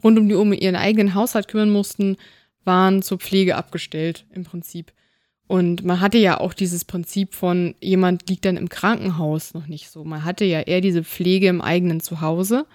rund 0.03 0.19
um 0.19 0.27
die 0.27 0.37
Uhr 0.37 0.41
um 0.41 0.55
ihren 0.55 0.77
eigenen 0.77 1.13
Haushalt 1.15 1.49
kümmern 1.49 1.69
mussten, 1.69 2.17
waren 2.67 3.03
zur 3.03 3.19
Pflege 3.19 3.57
abgestellt 3.57 4.27
im 4.33 4.45
Prinzip. 4.45 4.93
Und 5.49 5.85
man 5.85 6.01
hatte 6.01 6.19
ja 6.19 6.41
auch 6.41 6.55
dieses 6.55 6.85
Prinzip 6.85 7.35
von, 7.35 7.77
jemand 7.81 8.29
liegt 8.29 8.45
dann 8.45 8.57
im 8.57 8.69
Krankenhaus 8.69 9.55
noch 9.55 9.69
nicht 9.69 9.91
so. 9.91 10.05
Man 10.05 10.25
hatte 10.25 10.45
ja 10.45 10.61
eher 10.61 10.81
diese 10.81 11.05
Pflege 11.05 11.47
im 11.47 11.61
eigenen 11.61 12.01
Zuhause. 12.01 12.67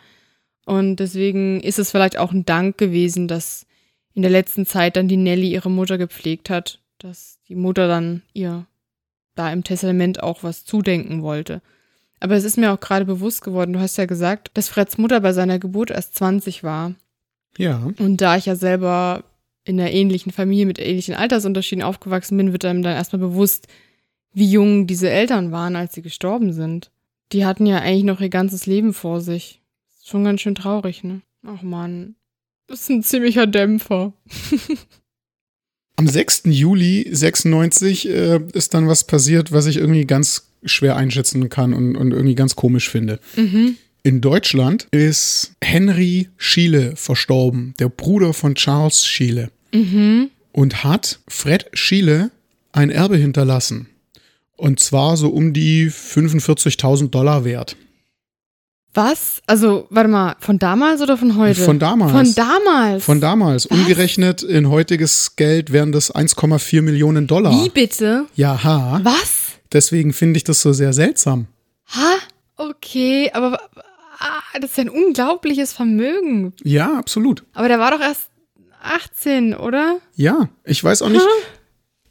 Und 0.66 0.98
deswegen 0.98 1.60
ist 1.60 1.80
es 1.80 1.92
vielleicht 1.92 2.18
auch 2.18 2.32
ein 2.32 2.46
Dank 2.46 2.78
gewesen, 2.78 3.28
dass 3.28 3.66
in 4.14 4.22
der 4.22 4.32
letzten 4.32 4.66
Zeit 4.66 4.96
dann 4.96 5.08
die 5.08 5.18
Nelly 5.18 5.52
ihre 5.52 5.70
Mutter 5.70 5.98
gepflegt 5.98 6.50
hat, 6.50 6.80
dass 6.98 7.40
die 7.48 7.56
Mutter 7.56 7.88
dann 7.88 8.22
ihr 8.34 8.66
da 9.36 9.52
im 9.52 9.64
Testament 9.64 10.22
auch 10.24 10.44
was 10.44 10.66
zudenken 10.66 11.24
wollte. 11.24 11.62
Aber 12.20 12.36
es 12.36 12.44
ist 12.44 12.58
mir 12.58 12.72
auch 12.72 12.80
gerade 12.80 13.06
bewusst 13.06 13.44
geworden, 13.44 13.74
du 13.74 13.80
hast 13.80 13.98
ja 13.98 14.06
gesagt, 14.06 14.52
dass 14.54 14.70
Freds 14.70 14.98
Mutter 14.98 15.20
bei 15.22 15.34
seiner 15.34 15.60
Geburt 15.60 15.90
erst 15.90 16.16
20 16.16 16.64
war. 16.64 16.94
Ja. 17.58 17.90
Und 17.98 18.18
da 18.18 18.38
ich 18.38 18.46
ja 18.46 18.56
selber 18.56 19.24
in 19.64 19.80
einer 19.80 19.92
ähnlichen 19.92 20.32
Familie 20.32 20.66
mit 20.66 20.80
ähnlichen 20.80 21.16
Altersunterschieden 21.16 21.84
aufgewachsen 21.84 22.38
bin, 22.38 22.52
wird 22.52 22.66
einem 22.66 22.82
dann 22.82 22.96
erstmal 22.96 23.20
bewusst, 23.20 23.68
wie 24.34 24.50
jung 24.50 24.88
diese 24.88 25.10
Eltern 25.10 25.52
waren, 25.52 25.76
als 25.76 25.94
sie 25.94 26.02
gestorben 26.02 26.54
sind. 26.54 26.92
Die 27.32 27.46
hatten 27.46 27.66
ja 27.66 27.80
eigentlich 27.80 28.04
noch 28.04 28.22
ihr 28.22 28.30
ganzes 28.30 28.66
Leben 28.66 28.94
vor 28.94 29.22
sich. 29.22 29.62
Ist 29.98 30.10
schon 30.10 30.24
ganz 30.24 30.42
schön 30.42 30.56
traurig, 30.56 31.04
ne? 31.04 31.22
Ach 31.46 31.62
man, 31.62 32.16
das 32.68 32.82
ist 32.82 32.90
ein 32.90 33.04
ziemlicher 33.04 33.48
Dämpfer. 33.48 34.14
Am 35.98 36.08
6. 36.08 36.44
Juli 36.46 37.08
96 37.12 38.10
äh, 38.10 38.40
ist 38.54 38.74
dann 38.74 38.88
was 38.88 39.06
passiert, 39.06 39.52
was 39.52 39.66
ich 39.66 39.78
irgendwie 39.78 40.06
ganz 40.06 40.48
schwer 40.64 40.96
einschätzen 40.96 41.50
kann 41.50 41.74
und, 41.74 41.96
und 41.96 42.12
irgendwie 42.12 42.36
ganz 42.36 42.56
komisch 42.56 42.90
finde. 42.90 43.20
Mhm. 43.36 43.78
In 44.04 44.20
Deutschland 44.20 44.88
ist 44.92 45.54
Henry 45.64 46.30
Schiele 46.38 46.96
verstorben, 46.96 47.76
der 47.80 47.90
Bruder 47.90 48.34
von 48.34 48.56
Charles 48.56 49.06
Schiele. 49.06 49.52
Mhm. 49.74 50.32
Und 50.52 50.84
hat 50.84 51.20
Fred 51.28 51.68
Schiele 51.74 52.32
ein 52.72 52.90
Erbe 52.90 53.18
hinterlassen. 53.18 53.88
Und 54.58 54.80
zwar 54.80 55.18
so 55.18 55.30
um 55.30 55.54
die 55.54 55.90
45.000 55.90 57.10
Dollar 57.10 57.46
wert. 57.46 57.78
Was? 58.94 59.42
Also, 59.48 59.88
warte 59.90 60.10
mal, 60.10 60.36
von 60.40 60.60
damals 60.60 61.02
oder 61.02 61.16
von 61.16 61.38
heute? 61.38 61.62
Von 61.62 61.80
damals. 61.80 62.12
Von 62.12 62.36
damals. 62.36 63.06
Von 63.06 63.22
damals. 63.22 63.70
Was? 63.70 63.78
Umgerechnet 63.78 64.44
in 64.44 64.70
heutiges 64.70 65.36
Geld 65.36 65.72
wären 65.72 65.92
das 65.92 66.14
1,4 66.14 66.82
Millionen 66.82 67.28
Dollar. 67.28 67.54
Wie 67.54 67.70
bitte? 67.70 68.26
Ja, 68.36 68.62
ha. 68.64 69.00
Was? 69.04 69.60
Deswegen 69.72 70.12
finde 70.12 70.38
ich 70.38 70.44
das 70.44 70.62
so 70.62 70.74
sehr 70.74 70.92
seltsam. 70.92 71.46
Ha? 71.96 72.18
Okay, 72.58 73.32
aber 73.34 73.60
das 74.60 74.72
ist 74.72 74.80
ein 74.80 74.90
unglaubliches 74.90 75.74
Vermögen. 75.74 76.54
Ja, 76.64 76.98
absolut. 76.98 77.44
Aber 77.54 77.68
der 77.68 77.80
war 77.80 77.92
doch 77.92 78.02
erst 78.02 78.30
18, 78.82 79.54
oder? 79.56 80.00
Ja, 80.16 80.50
ich 80.64 80.84
weiß 80.84 81.02
auch 81.02 81.10
nicht. 81.10 81.26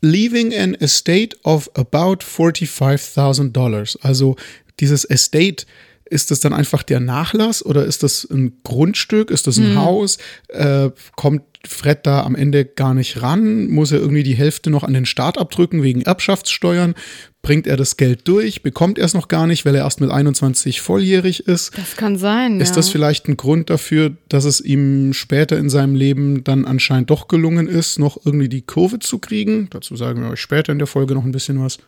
Leaving 0.01 0.55
an 0.55 0.75
estate 0.75 1.37
of 1.45 1.71
about 1.75 2.25
45.000 2.25 3.53
Dollars. 3.53 3.99
Also 4.03 4.37
dieses 4.79 5.05
Estate, 5.05 5.67
ist 6.11 6.33
das 6.33 6.41
dann 6.41 6.53
einfach 6.53 6.83
der 6.83 6.99
Nachlass 6.99 7.65
oder 7.65 7.85
ist 7.85 8.03
das 8.03 8.27
ein 8.29 8.59
Grundstück? 8.65 9.31
Ist 9.31 9.47
das 9.47 9.59
ein 9.59 9.69
hm. 9.69 9.79
Haus? 9.79 10.19
Äh, 10.49 10.91
kommt 11.15 11.43
Fred 11.67 12.05
da 12.05 12.25
am 12.25 12.35
Ende 12.35 12.65
gar 12.65 12.95
nicht 12.95 13.23
ran? 13.23 13.69
Muss 13.69 13.93
er 13.93 14.01
irgendwie 14.01 14.25
die 14.25 14.35
Hälfte 14.35 14.71
noch 14.71 14.83
an 14.83 14.93
den 14.93 15.07
Staat 15.07 15.39
abdrücken 15.39 15.85
wegen 15.85 16.03
Erbschaftssteuern? 16.03 16.95
Bringt 17.43 17.67
er 17.67 17.79
das 17.79 17.97
Geld 17.97 18.29
durch? 18.29 18.63
Bekommt 18.63 18.99
er 18.99 19.07
es 19.07 19.15
noch 19.15 19.29
gar 19.29 19.47
nicht, 19.47 19.65
weil 19.65 19.75
er 19.75 19.85
erst 19.85 20.01
mit 20.01 20.11
21 20.11 20.83
volljährig 20.83 21.47
ist? 21.47 21.77
Das 21.77 21.97
kann 21.97 22.19
sein. 22.19 22.61
Ist 22.61 22.71
ja. 22.71 22.75
das 22.77 22.91
vielleicht 22.91 23.29
ein 23.29 23.39
Grund 23.39 23.71
dafür, 23.71 24.15
dass 24.29 24.45
es 24.45 24.61
ihm 24.61 25.15
später 25.15 25.57
in 25.57 25.71
seinem 25.71 25.95
Leben 25.95 26.45
dann 26.45 26.67
anscheinend 26.67 27.09
doch 27.09 27.29
gelungen 27.29 27.67
ist, 27.67 27.99
noch 27.99 28.19
irgendwie 28.27 28.51
die 28.51 28.63
Kurve 28.63 28.99
zu 28.99 29.19
kriegen? 29.19 29.69
Dazu 29.71 29.97
sagen 29.97 30.21
wir 30.23 30.29
euch 30.29 30.41
später 30.41 30.73
in 30.73 30.79
der 30.79 30.87
Folge 30.87 31.15
noch 31.15 31.25
ein 31.25 31.33
bisschen 31.33 31.63
was. 31.63 31.79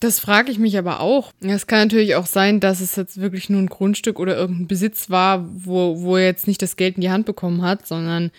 Das 0.00 0.20
frage 0.20 0.50
ich 0.50 0.58
mich 0.58 0.76
aber 0.76 1.00
auch. 1.00 1.32
Es 1.40 1.66
kann 1.66 1.88
natürlich 1.88 2.16
auch 2.16 2.26
sein, 2.26 2.60
dass 2.60 2.80
es 2.80 2.96
jetzt 2.96 3.20
wirklich 3.20 3.48
nur 3.48 3.62
ein 3.62 3.68
Grundstück 3.68 4.18
oder 4.18 4.36
irgendein 4.36 4.66
Besitz 4.66 5.08
war, 5.08 5.48
wo, 5.48 6.02
wo 6.02 6.16
er 6.16 6.26
jetzt 6.26 6.46
nicht 6.46 6.60
das 6.60 6.76
Geld 6.76 6.96
in 6.96 7.00
die 7.00 7.10
Hand 7.10 7.24
bekommen 7.24 7.62
hat, 7.62 7.86
sondern 7.86 8.30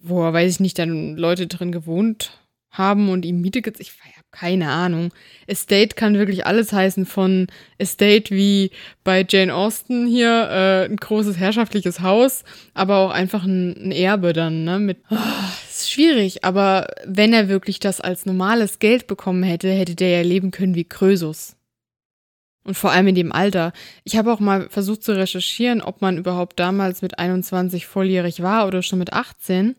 wo 0.00 0.22
er, 0.22 0.32
weiß 0.32 0.52
ich 0.52 0.60
nicht, 0.60 0.78
dann 0.78 1.16
Leute 1.16 1.46
drin 1.46 1.72
gewohnt 1.72 2.38
haben 2.70 3.08
und 3.08 3.24
ihm 3.24 3.40
Miete 3.40 3.62
gezahlt. 3.62 3.80
Ich 3.88 4.13
habe 4.13 4.13
keine 4.34 4.68
Ahnung. 4.68 5.12
Estate 5.46 5.94
kann 5.94 6.18
wirklich 6.18 6.44
alles 6.44 6.72
heißen, 6.72 7.06
von 7.06 7.46
Estate 7.78 8.34
wie 8.34 8.70
bei 9.04 9.24
Jane 9.28 9.54
Austen 9.54 10.06
hier, 10.06 10.48
äh, 10.50 10.84
ein 10.86 10.96
großes 10.96 11.38
herrschaftliches 11.38 12.00
Haus, 12.00 12.44
aber 12.74 12.98
auch 12.98 13.10
einfach 13.10 13.44
ein, 13.44 13.88
ein 13.88 13.92
Erbe 13.92 14.32
dann, 14.32 14.64
ne? 14.64 14.78
Mit 14.78 14.98
oh, 15.10 15.16
ist 15.70 15.90
schwierig, 15.90 16.44
aber 16.44 16.88
wenn 17.06 17.32
er 17.32 17.48
wirklich 17.48 17.78
das 17.78 18.00
als 18.00 18.26
normales 18.26 18.80
Geld 18.80 19.06
bekommen 19.06 19.44
hätte, 19.44 19.70
hätte 19.70 19.94
der 19.94 20.10
ja 20.10 20.22
leben 20.22 20.50
können 20.50 20.74
wie 20.74 20.84
Krösus. 20.84 21.56
Und 22.64 22.76
vor 22.76 22.90
allem 22.90 23.08
in 23.08 23.14
dem 23.14 23.30
Alter. 23.30 23.72
Ich 24.04 24.16
habe 24.16 24.32
auch 24.32 24.40
mal 24.40 24.70
versucht 24.70 25.04
zu 25.04 25.12
recherchieren, 25.12 25.82
ob 25.82 26.00
man 26.00 26.16
überhaupt 26.16 26.58
damals 26.58 27.02
mit 27.02 27.18
21 27.18 27.86
volljährig 27.86 28.42
war 28.42 28.66
oder 28.66 28.82
schon 28.82 28.98
mit 28.98 29.12
18. 29.12 29.76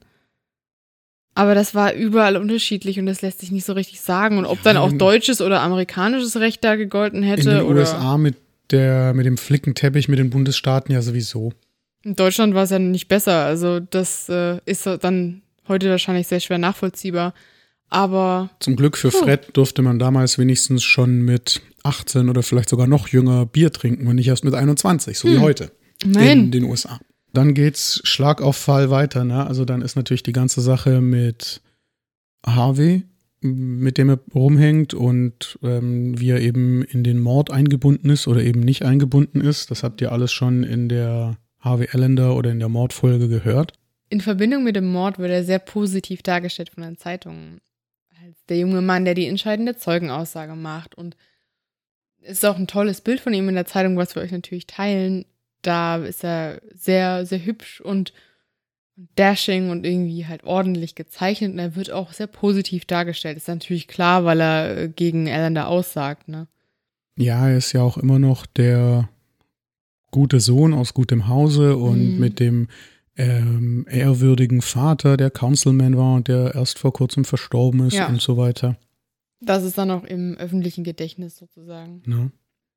Aber 1.35 1.53
das 1.53 1.75
war 1.75 1.93
überall 1.93 2.37
unterschiedlich 2.37 2.97
und 2.97 3.05
das 3.05 3.21
lässt 3.21 3.41
sich 3.41 3.51
nicht 3.51 3.65
so 3.65 3.73
richtig 3.73 3.99
sagen. 3.99 4.37
Und 4.37 4.45
ob 4.45 4.63
dann 4.63 4.77
auch 4.77 4.93
deutsches 4.93 5.41
oder 5.41 5.61
amerikanisches 5.61 6.37
Recht 6.37 6.63
da 6.63 6.77
gegolten 6.77 7.23
hätte. 7.23 7.49
In 7.49 7.57
den 7.57 7.65
oder 7.65 7.81
USA 7.81 8.17
mit, 8.17 8.35
der, 8.71 9.13
mit 9.13 9.25
dem 9.25 9.37
Flickenteppich 9.37 10.07
mit 10.07 10.17
den 10.17 10.29
Bundesstaaten 10.29 10.93
ja 10.93 11.01
sowieso. 11.01 11.51
In 12.03 12.15
Deutschland 12.15 12.55
war 12.55 12.63
es 12.63 12.69
ja 12.69 12.79
nicht 12.79 13.09
besser. 13.09 13.43
Also 13.43 13.81
das 13.81 14.29
äh, 14.29 14.59
ist 14.65 14.87
dann 15.01 15.41
heute 15.67 15.89
wahrscheinlich 15.89 16.27
sehr 16.27 16.39
schwer 16.39 16.57
nachvollziehbar. 16.57 17.33
Aber. 17.89 18.49
Zum 18.61 18.77
Glück 18.77 18.97
für 18.97 19.11
Fred 19.11 19.49
durfte 19.53 19.81
man 19.81 19.99
damals 19.99 20.37
wenigstens 20.37 20.83
schon 20.83 21.21
mit 21.21 21.61
18 21.83 22.29
oder 22.29 22.43
vielleicht 22.43 22.69
sogar 22.69 22.87
noch 22.87 23.09
jünger 23.09 23.45
Bier 23.45 23.73
trinken 23.73 24.07
und 24.07 24.15
nicht 24.15 24.27
erst 24.27 24.45
mit 24.45 24.53
21, 24.53 25.19
so 25.19 25.27
hm. 25.27 25.35
wie 25.35 25.39
heute. 25.39 25.71
Nein. 26.05 26.45
In 26.45 26.51
den 26.51 26.63
USA. 26.63 26.99
Dann 27.35 27.53
geht's 27.53 27.99
Schlag 28.05 28.41
auf 28.41 28.55
Fall 28.55 28.89
weiter, 28.89 29.25
ne? 29.25 29.45
Also 29.45 29.65
dann 29.65 29.81
ist 29.81 29.97
natürlich 29.97 30.23
die 30.23 30.31
ganze 30.31 30.61
Sache 30.61 31.01
mit 31.01 31.61
Harvey, 32.45 33.03
mit 33.41 33.97
dem 33.97 34.09
er 34.09 34.19
rumhängt 34.33 34.93
und 34.93 35.59
ähm, 35.61 36.17
wie 36.17 36.29
er 36.29 36.39
eben 36.39 36.81
in 36.83 37.03
den 37.03 37.19
Mord 37.19 37.51
eingebunden 37.51 38.09
ist 38.09 38.29
oder 38.29 38.41
eben 38.41 38.61
nicht 38.61 38.83
eingebunden 38.83 39.41
ist. 39.41 39.69
Das 39.69 39.83
habt 39.83 39.99
ihr 39.99 40.13
alles 40.13 40.31
schon 40.31 40.63
in 40.63 40.87
der 40.87 41.37
Harvey 41.59 41.89
Allender 41.91 42.37
oder 42.37 42.51
in 42.51 42.59
der 42.59 42.69
Mordfolge 42.69 43.27
gehört. 43.27 43.73
In 44.07 44.21
Verbindung 44.21 44.63
mit 44.63 44.77
dem 44.77 44.89
Mord 44.89 45.19
wird 45.19 45.31
er 45.31 45.43
sehr 45.43 45.59
positiv 45.59 46.23
dargestellt 46.23 46.69
von 46.69 46.83
den 46.83 46.97
Zeitungen. 46.97 47.59
Als 48.23 48.45
der 48.45 48.59
junge 48.59 48.81
Mann, 48.81 49.03
der 49.03 49.13
die 49.13 49.27
entscheidende 49.27 49.75
Zeugenaussage 49.75 50.55
macht. 50.55 50.95
Und 50.95 51.17
es 52.21 52.37
ist 52.37 52.45
auch 52.45 52.57
ein 52.57 52.67
tolles 52.67 53.01
Bild 53.01 53.19
von 53.19 53.33
ihm 53.33 53.49
in 53.49 53.55
der 53.55 53.65
Zeitung, 53.65 53.97
was 53.97 54.15
wir 54.15 54.21
euch 54.21 54.31
natürlich 54.31 54.67
teilen 54.67 55.25
da 55.67 55.97
ist 55.97 56.23
er 56.23 56.61
sehr, 56.73 57.25
sehr 57.25 57.43
hübsch 57.45 57.81
und 57.81 58.13
dashing 59.15 59.69
und 59.71 59.85
irgendwie 59.85 60.25
halt 60.25 60.43
ordentlich 60.45 60.95
gezeichnet 60.95 61.51
und 61.51 61.59
er 61.59 61.75
wird 61.75 61.91
auch 61.91 62.13
sehr 62.13 62.27
positiv 62.27 62.85
dargestellt. 62.85 63.35
Ist 63.37 63.47
natürlich 63.47 63.87
klar, 63.87 64.23
weil 64.23 64.39
er 64.39 64.77
äh, 64.77 64.87
gegen 64.89 65.27
Alan 65.29 65.55
da 65.55 65.65
aussagt, 65.65 66.27
ne? 66.29 66.47
Ja, 67.17 67.47
er 67.49 67.57
ist 67.57 67.73
ja 67.73 67.81
auch 67.81 67.97
immer 67.97 68.19
noch 68.19 68.45
der 68.45 69.09
gute 70.11 70.39
Sohn 70.39 70.73
aus 70.73 70.93
gutem 70.93 71.27
Hause 71.27 71.75
und 71.77 72.13
Mhm. 72.13 72.19
mit 72.19 72.39
dem 72.39 72.67
ähm, 73.17 73.85
ehrwürdigen 73.89 74.61
Vater, 74.61 75.15
der 75.15 75.31
Councilman 75.31 75.95
war 75.97 76.15
und 76.15 76.27
der 76.27 76.53
erst 76.55 76.79
vor 76.79 76.91
kurzem 76.91 77.23
verstorben 77.23 77.87
ist 77.87 77.93
Ja. 77.95 78.07
und 78.07 78.21
so 78.21 78.35
weiter. 78.37 78.77
Das 79.41 79.63
ist 79.63 79.77
dann 79.77 79.91
auch 79.91 80.03
im 80.03 80.35
öffentlichen 80.37 80.83
Gedächtnis 80.83 81.37
sozusagen. 81.37 82.01
Ne? 82.05 82.31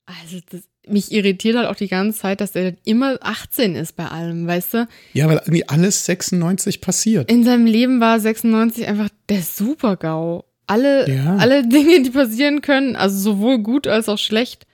Also 0.06 0.38
das, 0.50 0.62
mich 0.90 1.12
irritiert 1.12 1.56
halt 1.56 1.68
auch 1.68 1.76
die 1.76 1.88
ganze 1.88 2.18
Zeit, 2.20 2.40
dass 2.40 2.54
er 2.54 2.74
immer 2.84 3.18
18 3.20 3.74
ist 3.74 3.96
bei 3.96 4.06
allem, 4.06 4.46
weißt 4.46 4.74
du? 4.74 4.88
Ja, 5.12 5.26
weil 5.28 5.38
irgendwie 5.38 5.68
alles 5.68 6.04
96 6.06 6.80
passiert. 6.80 7.30
In 7.30 7.44
seinem 7.44 7.66
Leben 7.66 8.00
war 8.00 8.18
96 8.20 8.86
einfach 8.86 9.08
der 9.28 9.42
Super-GAU. 9.42 10.44
Alle, 10.66 11.08
Ja. 11.10 11.36
alle 11.36 11.66
Dinge, 11.68 12.02
die 12.02 12.10
passieren 12.10 12.60
können, 12.60 12.96
also 12.96 13.18
sowohl 13.18 13.58
gut 13.58 13.86
als 13.86 14.08
auch 14.08 14.18
schlecht, 14.18 14.66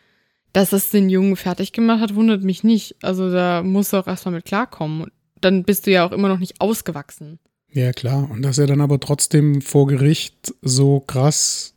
dass 0.52 0.70
das 0.70 0.90
den 0.90 1.08
Jungen 1.08 1.36
fertig 1.36 1.72
gemacht 1.72 2.00
hat, 2.00 2.14
wundert 2.14 2.42
mich 2.42 2.64
nicht. 2.64 2.96
Also 3.02 3.30
da 3.32 3.62
musst 3.62 3.92
du 3.92 3.96
auch 3.98 4.06
erstmal 4.06 4.34
mit 4.34 4.44
klarkommen. 4.44 5.02
Und 5.02 5.12
dann 5.40 5.64
bist 5.64 5.86
du 5.86 5.90
ja 5.90 6.06
auch 6.06 6.12
immer 6.12 6.28
noch 6.28 6.38
nicht 6.38 6.60
ausgewachsen. 6.60 7.38
Ja, 7.72 7.92
klar. 7.92 8.30
Und 8.30 8.42
dass 8.42 8.58
er 8.58 8.66
dann 8.68 8.80
aber 8.80 9.00
trotzdem 9.00 9.60
vor 9.60 9.88
Gericht 9.88 10.54
so 10.62 11.00
krass, 11.00 11.74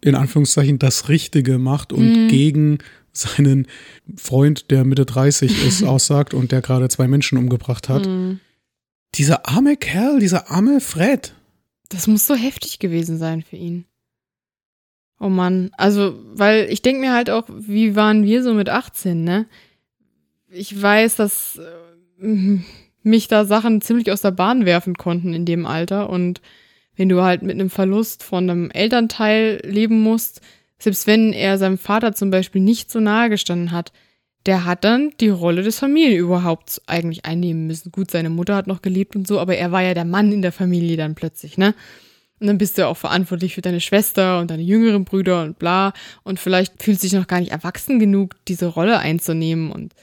in 0.00 0.14
Anführungszeichen, 0.14 0.78
das 0.78 1.08
Richtige 1.08 1.58
macht 1.58 1.92
und 1.92 2.12
Mhm. 2.12 2.28
gegen 2.28 2.78
seinen 3.18 3.66
Freund, 4.16 4.70
der 4.70 4.84
Mitte 4.84 5.04
30 5.04 5.64
ist, 5.66 5.82
aussagt 5.82 6.34
und 6.34 6.52
der 6.52 6.62
gerade 6.62 6.88
zwei 6.88 7.08
Menschen 7.08 7.38
umgebracht 7.38 7.88
hat. 7.88 8.06
Mhm. 8.06 8.40
Dieser 9.14 9.48
arme 9.48 9.76
Kerl, 9.76 10.20
dieser 10.20 10.50
arme 10.50 10.80
Fred. 10.80 11.34
Das 11.88 12.06
muss 12.06 12.26
so 12.26 12.34
heftig 12.34 12.78
gewesen 12.78 13.18
sein 13.18 13.42
für 13.42 13.56
ihn. 13.56 13.84
Oh 15.20 15.28
Mann, 15.28 15.70
also, 15.76 16.14
weil 16.32 16.68
ich 16.70 16.82
denke 16.82 17.00
mir 17.00 17.12
halt 17.12 17.28
auch, 17.30 17.48
wie 17.48 17.96
waren 17.96 18.24
wir 18.24 18.42
so 18.42 18.54
mit 18.54 18.68
18, 18.68 19.24
ne? 19.24 19.46
Ich 20.50 20.80
weiß, 20.80 21.16
dass 21.16 21.58
äh, 21.58 22.58
mich 23.02 23.28
da 23.28 23.44
Sachen 23.44 23.80
ziemlich 23.80 24.12
aus 24.12 24.20
der 24.20 24.30
Bahn 24.30 24.64
werfen 24.64 24.94
konnten 24.94 25.34
in 25.34 25.44
dem 25.44 25.66
Alter 25.66 26.08
und 26.10 26.40
wenn 26.94 27.08
du 27.08 27.22
halt 27.22 27.42
mit 27.42 27.54
einem 27.54 27.70
Verlust 27.70 28.22
von 28.22 28.50
einem 28.50 28.70
Elternteil 28.70 29.60
leben 29.64 30.02
musst, 30.02 30.40
selbst 30.78 31.06
wenn 31.06 31.32
er 31.32 31.58
seinem 31.58 31.78
Vater 31.78 32.14
zum 32.14 32.30
Beispiel 32.30 32.60
nicht 32.60 32.90
so 32.90 33.00
nahe 33.00 33.30
gestanden 33.30 33.72
hat, 33.72 33.92
der 34.46 34.64
hat 34.64 34.84
dann 34.84 35.10
die 35.20 35.28
Rolle 35.28 35.62
des 35.62 35.78
Familienüberhaupts 35.78 36.82
eigentlich 36.86 37.24
einnehmen 37.24 37.66
müssen. 37.66 37.92
Gut, 37.92 38.10
seine 38.10 38.30
Mutter 38.30 38.54
hat 38.54 38.66
noch 38.66 38.82
gelebt 38.82 39.16
und 39.16 39.26
so, 39.26 39.40
aber 39.40 39.56
er 39.56 39.72
war 39.72 39.82
ja 39.82 39.94
der 39.94 40.04
Mann 40.04 40.32
in 40.32 40.42
der 40.42 40.52
Familie 40.52 40.96
dann 40.96 41.14
plötzlich, 41.14 41.58
ne? 41.58 41.74
Und 42.40 42.46
dann 42.46 42.58
bist 42.58 42.78
du 42.78 42.82
ja 42.82 42.88
auch 42.88 42.96
verantwortlich 42.96 43.54
für 43.54 43.62
deine 43.62 43.80
Schwester 43.80 44.38
und 44.38 44.50
deine 44.50 44.62
jüngeren 44.62 45.04
Brüder 45.04 45.42
und 45.42 45.58
bla. 45.58 45.92
Und 46.22 46.38
vielleicht 46.38 46.82
fühlt 46.82 47.00
sich 47.00 47.12
noch 47.12 47.26
gar 47.26 47.40
nicht 47.40 47.50
erwachsen 47.50 47.98
genug, 47.98 48.36
diese 48.46 48.66
Rolle 48.66 49.00
einzunehmen. 49.00 49.72
Und 49.72 49.94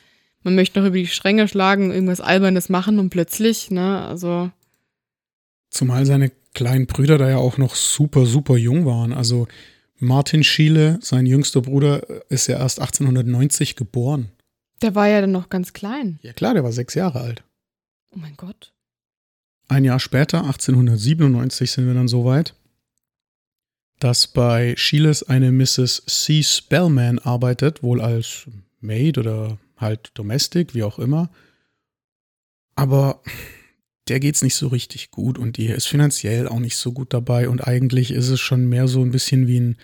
man 0.43 0.53
möchte 0.53 0.79
noch 0.79 0.87
über 0.87 0.97
die 0.97 1.07
Stränge 1.07 1.47
schlagen, 1.47 1.91
irgendwas 1.91 2.19
Albernes 2.19 2.67
machen 2.67 2.99
und 2.99 3.09
plötzlich, 3.09 3.71
ne, 3.71 4.05
also. 4.05 4.51
Zumal 5.69 6.05
seine 6.05 6.31
kleinen 6.53 6.87
Brüder 6.87 7.17
da 7.17 7.29
ja 7.29 7.37
auch 7.37 7.57
noch 7.57 7.73
super, 7.73 8.25
super 8.25 8.57
jung 8.57 8.85
waren. 8.85 9.13
Also 9.13 9.47
Martin 9.97 10.43
Schiele, 10.43 10.99
sein 11.01 11.25
jüngster 11.25 11.61
Bruder, 11.61 12.29
ist 12.29 12.47
ja 12.47 12.59
erst 12.59 12.79
1890 12.79 13.75
geboren. 13.75 14.29
Der 14.81 14.95
war 14.95 15.07
ja 15.07 15.21
dann 15.21 15.31
noch 15.31 15.49
ganz 15.49 15.73
klein. 15.73 16.19
Ja 16.21 16.33
klar, 16.33 16.53
der 16.53 16.63
war 16.63 16.71
sechs 16.71 16.95
Jahre 16.95 17.21
alt. 17.21 17.43
Oh 18.11 18.17
mein 18.17 18.35
Gott. 18.35 18.73
Ein 19.67 19.83
Jahr 19.83 19.99
später, 19.99 20.39
1897, 20.43 21.71
sind 21.71 21.87
wir 21.87 21.93
dann 21.93 22.07
so 22.07 22.25
weit, 22.25 22.53
dass 23.99 24.27
bei 24.27 24.75
Schieles 24.77 25.23
eine 25.23 25.51
Mrs. 25.51 26.03
C. 26.05 26.43
Spellman 26.43 27.19
arbeitet, 27.19 27.81
wohl 27.81 28.01
als 28.01 28.47
Maid 28.81 29.17
oder 29.17 29.57
halt 29.77 30.11
Domestic, 30.13 30.75
wie 30.75 30.83
auch 30.83 30.99
immer. 30.99 31.29
Aber 32.75 33.21
der 34.07 34.19
geht's 34.19 34.43
nicht 34.43 34.55
so 34.55 34.67
richtig 34.67 35.11
gut 35.11 35.37
und 35.37 35.57
die 35.57 35.67
ist 35.67 35.87
finanziell 35.87 36.47
auch 36.47 36.59
nicht 36.59 36.77
so 36.77 36.91
gut 36.91 37.13
dabei 37.13 37.49
und 37.49 37.67
eigentlich 37.67 38.11
ist 38.11 38.29
es 38.29 38.39
schon 38.39 38.67
mehr 38.67 38.87
so 38.87 39.01
ein 39.01 39.11
bisschen 39.11 39.47
wie 39.47 39.59
ein, 39.59 39.77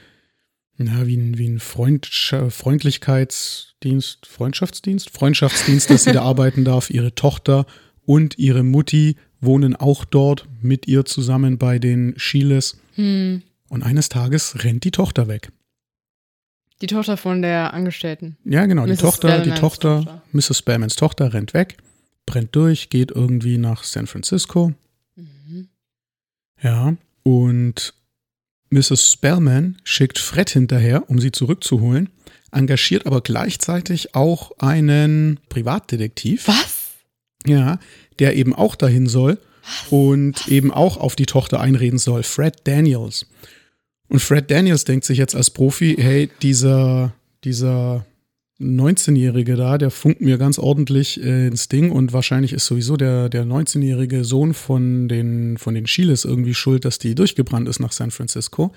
na, 0.78 1.08
wie 1.08 1.18
ein, 1.18 1.38
wie 1.38 1.48
ein 1.48 1.60
Freundsch 1.60 2.34
Freundlichkeitsdienst, 2.50 4.26
Freundschaftsdienst? 4.26 5.10
Freundschaftsdienst, 5.10 5.90
dass 5.90 6.04
sie 6.04 6.12
da 6.12 6.22
arbeiten 6.24 6.66
darf. 6.66 6.90
Ihre 6.90 7.14
Tochter 7.16 7.66
und 8.06 8.38
ihre 8.38 8.64
Mutti 8.64 9.16
wohnen 9.42 9.76
auch 9.76 10.06
dort 10.06 10.48
mit 10.62 10.88
ihr 10.88 11.06
zusammen 11.06 11.58
bei 11.58 11.80
den 11.80 12.14
Schieles. 12.18 12.80
Hm. 12.96 13.42
Und 13.70 13.84
eines 13.84 14.10
Tages 14.10 14.64
rennt 14.64 14.84
die 14.84 14.92
Tochter 14.92 15.28
weg. 15.28 15.52
Die 16.82 16.88
Tochter 16.88 17.16
von 17.16 17.42
der 17.42 17.74
Angestellten. 17.74 18.38
Ja, 18.44 18.66
genau, 18.66 18.86
die 18.86 18.94
Mrs. 18.94 19.00
Tochter, 19.00 19.40
die 19.40 19.52
Spellmans 19.52 19.60
Tochter, 19.60 19.96
Tochter. 19.98 20.22
Mrs. 20.32 20.58
Spellmans 20.58 20.96
Tochter 20.96 21.34
rennt 21.34 21.54
weg, 21.54 21.78
brennt 22.32 22.56
durch, 22.56 22.90
geht 22.90 23.12
irgendwie 23.12 23.58
nach 23.58 23.84
San 23.84 24.08
Francisco. 24.08 24.74
Mhm. 25.16 25.68
Ja, 26.62 26.96
und 27.24 27.94
Mrs. 28.70 29.12
Spellman 29.12 29.78
schickt 29.84 30.18
Fred 30.18 30.50
hinterher, 30.50 31.10
um 31.10 31.20
sie 31.20 31.34
zurückzuholen, 31.34 32.10
engagiert 32.52 33.06
aber 33.06 33.20
gleichzeitig 33.20 34.16
auch 34.16 34.58
einen 34.60 35.42
Privatdetektiv. 35.50 36.48
Was? 36.48 36.92
Ja, 37.46 37.80
der 38.20 38.36
eben 38.38 38.56
auch 38.56 38.76
dahin 38.76 39.08
soll 39.08 39.38
und 39.90 40.48
eben 40.48 40.72
auch 40.72 40.98
auf 40.98 41.18
die 41.18 41.26
Tochter 41.26 41.60
einreden 41.60 42.00
soll, 42.00 42.24
Fred 42.24 42.62
Daniels. 42.64 43.26
Und 44.08 44.20
Fred 44.20 44.50
Daniels 44.50 44.86
denkt 44.86 45.06
sich 45.06 45.18
jetzt 45.18 45.36
als 45.36 45.50
Profi, 45.50 45.98
hey, 46.00 46.30
dieser, 46.42 47.14
dieser 47.44 48.06
19-Jährige 48.62 49.56
da, 49.56 49.78
der 49.78 49.92
funkt 49.92 50.22
mir 50.22 50.38
ganz 50.38 50.60
ordentlich 50.60 51.22
äh, 51.24 51.48
ins 51.48 51.68
Ding 51.68 51.92
und 51.92 52.14
wahrscheinlich 52.14 52.54
ist 52.54 52.66
sowieso 52.66 52.98
der, 52.98 53.30
der 53.30 53.46
19-jährige 53.46 54.24
Sohn 54.24 54.54
von 54.54 55.08
den, 55.08 55.58
von 55.58 55.74
den 55.74 55.86
Chiles 55.86 56.26
irgendwie 56.26 56.54
schuld, 56.54 56.86
dass 56.86 57.00
die 57.00 57.16
durchgebrannt 57.16 57.68
ist 57.68 57.80
nach 57.80 57.92
San 57.92 58.12
Francisco. 58.12 58.74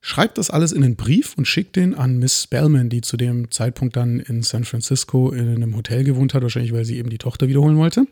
Schreibt 0.00 0.38
das 0.38 0.50
alles 0.50 0.72
in 0.72 0.82
einen 0.82 0.96
Brief 0.96 1.34
und 1.36 1.46
schickt 1.46 1.76
den 1.76 1.94
an 1.94 2.18
Miss 2.18 2.42
Spellman, 2.42 2.88
die 2.88 3.02
zu 3.02 3.16
dem 3.16 3.50
Zeitpunkt 3.52 3.96
dann 3.96 4.18
in 4.18 4.42
San 4.42 4.64
Francisco 4.64 5.30
in 5.30 5.48
einem 5.48 5.76
Hotel 5.76 6.02
gewohnt 6.02 6.34
hat, 6.34 6.42
wahrscheinlich 6.42 6.72
weil 6.72 6.84
sie 6.84 6.98
eben 6.98 7.10
die 7.10 7.18
Tochter 7.18 7.46
wiederholen 7.46 7.76
wollte. 7.76 8.06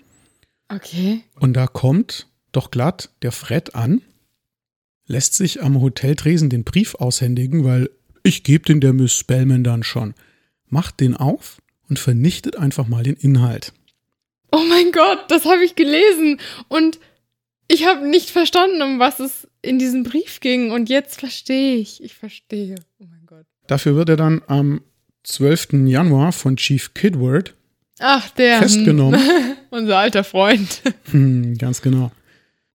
Okay. 0.69 1.23
Und 1.41 1.55
da 1.55 1.67
kommt 1.67 2.29
doch 2.53 2.71
glatt 2.71 3.11
der 3.23 3.33
Fred 3.33 3.75
an, 3.75 4.03
lässt 5.07 5.35
sich 5.35 5.63
am 5.63 5.81
Hoteltresen 5.81 6.49
den 6.49 6.63
Brief 6.63 6.95
aushändigen, 6.95 7.65
weil 7.65 7.91
ich 8.23 8.45
gebe 8.45 8.65
den 8.65 8.81
der 8.81 8.93
Miss 8.93 9.13
Spellman 9.15 9.65
dann 9.65 9.83
schon. 9.83 10.15
Macht 10.71 11.01
den 11.01 11.17
auf 11.17 11.61
und 11.89 11.99
vernichtet 11.99 12.57
einfach 12.57 12.87
mal 12.89 13.03
den 13.03 13.17
Inhalt. 13.17 13.73
Oh 14.53 14.63
mein 14.69 14.91
Gott, 14.93 15.25
das 15.29 15.45
habe 15.45 15.65
ich 15.65 15.77
gelesen. 15.77 16.41
Und 16.69 16.99
ich 17.69 17.87
habe 17.87 18.09
nicht 18.09 18.31
verstanden, 18.31 18.83
um 18.83 18.99
was 18.99 19.21
es 19.21 19.47
in 19.63 19.79
diesem 19.79 20.03
Brief 20.05 20.41
ging. 20.41 20.71
Und 20.73 20.89
jetzt 20.89 21.21
verstehe 21.21 21.77
ich. 21.77 22.03
Ich 22.03 22.15
verstehe. 22.15 22.77
Oh 22.99 23.05
mein 23.09 23.27
Gott. 23.27 23.47
Dafür 23.67 23.95
wird 23.97 24.09
er 24.09 24.17
dann 24.17 24.43
am 24.49 24.81
12. 25.25 25.87
Januar 25.87 26.33
von 26.33 26.57
Chief 26.57 26.95
Kidward, 26.95 27.55
Ach, 28.01 28.31
der. 28.31 28.55
hm, 28.57 28.63
Festgenommen. 28.63 29.21
Unser 29.71 29.99
alter 29.99 30.25
Freund. 30.25 30.83
hm, 31.11 31.59
ganz 31.59 31.83
genau. 31.83 32.11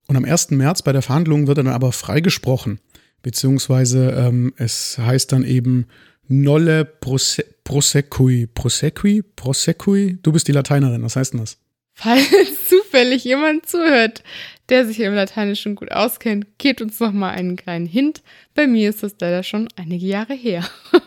Und 0.06 0.16
am 0.16 0.24
1. 0.24 0.52
März 0.52 0.82
bei 0.82 0.92
der 0.92 1.02
Verhandlung 1.02 1.46
wird 1.48 1.58
er 1.58 1.64
dann 1.64 1.72
aber 1.74 1.92
freigesprochen. 1.92 2.78
Beziehungsweise 3.22 4.10
ähm, 4.12 4.54
es 4.56 4.96
heißt 4.98 5.32
dann 5.32 5.42
eben 5.44 5.88
Nolle 6.28 6.84
prose 6.84 7.44
prosequi. 7.64 8.46
Prosequi? 8.52 9.22
Prosequi? 9.36 10.18
Du 10.22 10.32
bist 10.32 10.48
die 10.48 10.52
Lateinerin, 10.52 11.02
was 11.02 11.16
heißt 11.16 11.32
denn 11.32 11.40
das? 11.40 11.58
Falls 11.94 12.28
zufällig 12.68 13.24
jemand 13.24 13.66
zuhört, 13.66 14.22
der 14.68 14.86
sich 14.86 15.00
im 15.00 15.14
Lateinischen 15.14 15.74
gut 15.76 15.92
auskennt, 15.92 16.46
gebt 16.58 16.80
uns 16.82 17.00
noch 17.00 17.12
mal 17.12 17.30
einen 17.30 17.56
kleinen 17.56 17.86
Hint. 17.86 18.22
Bei 18.54 18.66
mir 18.66 18.90
ist 18.90 19.02
das 19.02 19.14
leider 19.20 19.42
schon 19.42 19.68
einige 19.76 20.06
Jahre 20.06 20.34
her. 20.34 20.64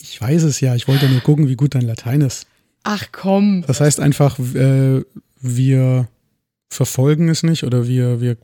Ich 0.00 0.18
weiß 0.18 0.44
es 0.44 0.60
ja, 0.60 0.74
ich 0.74 0.88
wollte 0.88 1.10
nur 1.10 1.20
gucken, 1.20 1.46
wie 1.46 1.56
gut 1.56 1.74
dein 1.74 1.82
Latein 1.82 2.22
ist. 2.22 2.46
Ach 2.84 3.04
komm. 3.12 3.64
Das 3.66 3.82
heißt 3.82 4.00
einfach, 4.00 4.38
äh, 4.38 5.02
wir 5.42 6.08
verfolgen 6.70 7.28
es 7.28 7.42
nicht 7.42 7.64
oder 7.64 7.86
wir, 7.86 8.18
wir 8.22 8.38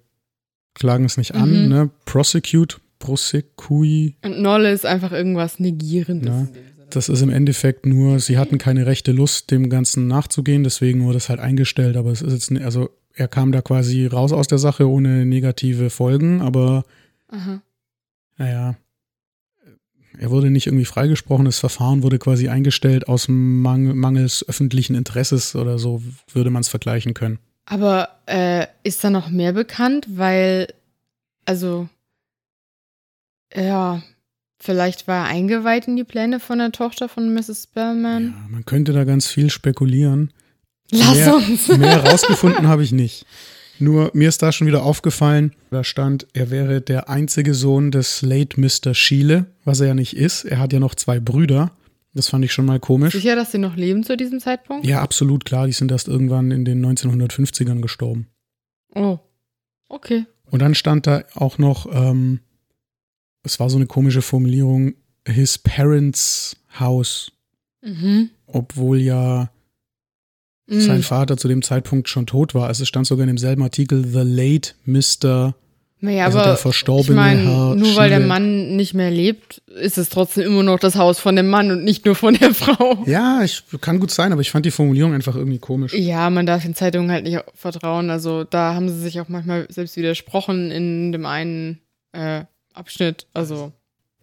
klagen 0.74 1.06
es 1.06 1.16
nicht 1.16 1.34
an, 1.34 1.62
Mhm. 1.62 1.68
ne? 1.70 1.90
Prosecute, 2.04 2.78
prosecui. 3.00 4.14
Und 4.24 4.40
Nolle 4.40 4.70
ist 4.70 4.86
einfach 4.86 5.10
irgendwas 5.10 5.58
Negierendes. 5.58 6.28
Ja. 6.28 6.46
Das 6.90 7.08
ist 7.08 7.22
im 7.22 7.30
Endeffekt 7.30 7.86
nur, 7.86 8.20
sie 8.20 8.38
hatten 8.38 8.58
keine 8.58 8.86
rechte 8.86 9.10
Lust, 9.12 9.50
dem 9.50 9.68
Ganzen 9.70 10.06
nachzugehen, 10.06 10.62
deswegen 10.62 11.04
wurde 11.04 11.18
es 11.18 11.28
halt 11.28 11.40
eingestellt. 11.40 11.96
Aber 11.96 12.10
es 12.12 12.22
ist 12.22 12.32
jetzt, 12.32 12.50
ne- 12.52 12.64
also 12.64 12.90
er 13.14 13.26
kam 13.28 13.50
da 13.52 13.60
quasi 13.62 14.06
raus 14.06 14.32
aus 14.32 14.46
der 14.46 14.58
Sache 14.58 14.88
ohne 14.88 15.26
negative 15.26 15.90
Folgen, 15.90 16.40
aber 16.42 16.84
Aha. 17.28 17.60
naja, 18.38 18.76
er 20.18 20.30
wurde 20.30 20.50
nicht 20.50 20.66
irgendwie 20.66 20.84
freigesprochen, 20.84 21.44
das 21.46 21.58
Verfahren 21.60 22.02
wurde 22.02 22.18
quasi 22.18 22.48
eingestellt 22.48 23.08
aus 23.08 23.26
Mang 23.28 23.96
mangels 23.96 24.44
öffentlichen 24.48 24.94
Interesses 24.94 25.54
oder 25.56 25.78
so 25.78 26.02
würde 26.32 26.50
man 26.50 26.60
es 26.60 26.68
vergleichen 26.68 27.14
können. 27.14 27.38
Aber 27.66 28.08
äh, 28.26 28.66
ist 28.82 29.02
da 29.04 29.10
noch 29.10 29.30
mehr 29.30 29.52
bekannt? 29.52 30.06
Weil, 30.10 30.74
also, 31.46 31.88
ja, 33.54 34.02
vielleicht 34.58 35.08
war 35.08 35.26
er 35.26 35.30
eingeweiht 35.30 35.88
in 35.88 35.96
die 35.96 36.04
Pläne 36.04 36.40
von 36.40 36.58
der 36.58 36.72
Tochter 36.72 37.08
von 37.08 37.32
Mrs. 37.32 37.64
Spellman. 37.64 38.34
Ja, 38.36 38.48
man 38.50 38.64
könnte 38.64 38.92
da 38.92 39.04
ganz 39.04 39.26
viel 39.26 39.50
spekulieren. 39.50 40.32
Lass 40.90 41.16
mehr, 41.16 41.34
uns. 41.34 41.68
Mehr 41.78 42.04
rausgefunden 42.04 42.68
habe 42.68 42.82
ich 42.82 42.92
nicht. 42.92 43.26
Nur 43.78 44.10
mir 44.12 44.28
ist 44.28 44.42
da 44.42 44.52
schon 44.52 44.66
wieder 44.66 44.82
aufgefallen, 44.82 45.54
da 45.70 45.84
stand, 45.84 46.26
er 46.34 46.50
wäre 46.50 46.82
der 46.82 47.08
einzige 47.08 47.54
Sohn 47.54 47.90
des 47.90 48.20
Late 48.20 48.60
Mr. 48.60 48.94
Schiele, 48.94 49.46
was 49.64 49.80
er 49.80 49.88
ja 49.88 49.94
nicht 49.94 50.16
ist. 50.16 50.44
Er 50.44 50.58
hat 50.58 50.72
ja 50.72 50.80
noch 50.80 50.94
zwei 50.94 51.18
Brüder. 51.18 51.70
Das 52.12 52.28
fand 52.28 52.44
ich 52.44 52.52
schon 52.52 52.66
mal 52.66 52.80
komisch. 52.80 53.14
Sicher, 53.14 53.36
dass 53.36 53.52
sie 53.52 53.58
noch 53.58 53.76
leben 53.76 54.02
zu 54.02 54.16
diesem 54.16 54.40
Zeitpunkt? 54.40 54.84
Ja, 54.84 55.00
absolut 55.00 55.44
klar. 55.44 55.66
Die 55.66 55.72
sind 55.72 55.92
erst 55.92 56.08
irgendwann 56.08 56.50
in 56.50 56.64
den 56.64 56.84
1950ern 56.84 57.80
gestorben. 57.80 58.26
Oh. 58.94 59.18
Okay. 59.88 60.26
Und 60.50 60.60
dann 60.60 60.74
stand 60.74 61.06
da 61.06 61.22
auch 61.34 61.58
noch, 61.58 61.86
ähm, 61.92 62.40
es 63.42 63.58
war 63.60 63.70
so 63.70 63.76
eine 63.76 63.86
komische 63.86 64.22
Formulierung, 64.22 64.94
his 65.26 65.58
parents' 65.58 66.56
house. 66.78 67.32
Mhm. 67.82 68.30
Obwohl 68.46 68.98
ja 69.00 69.50
Mhm. 70.66 70.80
sein 70.82 71.02
Vater 71.02 71.36
zu 71.36 71.48
dem 71.48 71.62
Zeitpunkt 71.62 72.08
schon 72.08 72.26
tot 72.26 72.54
war. 72.54 72.68
Also 72.68 72.84
es 72.84 72.88
stand 72.88 73.04
sogar 73.06 73.24
in 73.24 73.28
demselben 73.28 73.62
Artikel, 73.62 74.04
the 74.06 74.22
late 74.22 74.74
Mr. 74.84 75.54
Naja, 76.02 76.26
also 76.26 76.38
aber 76.38 76.46
der 76.46 76.56
verstorbene 76.56 77.10
ich 77.10 77.16
meine, 77.16 77.42
Herr 77.42 77.74
nur 77.74 77.96
weil 77.96 78.08
der 78.08 78.18
Schiele. 78.18 78.28
Mann 78.28 78.76
nicht 78.76 78.94
mehr 78.94 79.10
lebt, 79.10 79.58
ist 79.66 79.98
es 79.98 80.08
trotzdem 80.10 80.44
immer 80.44 80.62
noch 80.62 80.78
das 80.78 80.94
Haus 80.94 81.18
von 81.18 81.34
dem 81.36 81.48
Mann 81.48 81.70
und 81.72 81.82
nicht 81.84 82.06
nur 82.06 82.14
von 82.14 82.34
der 82.34 82.54
Frau. 82.54 83.02
Ja, 83.06 83.42
ich, 83.42 83.64
kann 83.80 83.98
gut 83.98 84.10
sein, 84.12 84.32
aber 84.32 84.40
ich 84.42 84.50
fand 84.52 84.64
die 84.64 84.70
Formulierung 84.70 85.12
einfach 85.12 85.34
irgendwie 85.34 85.58
komisch. 85.58 85.92
Ja, 85.92 86.30
man 86.30 86.46
darf 86.46 86.62
den 86.62 86.74
Zeitungen 86.76 87.10
halt 87.10 87.24
nicht 87.24 87.38
vertrauen. 87.54 88.08
Also 88.08 88.44
da 88.44 88.74
haben 88.74 88.88
sie 88.88 89.00
sich 89.00 89.20
auch 89.20 89.28
manchmal 89.28 89.66
selbst 89.70 89.96
widersprochen 89.96 90.70
in 90.70 91.10
dem 91.12 91.26
einen 91.26 91.80
äh, 92.12 92.44
Abschnitt. 92.74 93.26
Also 93.34 93.72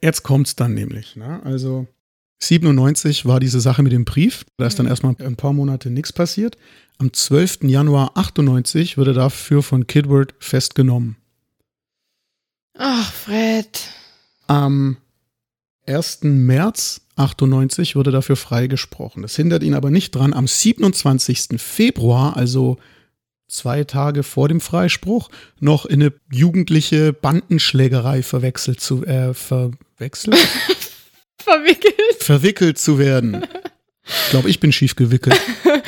Jetzt 0.01 0.23
kommt's 0.23 0.55
dann 0.55 0.73
nämlich. 0.73 1.15
Ne? 1.15 1.41
Also 1.43 1.87
97 2.39 3.25
war 3.25 3.39
diese 3.39 3.59
Sache 3.59 3.81
mit 3.81 3.91
dem 3.91 4.05
Brief. 4.05 4.45
Da 4.57 4.67
ist 4.67 4.77
dann 4.77 4.85
Mhm. 4.85 4.91
erstmal 4.91 5.15
ein 5.19 5.35
paar 5.35 5.53
Monate 5.53 5.89
nichts 5.89 6.13
passiert. 6.13 6.55
Am 6.99 7.11
12. 7.13 7.67
Januar 7.69 8.11
98 8.15 8.97
wurde 8.97 9.13
dafür 9.13 9.63
von 9.63 9.87
Kidward 9.87 10.33
festgenommen. 10.39 11.17
ach 12.79 13.11
Fred. 13.11 13.89
Am 14.45 14.97
1. 15.87 16.45
März 16.45 17.01
98 17.15 17.95
wurde 17.95 18.11
dafür 18.11 18.35
freigesprochen. 18.35 19.23
Das 19.23 19.35
hindert 19.35 19.63
ihn 19.63 19.73
aber 19.73 19.89
nicht 19.89 20.11
dran, 20.11 20.33
am 20.33 20.45
27. 20.47 21.57
Februar, 21.59 22.37
also 22.37 22.77
zwei 23.47 23.83
Tage 23.83 24.23
vor 24.23 24.49
dem 24.49 24.61
Freispruch, 24.61 25.29
noch 25.59 25.85
in 25.85 26.01
eine 26.01 26.13
jugendliche 26.31 27.13
Bandenschlägerei 27.13 28.23
verwechselt 28.23 28.79
zu, 28.81 29.05
äh, 29.05 29.33
verwechselt? 29.33 30.37
Verwickelt. 31.39 31.95
verwickelt 32.19 32.77
zu 32.77 32.99
werden. 32.99 33.45
Ich 34.03 34.29
glaube, 34.31 34.49
ich 34.49 34.59
bin 34.59 34.71
schief 34.71 34.95
gewickelt. 34.95 35.39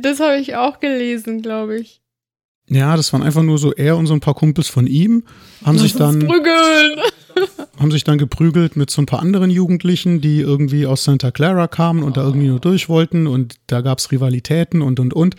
Das 0.00 0.20
habe 0.20 0.36
ich 0.36 0.54
auch 0.54 0.80
gelesen, 0.80 1.42
glaube 1.42 1.80
ich. 1.80 2.02
Ja, 2.68 2.96
das 2.96 3.12
waren 3.12 3.22
einfach 3.22 3.42
nur 3.42 3.58
so 3.58 3.72
er 3.72 3.96
und 3.96 4.06
so 4.06 4.14
ein 4.14 4.20
paar 4.20 4.34
Kumpels 4.34 4.68
von 4.68 4.86
ihm, 4.86 5.24
haben 5.64 5.78
sich 5.78 5.94
Lass 5.94 6.14
uns 6.14 6.18
dann 6.20 6.28
prügeln. 6.28 7.00
haben 7.78 7.90
sich 7.90 8.04
dann 8.04 8.18
geprügelt 8.18 8.76
mit 8.76 8.90
so 8.90 9.00
ein 9.00 9.06
paar 9.06 9.20
anderen 9.20 9.50
Jugendlichen, 9.50 10.20
die 10.20 10.40
irgendwie 10.40 10.86
aus 10.86 11.04
Santa 11.04 11.30
Clara 11.30 11.66
kamen 11.66 12.02
und 12.02 12.16
da 12.16 12.24
irgendwie 12.24 12.48
nur 12.48 12.60
durch 12.60 12.88
wollten 12.88 13.26
und 13.26 13.56
da 13.66 13.80
gab 13.80 13.98
es 13.98 14.12
Rivalitäten 14.12 14.82
und 14.82 15.00
und 15.00 15.14
und. 15.14 15.36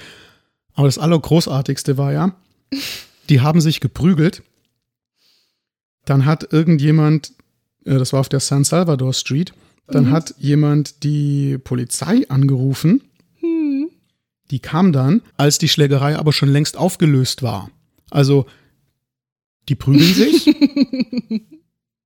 Aber 0.80 0.88
das 0.88 0.98
Allergroßartigste 0.98 1.98
war 1.98 2.14
ja, 2.14 2.34
die 3.28 3.42
haben 3.42 3.60
sich 3.60 3.82
geprügelt. 3.82 4.44
Dann 6.06 6.26
hat 6.26 6.54
irgendjemand, 6.54 7.34
äh, 7.84 7.98
das 7.98 8.14
war 8.14 8.22
auf 8.22 8.30
der 8.30 8.40
San 8.40 8.64
Salvador 8.64 9.12
Street, 9.12 9.52
dann 9.88 10.06
Mhm. 10.06 10.12
hat 10.12 10.36
jemand 10.38 11.04
die 11.04 11.58
Polizei 11.58 12.26
angerufen. 12.30 13.04
Hm. 13.42 13.90
Die 14.52 14.60
kam 14.60 14.94
dann, 14.94 15.22
als 15.36 15.58
die 15.58 15.68
Schlägerei 15.68 16.18
aber 16.18 16.32
schon 16.32 16.48
längst 16.48 16.78
aufgelöst 16.78 17.44
war. 17.44 17.70
Also, 18.10 18.46
die 19.68 19.76
prügeln 19.76 20.14
sich. 20.14 20.46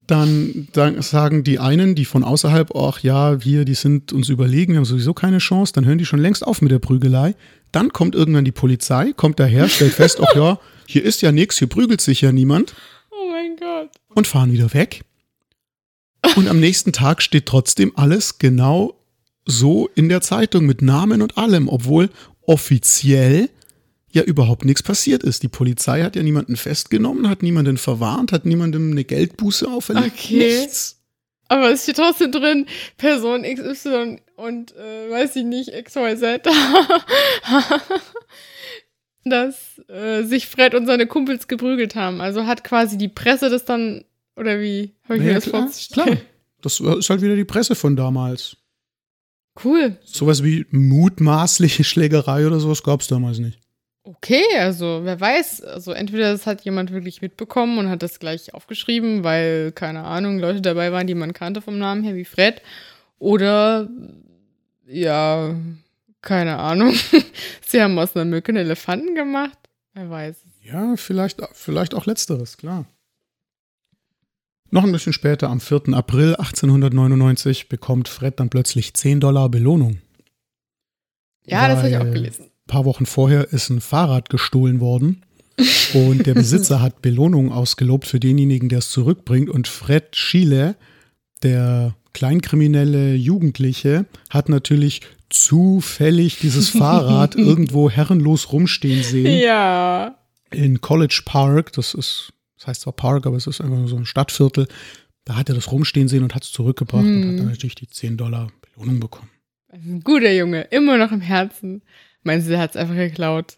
dann, 0.08 0.68
dann 0.74 1.00
sagen 1.04 1.44
die 1.44 1.60
einen, 1.60 1.94
die 1.94 2.06
von 2.06 2.24
außerhalb, 2.24 2.76
ach 2.76 3.04
ja, 3.04 3.46
wir, 3.46 3.66
die 3.66 3.76
sind 3.76 4.14
uns 4.14 4.30
überlegen, 4.30 4.74
wir 4.74 4.78
haben 4.78 4.86
sowieso 4.86 5.14
keine 5.14 5.38
Chance. 5.38 5.74
Dann 5.74 5.86
hören 5.86 6.00
die 6.00 6.08
schon 6.08 6.20
längst 6.20 6.44
auf 6.48 6.64
mit 6.64 6.72
der 6.72 6.80
Prügelei. 6.80 7.36
Dann 7.74 7.92
kommt 7.92 8.16
irgendwann 8.16 8.46
die 8.46 8.52
Polizei, 8.54 9.12
kommt 9.14 9.40
daher, 9.40 9.68
stellt 9.68 9.94
fest, 9.94 10.20
ach 10.22 10.34
ja, 10.36 10.60
hier 10.88 11.04
ist 11.04 11.22
ja 11.22 11.32
nichts, 11.34 11.58
hier 11.60 11.68
prügelt 11.68 12.00
sich 12.00 12.22
ja 12.22 12.32
niemand 12.32 12.74
Oh 13.12 13.30
mein 13.30 13.58
Gott. 13.58 13.90
und 14.16 14.28
fahren 14.28 14.54
wieder 14.54 14.74
weg. 14.74 15.04
Und 16.38 16.48
am 16.48 16.60
nächsten 16.62 16.94
Tag 16.94 17.22
steht 17.22 17.48
trotzdem 17.48 17.92
alles 17.96 18.38
genau 18.40 18.98
so 19.46 19.90
in 19.96 20.08
der 20.08 20.22
Zeitung 20.22 20.66
mit 20.66 20.82
Namen 20.82 21.22
und 21.22 21.38
allem, 21.38 21.68
obwohl 21.68 22.10
offiziell 22.46 23.50
ja 24.12 24.22
überhaupt 24.24 24.64
nichts 24.64 24.84
passiert 24.84 25.24
ist. 25.24 25.44
Die 25.44 25.48
Polizei 25.50 26.04
hat 26.04 26.16
ja 26.16 26.24
niemanden 26.24 26.56
festgenommen, 26.56 27.28
hat 27.28 27.42
niemanden 27.44 27.78
verwarnt, 27.78 28.32
hat 28.32 28.46
niemandem 28.46 28.92
eine 28.92 29.04
Geldbuße 29.04 29.68
auferlegt. 29.68 30.14
Okay. 30.18 30.60
Nichts. 30.60 31.00
Aber 31.54 31.72
es 31.72 31.84
steht 31.84 31.98
trotzdem 31.98 32.32
drin, 32.32 32.66
Person 32.98 33.44
XY 33.44 34.22
und 34.36 34.76
äh, 34.76 35.10
weiß 35.12 35.36
ich 35.36 35.44
nicht, 35.44 35.72
XYZ. 35.72 36.24
dass 39.26 39.80
äh, 39.88 40.24
sich 40.24 40.48
Fred 40.48 40.74
und 40.76 40.86
seine 40.86 41.06
Kumpels 41.08 41.48
geprügelt 41.48 41.96
haben. 41.96 42.22
Also 42.22 42.46
hat 42.46 42.64
quasi 42.64 42.98
die 42.98 43.08
Presse 43.08 43.50
das 43.50 43.66
dann, 43.66 44.04
oder 44.36 44.60
wie 44.60 44.96
habe 45.04 45.18
ich 45.18 45.22
mir 45.22 45.28
Naja, 45.28 45.36
das 45.36 45.44
klar, 45.46 45.62
vorzustellen? 45.62 46.08
klar. 46.18 46.26
Das 46.62 46.80
ist 46.80 47.10
halt 47.10 47.22
wieder 47.22 47.36
die 47.36 47.46
Presse 47.46 47.76
von 47.76 47.96
damals. 47.96 48.58
Cool. 49.64 49.98
Sowas 50.04 50.44
wie 50.44 50.66
mutmaßliche 50.72 51.84
Schlägerei 51.84 52.48
oder 52.48 52.60
sowas 52.60 52.82
gab 52.84 53.02
es 53.02 53.08
damals 53.08 53.38
nicht. 53.40 53.60
Okay, 54.06 54.44
also 54.60 55.02
wer 55.04 55.20
weiß, 55.20 55.62
also 55.62 55.94
entweder 55.94 56.34
das 56.34 56.46
hat 56.46 56.66
jemand 56.66 56.92
wirklich 56.92 57.22
mitbekommen 57.22 57.78
und 57.78 57.90
hat 57.90 58.04
das 58.04 58.20
gleich 58.20 58.54
aufgeschrieben, 58.54 59.24
weil, 59.24 59.72
keine 59.72 60.04
Ahnung, 60.04 60.40
Leute 60.40 60.62
dabei 60.62 60.92
waren, 60.92 61.08
die 61.08 61.16
man 61.16 61.32
kannte 61.32 61.62
vom 61.62 61.78
Namen 61.78 62.04
her, 62.04 62.14
wie 62.16 62.26
Fred. 62.26 62.62
Oder, 63.18 63.88
ja, 64.86 65.56
keine 66.22 66.60
Ahnung, 66.60 66.94
sie 67.66 67.82
haben 67.82 67.98
aus 67.98 68.14
einer 68.14 68.26
Mücke 68.26 68.50
einen 68.50 68.66
Elefanten 68.66 69.16
gemacht. 69.16 69.58
Wer 69.94 70.10
weiß. 70.10 70.36
Ja, 70.64 70.98
vielleicht, 70.98 71.42
vielleicht 71.54 71.94
auch 71.94 72.06
letzteres, 72.06 72.58
klar. 72.58 72.86
Noch 74.70 74.84
ein 74.84 74.92
bisschen 74.92 75.14
später, 75.14 75.50
am 75.50 75.62
4. 75.62 75.94
April 75.94 76.36
1899, 76.36 77.70
bekommt 77.70 78.10
Fred 78.10 78.38
dann 78.40 78.50
plötzlich 78.50 78.94
10 78.94 79.22
Dollar 79.22 79.48
Belohnung. 79.48 80.02
Ja, 81.46 81.70
das 81.70 81.78
habe 81.78 81.90
ich 81.90 81.98
auch 81.98 82.12
gelesen. 82.12 82.50
Ein 82.66 82.72
paar 82.72 82.86
Wochen 82.86 83.06
vorher 83.06 83.52
ist 83.52 83.70
ein 83.70 83.82
Fahrrad 83.82 84.30
gestohlen 84.30 84.80
worden 84.80 85.24
und 85.94 86.26
der 86.26 86.34
Besitzer 86.34 86.82
hat 86.82 87.02
Belohnung 87.02 87.52
ausgelobt 87.52 88.08
für 88.08 88.20
denjenigen, 88.20 88.70
der 88.70 88.80
es 88.80 88.90
zurückbringt. 88.90 89.50
Und 89.50 89.68
Fred 89.68 90.16
Schiele, 90.16 90.76
der 91.44 91.96
kleinkriminelle 92.14 93.16
Jugendliche, 93.16 94.06
hat 94.30 94.48
natürlich 94.50 95.02
zufällig 95.30 96.40
dieses 96.40 96.70
Fahrrad 96.70 97.36
irgendwo 97.36 97.90
herrenlos 97.90 98.52
rumstehen 98.54 99.04
sehen 99.04 99.40
Ja. 99.40 100.18
in 100.52 100.80
College 100.80 101.22
Park, 101.26 101.74
das 101.74 101.94
ist, 101.94 102.32
das 102.58 102.68
heißt 102.68 102.82
zwar 102.82 102.94
Park, 102.94 103.26
aber 103.28 103.36
es 103.36 103.46
ist 103.48 103.60
einfach 103.62 103.78
nur 103.78 103.88
so 103.90 103.98
ein 103.98 104.06
Stadtviertel, 104.06 104.68
da 105.26 105.36
hat 105.36 105.50
er 105.50 105.56
das 105.56 105.72
rumstehen 105.72 106.08
sehen 106.08 106.24
und 106.24 106.34
hat 106.34 106.44
es 106.44 106.52
zurückgebracht 106.52 107.04
und 107.04 107.24
Hm. 107.24 107.32
hat 107.32 107.40
dann 107.40 107.50
natürlich 107.50 107.76
die 107.76 107.88
10 107.88 108.16
Dollar 108.18 108.52
Belohnung 108.76 109.00
bekommen. 109.02 109.30
Ein 109.70 110.02
guter 110.04 110.32
Junge, 110.32 110.62
immer 110.72 110.98
noch 110.98 111.12
im 111.12 111.22
Herzen. 111.22 111.82
Meinst 112.24 112.48
du, 112.48 112.52
der 112.52 112.60
hat 112.60 112.72
es 112.72 112.76
einfach 112.78 112.96
geklaut? 112.96 113.58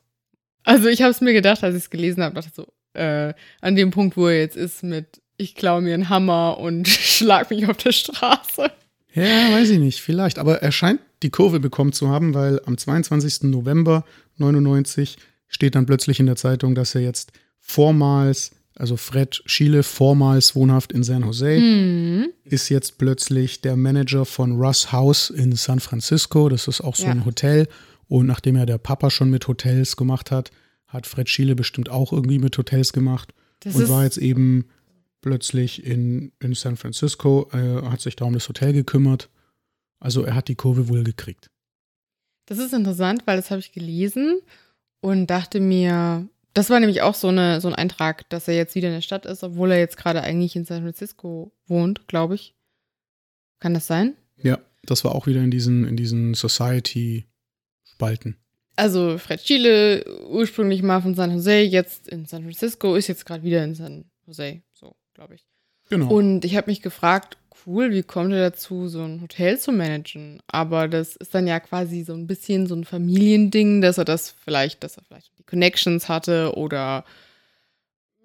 Also 0.63 0.87
ich 0.87 1.01
habe 1.01 1.11
es 1.11 1.21
mir 1.21 1.33
gedacht, 1.33 1.63
als 1.63 1.75
ich 1.75 1.83
es 1.83 1.89
gelesen 1.89 2.23
habe, 2.23 2.35
dachte 2.35 2.49
so, 2.55 2.67
äh, 2.99 3.33
an 3.61 3.75
dem 3.75 3.91
Punkt, 3.91 4.17
wo 4.17 4.27
er 4.27 4.39
jetzt 4.39 4.57
ist 4.57 4.83
mit, 4.83 5.21
ich 5.37 5.53
klaue 5.55 5.81
mir 5.81 5.93
einen 5.93 6.09
Hammer 6.09 6.57
und 6.57 6.87
schlag 6.87 7.49
mich 7.51 7.67
auf 7.67 7.77
der 7.77 7.91
Straße. 7.91 8.71
Ja, 9.13 9.51
weiß 9.51 9.69
ich 9.69 9.79
nicht, 9.79 10.01
vielleicht, 10.01 10.39
aber 10.39 10.61
er 10.61 10.71
scheint 10.71 10.99
die 11.23 11.29
Kurve 11.29 11.59
bekommen 11.59 11.93
zu 11.93 12.09
haben, 12.09 12.33
weil 12.33 12.59
am 12.65 12.77
22. 12.77 13.43
November 13.43 14.03
99 14.37 15.17
steht 15.47 15.75
dann 15.75 15.85
plötzlich 15.85 16.19
in 16.19 16.25
der 16.25 16.35
Zeitung, 16.35 16.75
dass 16.75 16.95
er 16.95 17.01
jetzt 17.01 17.31
vormals, 17.61 18.51
also 18.75 18.97
Fred 18.97 19.41
Schiele 19.45 19.83
vormals 19.83 20.55
wohnhaft 20.55 20.91
in 20.91 21.03
San 21.03 21.23
Jose, 21.23 21.57
Hm. 21.57 22.27
ist 22.43 22.69
jetzt 22.69 22.97
plötzlich 22.97 23.61
der 23.61 23.75
Manager 23.75 24.25
von 24.25 24.53
Russ 24.61 24.91
House 24.91 25.29
in 25.29 25.53
San 25.53 25.79
Francisco. 25.79 26.49
Das 26.49 26.67
ist 26.67 26.81
auch 26.81 26.95
so 26.95 27.05
Ja. 27.05 27.11
ein 27.11 27.25
Hotel. 27.25 27.67
Und 28.07 28.27
nachdem 28.27 28.55
ja 28.55 28.65
der 28.65 28.77
Papa 28.77 29.09
schon 29.09 29.29
mit 29.29 29.47
Hotels 29.47 29.95
gemacht 29.95 30.31
hat, 30.31 30.51
hat 30.87 31.07
Fred 31.07 31.29
Schiele 31.29 31.55
bestimmt 31.55 31.89
auch 31.89 32.13
irgendwie 32.13 32.39
mit 32.39 32.57
Hotels 32.57 32.93
gemacht 32.93 33.33
Das 33.61 33.75
und 33.75 33.89
war 33.89 34.03
jetzt 34.03 34.17
eben 34.17 34.65
plötzlich 35.21 35.83
in, 35.85 36.31
in 36.39 36.53
San 36.53 36.77
Francisco, 36.77 37.49
äh, 37.51 37.81
hat 37.89 38.01
sich 38.01 38.15
da 38.15 38.25
um 38.25 38.33
das 38.33 38.47
Hotel 38.47 38.73
gekümmert. 38.73 39.29
Also 39.99 40.23
er 40.23 40.35
hat 40.35 40.47
die 40.47 40.55
Kurve 40.55 40.87
wohl 40.87 41.03
gekriegt. 41.03 41.49
das 42.45 42.59
ist 42.59 42.73
interessant, 42.73 43.25
weil 43.25 43.37
das 43.37 43.49
habe 43.49 43.59
ich 43.59 43.71
gelesen. 43.71 44.39
und 45.01 45.27
dachte 45.27 45.59
mir, 45.59 46.27
das 46.53 46.69
war 46.69 46.79
nämlich 46.79 47.01
auch 47.01 47.15
so, 47.15 47.27
eine, 47.27 47.59
so 47.59 47.67
ein 47.67 47.75
Eintrag, 47.75 48.29
dass 48.29 48.47
er 48.47 48.55
jetzt 48.55 48.75
wieder 48.75 48.87
in 48.87 48.93
der 48.95 49.01
Stadt 49.01 49.25
ist, 49.25 49.43
obwohl 49.43 49.71
er 49.71 49.79
jetzt 49.79 49.97
gerade 49.97 50.21
eigentlich 50.21 50.55
in 50.55 50.65
San 50.65 50.83
Francisco 50.83 51.51
wohnt, 51.67 52.07
glaube 52.07 52.35
ich. 52.35 52.55
Kann 53.59 53.73
das 53.73 53.87
sein? 53.87 54.15
Ja, 54.41 54.59
das 54.83 55.03
war 55.03 55.13
auch 55.13 55.27
wieder 55.27 55.41
in 55.41 55.51
diesen, 55.51 55.85
in 55.85 55.97
diesen 55.97 56.33
Society-Spalten. 57.95 58.37
Also 58.77 59.17
Fred 59.17 59.41
Chile, 59.41 60.03
ursprünglich 60.27 60.83
mal 60.83 61.01
von 61.01 61.15
San 61.15 61.31
Jose, 61.31 61.61
jetzt 61.61 62.09
in 62.09 62.25
San 62.25 62.43
Francisco, 62.43 62.95
ist 62.95 63.07
jetzt 63.07 63.25
gerade 63.25 63.43
wieder 63.43 63.63
in 63.63 63.73
San 63.73 64.05
Jose, 64.27 64.61
so 64.73 64.95
glaube 65.13 65.35
ich. 65.35 65.45
Genau. 65.89 66.13
Und 66.13 66.43
ich 66.43 66.57
habe 66.57 66.69
mich 66.69 66.81
gefragt, 66.81 67.37
cool, 67.65 67.91
wie 67.91 68.03
kommt 68.03 68.33
er 68.33 68.49
dazu, 68.49 68.89
so 68.89 69.01
ein 69.01 69.21
Hotel 69.21 69.57
zu 69.57 69.71
managen? 69.71 70.41
Aber 70.47 70.89
das 70.89 71.15
ist 71.15 71.33
dann 71.33 71.47
ja 71.47 71.59
quasi 71.61 72.03
so 72.03 72.13
ein 72.13 72.27
bisschen 72.27 72.67
so 72.67 72.75
ein 72.75 72.83
Familiending, 72.83 73.81
dass 73.81 73.97
er 73.97 74.05
das 74.05 74.35
vielleicht, 74.43 74.83
dass 74.83 74.97
er 74.97 75.03
vielleicht 75.03 75.31
die 75.37 75.43
Connections 75.43 76.09
hatte 76.09 76.57
oder 76.57 77.05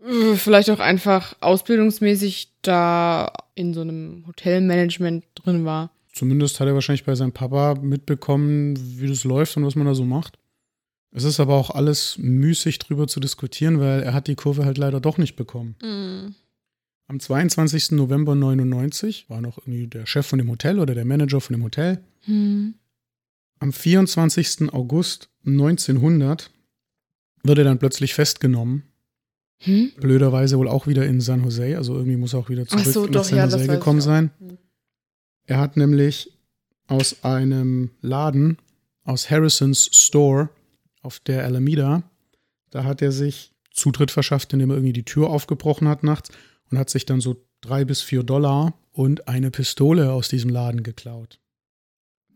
äh, 0.04 0.34
vielleicht 0.34 0.70
auch 0.70 0.80
einfach 0.80 1.36
ausbildungsmäßig 1.40 2.54
da 2.62 3.32
in 3.54 3.72
so 3.72 3.82
einem 3.82 4.24
Hotelmanagement 4.26 5.24
drin 5.36 5.64
war. 5.64 5.92
Zumindest 6.12 6.60
hat 6.60 6.66
er 6.66 6.74
wahrscheinlich 6.74 7.04
bei 7.04 7.14
seinem 7.14 7.32
Papa 7.32 7.74
mitbekommen, 7.80 8.74
wie 9.00 9.08
das 9.08 9.24
läuft 9.24 9.56
und 9.56 9.64
was 9.64 9.76
man 9.76 9.86
da 9.86 9.94
so 9.94 10.04
macht. 10.04 10.38
Es 11.12 11.24
ist 11.24 11.40
aber 11.40 11.54
auch 11.54 11.70
alles 11.70 12.18
müßig 12.18 12.78
drüber 12.78 13.06
zu 13.08 13.20
diskutieren, 13.20 13.80
weil 13.80 14.02
er 14.02 14.14
hat 14.14 14.28
die 14.28 14.36
Kurve 14.36 14.64
halt 14.64 14.78
leider 14.78 15.00
doch 15.00 15.18
nicht 15.18 15.34
bekommen. 15.36 15.76
Mm. 15.82 16.34
Am 17.08 17.18
22. 17.18 17.92
November 17.92 18.36
99 18.36 19.28
war 19.28 19.40
noch 19.40 19.58
irgendwie 19.58 19.88
der 19.88 20.06
Chef 20.06 20.26
von 20.26 20.38
dem 20.38 20.48
Hotel 20.48 20.78
oder 20.78 20.94
der 20.94 21.04
Manager 21.04 21.40
von 21.40 21.54
dem 21.54 21.64
Hotel. 21.64 22.04
Hm. 22.20 22.74
Am 23.58 23.72
24. 23.72 24.72
August 24.72 25.28
1900 25.44 26.52
wird 27.42 27.58
er 27.58 27.64
dann 27.64 27.80
plötzlich 27.80 28.14
festgenommen. 28.14 28.84
Hm? 29.58 29.90
Blöderweise 29.98 30.56
wohl 30.56 30.68
auch 30.68 30.86
wieder 30.86 31.04
in 31.04 31.20
San 31.20 31.42
Jose, 31.42 31.76
also 31.76 31.94
irgendwie 31.94 32.16
muss 32.16 32.32
er 32.32 32.38
auch 32.38 32.48
wieder 32.48 32.66
zurück 32.66 32.84
so, 32.84 33.04
nach 33.06 33.10
doch, 33.10 33.24
San 33.24 33.38
ja, 33.38 33.44
Jose 33.44 33.66
gekommen 33.66 34.00
sein. 34.00 34.30
Hm. 34.38 34.58
Er 35.50 35.58
hat 35.58 35.76
nämlich 35.76 36.30
aus 36.86 37.24
einem 37.24 37.90
Laden, 38.02 38.58
aus 39.02 39.32
Harrisons 39.32 39.90
Store 39.92 40.48
auf 41.02 41.18
der 41.18 41.44
Alameda, 41.44 42.04
da 42.70 42.84
hat 42.84 43.02
er 43.02 43.10
sich 43.10 43.52
Zutritt 43.72 44.12
verschafft, 44.12 44.52
indem 44.52 44.70
er 44.70 44.76
irgendwie 44.76 44.92
die 44.92 45.04
Tür 45.04 45.28
aufgebrochen 45.28 45.88
hat 45.88 46.04
nachts 46.04 46.30
und 46.70 46.78
hat 46.78 46.88
sich 46.88 47.04
dann 47.04 47.20
so 47.20 47.44
drei 47.62 47.84
bis 47.84 48.00
vier 48.00 48.22
Dollar 48.22 48.74
und 48.92 49.26
eine 49.26 49.50
Pistole 49.50 50.12
aus 50.12 50.28
diesem 50.28 50.50
Laden 50.50 50.84
geklaut. 50.84 51.40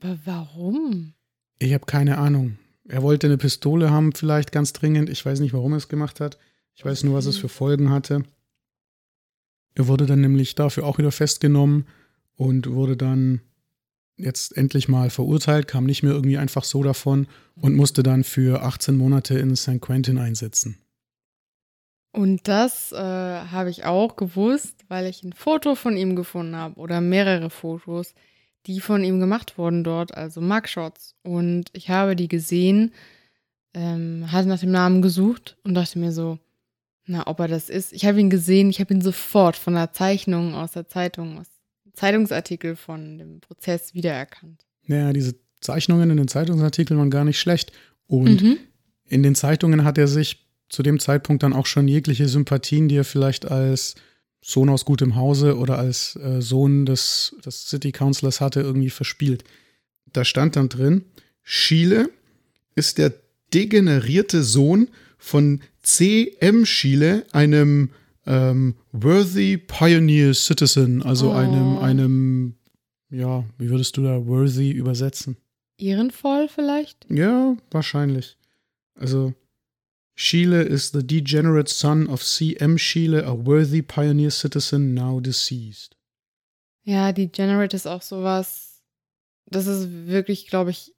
Aber 0.01 0.19
warum? 0.25 1.15
Ich 1.61 1.73
habe 1.73 1.87
keine 1.87 2.19
Ahnung. 2.19 2.59
Er 2.89 3.05
wollte 3.05 3.29
eine 3.29 3.39
Pistole 3.39 3.93
haben, 3.93 4.13
vielleicht 4.13 4.51
ganz 4.51 4.73
dringend. 4.73 5.09
Ich 5.09 5.25
weiß 5.25 5.39
nicht, 5.39 5.53
warum 5.53 5.73
er 5.73 5.79
es 5.79 5.89
gemacht 5.89 6.19
hat. 6.19 6.37
Ich 6.75 6.85
weiß 6.85 7.05
nur, 7.05 7.15
was 7.15 7.27
es 7.27 7.37
für 7.37 7.49
Folgen 7.49 7.91
hatte. 7.91 8.25
Er 9.77 9.87
wurde 9.87 10.07
dann 10.07 10.21
nämlich 10.21 10.57
dafür 10.57 10.85
auch 10.85 10.99
wieder 10.99 11.13
festgenommen 11.13 11.87
und 12.37 12.71
wurde 12.71 12.97
dann 12.97 13.41
jetzt 14.17 14.57
endlich 14.57 14.89
mal 14.89 15.11
verurteilt, 15.11 15.69
kam 15.69 15.85
nicht 15.85 16.03
mehr 16.03 16.13
irgendwie 16.13 16.39
einfach 16.39 16.65
so 16.65 16.83
davon 16.83 17.27
und 17.57 17.75
musste 17.75 18.03
dann 18.03 18.25
für 18.25 18.63
18 18.63 18.97
Monate 18.97 19.39
in 19.39 19.57
St. 19.57 19.81
Quentin 19.81 20.19
einsetzen. 20.19 20.79
Und 22.13 22.47
das 22.47 22.93
äh, 22.93 22.97
habe 22.97 23.71
ich 23.71 23.85
auch 23.85 24.15
gewusst, 24.15 24.85
weil 24.87 25.07
ich 25.07 25.25
ein 25.25 25.33
Foto 25.33 25.75
von 25.75 25.97
ihm 25.97 26.15
gefunden 26.15 26.55
habe 26.55 26.79
oder 26.79 27.01
mehrere 27.01 27.51
Fotos, 27.51 28.15
die 28.67 28.79
von 28.81 29.03
ihm 29.03 29.19
gemacht 29.19 29.59
wurden 29.59 29.83
dort, 29.83 30.15
also 30.15 30.41
Mugshots. 30.41 31.17
Und 31.25 31.71
ich 31.73 31.91
habe 31.91 32.15
die 32.15 32.29
gesehen, 32.29 32.93
ähm, 33.75 34.31
hatte 34.31 34.49
nach 34.49 34.61
dem 34.61 34.71
Namen 34.71 35.03
gesucht 35.03 35.57
und 35.65 35.75
dachte 35.75 35.99
mir 35.99 36.13
so, 36.13 36.39
na, 37.07 37.27
ob 37.27 37.41
er 37.41 37.49
das 37.49 37.69
ist. 37.69 37.93
Ich 37.93 38.07
habe 38.07 38.21
ihn 38.21 38.31
gesehen, 38.31 38.71
ich 38.71 38.79
habe 38.79 38.95
ihn 38.95 39.03
sofort 39.03 39.57
von 39.57 39.75
der 39.75 39.93
Zeichnung 39.93 40.55
aus 40.55 40.73
der 40.73 40.87
Zeitung, 40.87 41.39
aus 41.39 41.49
Zeitungsartikel 41.95 42.77
von 42.77 43.19
dem 43.19 43.41
Prozess 43.41 43.95
wiedererkannt. 43.95 44.65
Naja, 44.87 45.13
diese 45.13 45.35
Zeichnungen 45.61 46.11
in 46.11 46.17
den 46.17 46.29
Zeitungsartikeln 46.29 46.99
waren 46.99 47.11
gar 47.11 47.25
nicht 47.25 47.39
schlecht. 47.41 47.73
Und 48.07 48.43
Mhm. 48.43 48.59
in 49.09 49.23
den 49.23 49.35
Zeitungen 49.35 49.85
hat 49.85 49.97
er 49.99 50.09
sich 50.09 50.47
zu 50.69 50.83
dem 50.83 50.99
Zeitpunkt 51.01 51.43
dann 51.43 51.53
auch 51.53 51.67
schon 51.67 51.89
jegliche 51.89 52.29
Sympathien, 52.29 52.89
die 52.89 52.97
er 52.97 53.05
vielleicht 53.05 53.51
als 53.51 53.95
Sohn 54.43 54.69
aus 54.69 54.85
gutem 54.85 55.15
Hause 55.17 55.57
oder 55.57 55.79
als 55.79 56.17
äh, 56.17 56.43
Sohn 56.43 56.85
des, 56.85 57.35
des 57.45 57.67
City 57.69 57.93
Councilors 57.93 58.41
hatte, 58.41 58.61
irgendwie 58.61 58.91
verspielt. 58.91 59.45
Da 60.13 60.25
stand 60.25 60.57
dann 60.57 60.69
drin, 60.69 61.05
Schiele 61.43 62.11
ist 62.75 62.99
der 62.99 63.13
degenerierte 63.55 64.43
Sohn 64.43 64.89
von 65.17 65.61
C.M. 65.83 66.67
Schiele, 66.67 67.25
einem 67.33 67.91
ähm, 68.27 68.75
worthy 68.93 69.57
pioneer 69.59 70.35
citizen, 70.35 71.03
also 71.03 71.31
Oh. 71.31 71.35
einem, 71.35 71.79
einem, 71.79 72.55
ja, 73.11 73.45
wie 73.59 73.69
würdest 73.71 73.97
du 73.97 74.03
da 74.03 74.27
worthy 74.27 74.71
übersetzen? 74.71 75.37
Ehrenvoll 75.79 76.49
vielleicht? 76.49 77.07
Ja, 77.11 77.57
wahrscheinlich. 77.71 78.37
Also, 78.95 79.35
Schiele 80.15 80.63
is 80.63 80.91
the 80.93 81.05
degenerate 81.05 81.69
son 81.73 82.07
of 82.07 82.23
C.M. 82.23 82.79
Schiele, 82.79 83.27
a 83.27 83.33
worthy 83.45 83.83
pioneer 83.83 84.31
citizen 84.31 84.95
now 84.95 85.21
deceased. 85.21 85.97
Ja, 86.85 87.13
die 87.13 87.29
Generate 87.29 87.75
ist 87.75 87.87
auch 87.87 88.03
sowas. 88.03 88.83
Das 89.47 89.67
ist 89.67 90.07
wirklich, 90.07 90.47
glaube 90.47 90.71
ich, 90.71 90.94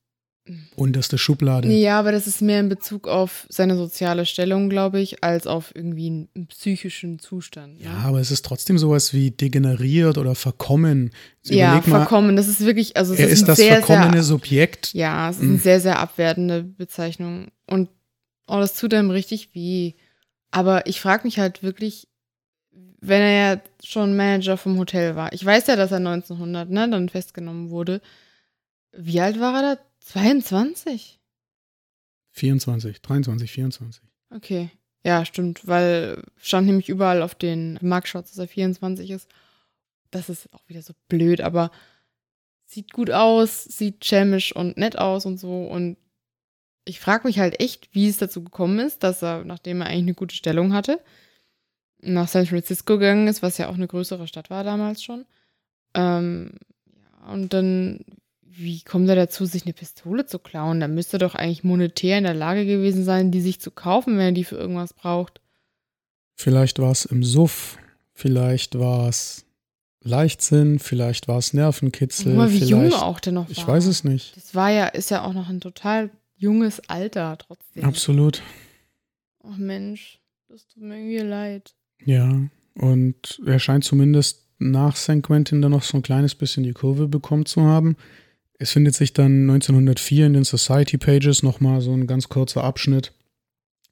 Unterste 0.76 1.18
Schublade. 1.18 1.68
Ja, 1.72 1.98
aber 1.98 2.12
das 2.12 2.26
ist 2.26 2.40
mehr 2.42 2.60
in 2.60 2.68
Bezug 2.68 3.08
auf 3.08 3.46
seine 3.48 3.76
soziale 3.76 4.26
Stellung, 4.26 4.68
glaube 4.68 5.00
ich, 5.00 5.24
als 5.24 5.46
auf 5.46 5.74
irgendwie 5.74 6.06
einen 6.34 6.46
psychischen 6.48 7.18
Zustand. 7.18 7.78
ne? 7.78 7.84
Ja, 7.84 7.94
aber 8.04 8.20
es 8.20 8.30
ist 8.30 8.44
trotzdem 8.44 8.78
sowas 8.78 9.12
wie 9.12 9.30
degeneriert 9.30 10.18
oder 10.18 10.34
verkommen. 10.34 11.10
Also 11.44 11.54
ja 11.58 11.74
mal, 11.74 11.82
verkommen. 11.82 12.36
Das 12.36 12.48
ist 12.48 12.60
wirklich, 12.64 12.96
also 12.96 13.14
es 13.14 13.20
er 13.20 13.26
ist, 13.28 13.40
ist 13.40 13.48
das 13.48 13.56
sehr, 13.58 13.82
verkommene 13.82 14.14
sehr, 14.14 14.22
Subjekt. 14.24 14.92
ja, 14.94 15.30
es 15.30 15.36
ist 15.36 15.42
Mhm. 15.42 15.48
eine 15.50 15.58
sehr, 15.58 15.80
sehr 15.80 15.98
abwertende 15.98 16.62
Bezeichnung. 16.62 17.48
Und 17.66 17.88
oh, 18.46 18.58
das 18.58 18.74
tut 18.74 18.94
einem 18.94 19.10
richtig 19.10 19.54
weh. 19.54 19.94
Aber 20.52 20.86
ich 20.86 21.00
frage 21.00 21.24
mich 21.24 21.38
halt 21.38 21.62
wirklich, 21.62 22.08
wenn 23.00 23.20
er 23.20 23.54
ja 23.54 23.60
schon 23.84 24.16
Manager 24.16 24.56
vom 24.56 24.78
Hotel 24.78 25.16
war. 25.16 25.32
Ich 25.32 25.44
weiß 25.44 25.66
ja, 25.66 25.76
dass 25.76 25.90
er 25.92 25.98
1900 25.98 26.70
ne, 26.70 26.88
dann 26.88 27.08
festgenommen 27.08 27.70
wurde. 27.70 28.00
Wie 28.96 29.20
alt 29.20 29.38
war 29.40 29.54
er 29.62 29.74
da? 29.76 29.80
22? 30.06 31.18
24, 32.30 33.02
23, 33.02 33.50
24. 33.50 34.02
Okay. 34.34 34.70
Ja, 35.04 35.24
stimmt, 35.24 35.66
weil 35.66 36.22
stand 36.36 36.66
nämlich 36.66 36.88
überall 36.88 37.22
auf 37.22 37.34
den 37.34 37.78
Mugshots, 37.80 38.30
dass 38.30 38.38
er 38.38 38.48
24 38.48 39.10
ist. 39.10 39.28
Das 40.10 40.28
ist 40.28 40.52
auch 40.52 40.68
wieder 40.68 40.82
so 40.82 40.94
blöd, 41.08 41.40
aber 41.40 41.70
sieht 42.66 42.92
gut 42.92 43.10
aus, 43.10 43.64
sieht 43.64 44.04
schelmisch 44.04 44.54
und 44.54 44.76
nett 44.76 44.98
aus 44.98 45.26
und 45.26 45.38
so. 45.38 45.64
Und 45.64 45.96
ich 46.84 47.00
frage 47.00 47.26
mich 47.26 47.38
halt 47.38 47.60
echt, 47.60 47.94
wie 47.94 48.08
es 48.08 48.16
dazu 48.16 48.42
gekommen 48.42 48.78
ist, 48.80 49.02
dass 49.02 49.22
er, 49.22 49.44
nachdem 49.44 49.80
er 49.80 49.88
eigentlich 49.88 50.02
eine 50.02 50.14
gute 50.14 50.34
Stellung 50.34 50.72
hatte, 50.72 51.00
nach 52.00 52.28
San 52.28 52.46
Francisco 52.46 52.98
gegangen 52.98 53.28
ist, 53.28 53.42
was 53.42 53.58
ja 53.58 53.68
auch 53.68 53.74
eine 53.74 53.88
größere 53.88 54.28
Stadt 54.28 54.50
war 54.50 54.62
damals 54.62 55.02
schon. 55.02 55.24
Ähm, 55.94 56.52
ja, 56.84 57.32
und 57.32 57.52
dann, 57.52 58.04
wie 58.56 58.80
kommt 58.82 59.08
er 59.08 59.16
dazu, 59.16 59.44
sich 59.44 59.64
eine 59.64 59.74
Pistole 59.74 60.26
zu 60.26 60.38
klauen? 60.38 60.80
Da 60.80 60.88
müsste 60.88 61.16
er 61.16 61.20
doch 61.20 61.34
eigentlich 61.34 61.64
monetär 61.64 62.18
in 62.18 62.24
der 62.24 62.34
Lage 62.34 62.64
gewesen 62.64 63.04
sein, 63.04 63.30
die 63.30 63.40
sich 63.40 63.60
zu 63.60 63.70
kaufen, 63.70 64.16
wenn 64.16 64.26
er 64.26 64.32
die 64.32 64.44
für 64.44 64.56
irgendwas 64.56 64.94
braucht. 64.94 65.40
Vielleicht 66.34 66.78
war 66.78 66.90
es 66.90 67.04
im 67.04 67.22
Suff, 67.22 67.78
vielleicht 68.12 68.78
war 68.78 69.08
es 69.08 69.44
Leichtsinn, 70.02 70.78
vielleicht 70.78 71.28
war 71.28 71.38
es 71.38 71.52
Nervenkitzel. 71.52 72.32
Guck 72.32 72.36
mal, 72.36 72.52
wie 72.52 72.64
jung 72.64 72.92
auch 72.92 73.20
der 73.20 73.32
noch 73.32 73.44
war. 73.44 73.50
Ich 73.50 73.66
weiß 73.66 73.86
es 73.86 74.04
nicht. 74.04 74.36
Das 74.36 74.54
war 74.54 74.70
ja, 74.70 74.86
ist 74.86 75.10
ja 75.10 75.24
auch 75.24 75.32
noch 75.32 75.48
ein 75.48 75.60
total 75.60 76.10
junges 76.36 76.80
Alter 76.88 77.36
trotzdem. 77.38 77.84
Absolut. 77.84 78.42
Ach 79.42 79.56
Mensch, 79.56 80.20
das 80.48 80.66
tut 80.68 80.82
mir 80.82 80.96
irgendwie 80.96 81.18
leid. 81.18 81.74
Ja, 82.04 82.40
und 82.74 83.40
er 83.44 83.58
scheint 83.58 83.84
zumindest 83.84 84.46
nach 84.58 84.96
St. 84.96 85.22
Quentin 85.22 85.62
dann 85.62 85.72
noch 85.72 85.82
so 85.82 85.96
ein 85.98 86.02
kleines 86.02 86.34
bisschen 86.34 86.62
die 86.62 86.72
Kurve 86.72 87.08
bekommen 87.08 87.46
zu 87.46 87.62
haben. 87.62 87.96
Es 88.58 88.72
findet 88.72 88.94
sich 88.94 89.12
dann 89.12 89.42
1904 89.42 90.26
in 90.26 90.32
den 90.32 90.44
Society 90.44 90.96
Pages 90.98 91.42
nochmal 91.42 91.80
so 91.80 91.92
ein 91.92 92.06
ganz 92.06 92.28
kurzer 92.28 92.64
Abschnitt, 92.64 93.12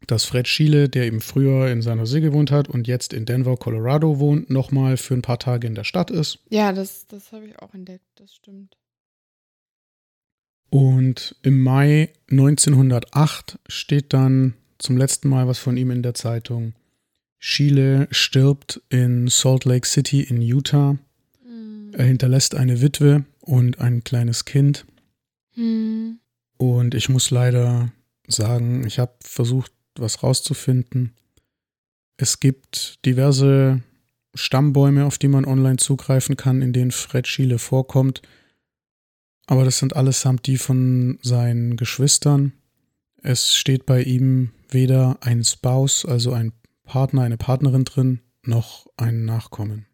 dass 0.07 0.25
Fred 0.25 0.49
Schiele, 0.49 0.89
der 0.89 1.05
eben 1.05 1.21
früher 1.21 1.71
in 1.71 1.83
San 1.83 1.99
Jose 1.99 2.21
gewohnt 2.21 2.51
hat 2.51 2.69
und 2.69 2.87
jetzt 2.87 3.13
in 3.13 3.27
Denver, 3.27 3.57
Colorado 3.57 4.19
wohnt, 4.19 4.51
nochmal 4.51 4.97
für 4.97 5.15
ein 5.15 5.23
paar 5.23 5.39
Tage 5.39 5.67
in 5.67 5.75
der 5.75 5.85
Stadt 5.85 6.11
ist. 6.11 6.39
Ja, 6.49 6.73
das, 6.73 7.07
das 7.07 7.33
habe 7.33 7.47
ich 7.47 7.59
auch 7.59 7.75
entdeckt, 7.75 8.05
das 8.17 8.35
stimmt. 8.35 8.77
Und 10.71 11.37
im 11.43 11.63
Mai 11.63 12.11
1908 12.31 13.59
steht 13.69 14.13
dann 14.13 14.55
zum 14.79 14.97
letzten 14.97 15.29
Mal 15.29 15.47
was 15.47 15.59
von 15.59 15.77
ihm 15.77 15.91
in 15.91 16.03
der 16.03 16.15
Zeitung. 16.15 16.75
Schiele 17.39 18.09
stirbt 18.11 18.81
in 18.89 19.29
Salt 19.29 19.67
Lake 19.67 19.87
City 19.87 20.23
in 20.23 20.41
Utah. 20.41 20.99
Er 21.93 22.07
hinterlässt 22.07 22.57
eine 22.57 22.81
Witwe 22.81 23.25
und 23.45 23.81
ein 23.81 24.05
kleines 24.05 24.45
Kind. 24.45 24.87
Hm. 25.55 26.19
Und 26.57 26.95
ich 26.95 27.09
muss 27.09 27.31
leider 27.31 27.93
sagen, 28.27 28.87
ich 28.87 28.99
habe 28.99 29.15
versucht, 29.21 29.73
was 29.97 30.23
rauszufinden. 30.23 31.15
Es 32.17 32.41
gibt 32.41 33.05
diverse 33.05 33.83
Stammbäume, 34.35 35.05
auf 35.05 35.19
die 35.19 35.29
man 35.29 35.45
online 35.45 35.77
zugreifen 35.77 36.37
kann, 36.37 36.63
in 36.63 36.73
denen 36.73 36.91
Fred 36.91 37.27
Schiele 37.27 37.59
vorkommt. 37.59 38.23
Aber 39.47 39.65
das 39.65 39.79
sind 39.79 39.95
allesamt 39.95 40.47
die 40.47 40.57
von 40.57 41.19
seinen 41.23 41.77
Geschwistern. 41.77 42.53
Es 43.23 43.55
steht 43.55 43.87
bei 43.87 44.03
ihm 44.03 44.53
weder 44.71 45.19
ein 45.21 45.45
Spouse, 45.45 46.05
also 46.05 46.33
ein 46.33 46.53
Partner, 46.85 47.23
eine 47.23 47.37
Partnerin 47.37 47.85
drin, 47.85 48.21
noch 48.43 48.87
ein 48.97 49.25
Nachkommen. 49.25 49.87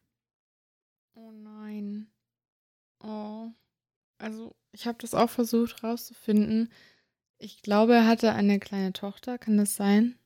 Oh 1.14 1.30
nein. 1.32 2.08
Oh. 3.02 3.48
Also, 4.20 4.54
ich 4.72 4.86
habe 4.86 4.98
das 5.00 5.14
auch 5.14 5.30
versucht 5.30 5.82
rauszufinden. 5.82 6.70
Ich 7.38 7.62
glaube, 7.62 7.94
er 7.94 8.06
hatte 8.06 8.32
eine 8.34 8.58
kleine 8.60 8.92
Tochter, 8.92 9.38
kann 9.38 9.56
das 9.56 9.74
sein? 9.74 10.16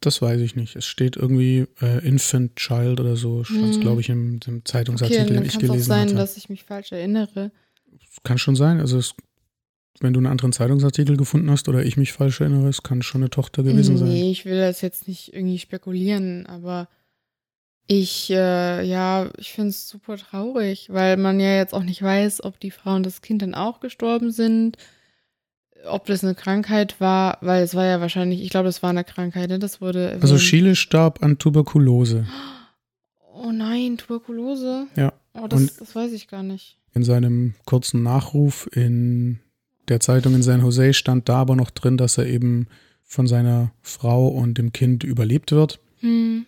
Das 0.00 0.20
weiß 0.20 0.40
ich 0.40 0.56
nicht. 0.56 0.76
Es 0.76 0.84
steht 0.84 1.16
irgendwie 1.16 1.66
äh, 1.80 2.06
Infant 2.06 2.56
Child 2.56 3.00
oder 3.00 3.16
so, 3.16 3.44
stand 3.44 3.74
Hm. 3.74 3.80
glaube 3.80 4.00
ich, 4.00 4.08
im, 4.10 4.40
im 4.46 4.64
Zeitungsartikel, 4.64 5.24
okay, 5.24 5.34
den 5.34 5.44
ich 5.44 5.52
kann 5.52 5.62
es 5.62 5.68
auch 5.68 5.72
gelesen 5.72 5.88
sein, 5.88 6.08
hatte. 6.08 6.14
dass 6.16 6.36
ich 6.36 6.48
mich 6.48 6.64
falsch 6.64 6.92
erinnere. 6.92 7.52
Kann 8.24 8.38
schon 8.38 8.56
sein. 8.56 8.80
Also 8.80 8.98
es, 8.98 9.14
wenn 10.00 10.12
du 10.12 10.18
einen 10.18 10.26
anderen 10.26 10.52
Zeitungsartikel 10.52 11.16
gefunden 11.16 11.50
hast 11.50 11.68
oder 11.68 11.84
ich 11.84 11.96
mich 11.96 12.12
falsch 12.12 12.40
erinnere, 12.40 12.68
es 12.68 12.82
kann 12.82 13.02
schon 13.02 13.22
eine 13.22 13.30
Tochter 13.30 13.62
gewesen 13.62 13.96
sein. 13.96 14.08
Nee, 14.08 14.30
ich 14.32 14.44
will 14.44 14.58
das 14.58 14.80
jetzt 14.80 15.06
nicht 15.06 15.32
irgendwie 15.32 15.58
spekulieren, 15.58 16.46
aber 16.46 16.88
ich, 17.86 18.30
äh, 18.30 18.82
ja, 18.84 19.28
ich 19.38 19.52
finde 19.52 19.70
es 19.70 19.88
super 19.88 20.16
traurig, 20.16 20.88
weil 20.90 21.16
man 21.16 21.40
ja 21.40 21.56
jetzt 21.56 21.74
auch 21.74 21.82
nicht 21.82 22.02
weiß, 22.02 22.44
ob 22.44 22.58
die 22.60 22.70
Frau 22.70 22.94
und 22.94 23.04
das 23.04 23.20
Kind 23.22 23.42
dann 23.42 23.54
auch 23.54 23.80
gestorben 23.80 24.30
sind, 24.30 24.76
ob 25.86 26.06
das 26.06 26.22
eine 26.22 26.34
Krankheit 26.34 27.00
war, 27.00 27.38
weil 27.40 27.62
es 27.64 27.74
war 27.74 27.84
ja 27.84 28.00
wahrscheinlich, 28.00 28.40
ich 28.42 28.50
glaube, 28.50 28.66
das 28.66 28.82
war 28.82 28.90
eine 28.90 29.04
Krankheit, 29.04 29.50
ne? 29.50 29.58
Das 29.58 29.80
wurde 29.80 30.04
erwähnt. 30.06 30.22
Also 30.22 30.38
Schiele 30.38 30.76
starb 30.76 31.22
an 31.22 31.38
Tuberkulose. 31.38 32.26
Oh 33.34 33.50
nein, 33.50 33.98
Tuberkulose? 33.98 34.86
Ja. 34.96 35.12
Oh, 35.34 35.46
das, 35.48 35.60
Und- 35.60 35.80
das 35.80 35.94
weiß 35.94 36.12
ich 36.12 36.28
gar 36.28 36.42
nicht. 36.42 36.78
In 36.94 37.04
seinem 37.04 37.54
kurzen 37.64 38.02
Nachruf 38.02 38.68
in 38.72 39.40
der 39.88 39.98
Zeitung 40.00 40.34
in 40.34 40.42
San 40.42 40.60
Jose 40.60 40.92
stand 40.92 41.28
da 41.28 41.36
aber 41.36 41.56
noch 41.56 41.70
drin, 41.70 41.96
dass 41.96 42.18
er 42.18 42.26
eben 42.26 42.68
von 43.02 43.26
seiner 43.26 43.72
Frau 43.80 44.28
und 44.28 44.58
dem 44.58 44.72
Kind 44.72 45.02
überlebt 45.02 45.52
wird. 45.52 45.80
Hm. 46.00 46.46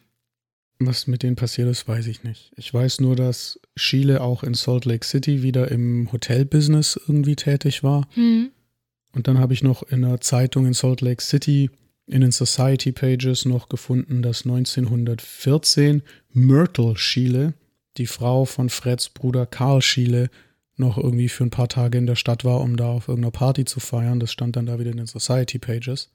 Was 0.78 1.06
mit 1.06 1.22
denen 1.22 1.36
passiert 1.36 1.68
ist, 1.68 1.86
weiß 1.86 2.06
ich 2.08 2.24
nicht. 2.24 2.52
Ich 2.56 2.72
weiß 2.72 3.00
nur, 3.00 3.14
dass 3.14 3.60
Schiele 3.76 4.20
auch 4.20 4.42
in 4.42 4.54
Salt 4.54 4.84
Lake 4.84 5.06
City 5.06 5.42
wieder 5.42 5.70
im 5.70 6.10
Hotelbusiness 6.10 7.00
irgendwie 7.06 7.36
tätig 7.36 7.84
war. 7.84 8.08
Hm. 8.14 8.50
Und 9.12 9.28
dann 9.28 9.38
habe 9.38 9.54
ich 9.54 9.62
noch 9.62 9.84
in 9.84 10.04
einer 10.04 10.20
Zeitung 10.20 10.66
in 10.66 10.74
Salt 10.74 11.00
Lake 11.00 11.22
City 11.22 11.70
in 12.06 12.20
den 12.20 12.32
Society 12.32 12.92
Pages 12.92 13.44
noch 13.44 13.68
gefunden, 13.68 14.22
dass 14.22 14.44
1914 14.44 16.02
Myrtle 16.32 16.96
Schiele, 16.96 17.54
die 17.96 18.06
Frau 18.06 18.44
von 18.44 18.68
Freds 18.68 19.08
Bruder 19.08 19.46
Karl 19.46 19.80
Schiele, 19.80 20.28
noch 20.76 20.98
irgendwie 20.98 21.28
für 21.28 21.44
ein 21.44 21.50
paar 21.50 21.68
Tage 21.68 21.98
in 21.98 22.06
der 22.06 22.16
Stadt 22.16 22.44
war, 22.44 22.60
um 22.60 22.76
da 22.76 22.88
auf 22.88 23.08
irgendeiner 23.08 23.30
Party 23.30 23.64
zu 23.64 23.78
feiern. 23.78 24.18
Das 24.18 24.32
stand 24.32 24.56
dann 24.56 24.66
da 24.66 24.80
wieder 24.80 24.90
in 24.90 24.96
den 24.96 25.06
Society 25.06 25.58
Pages. 25.58 26.10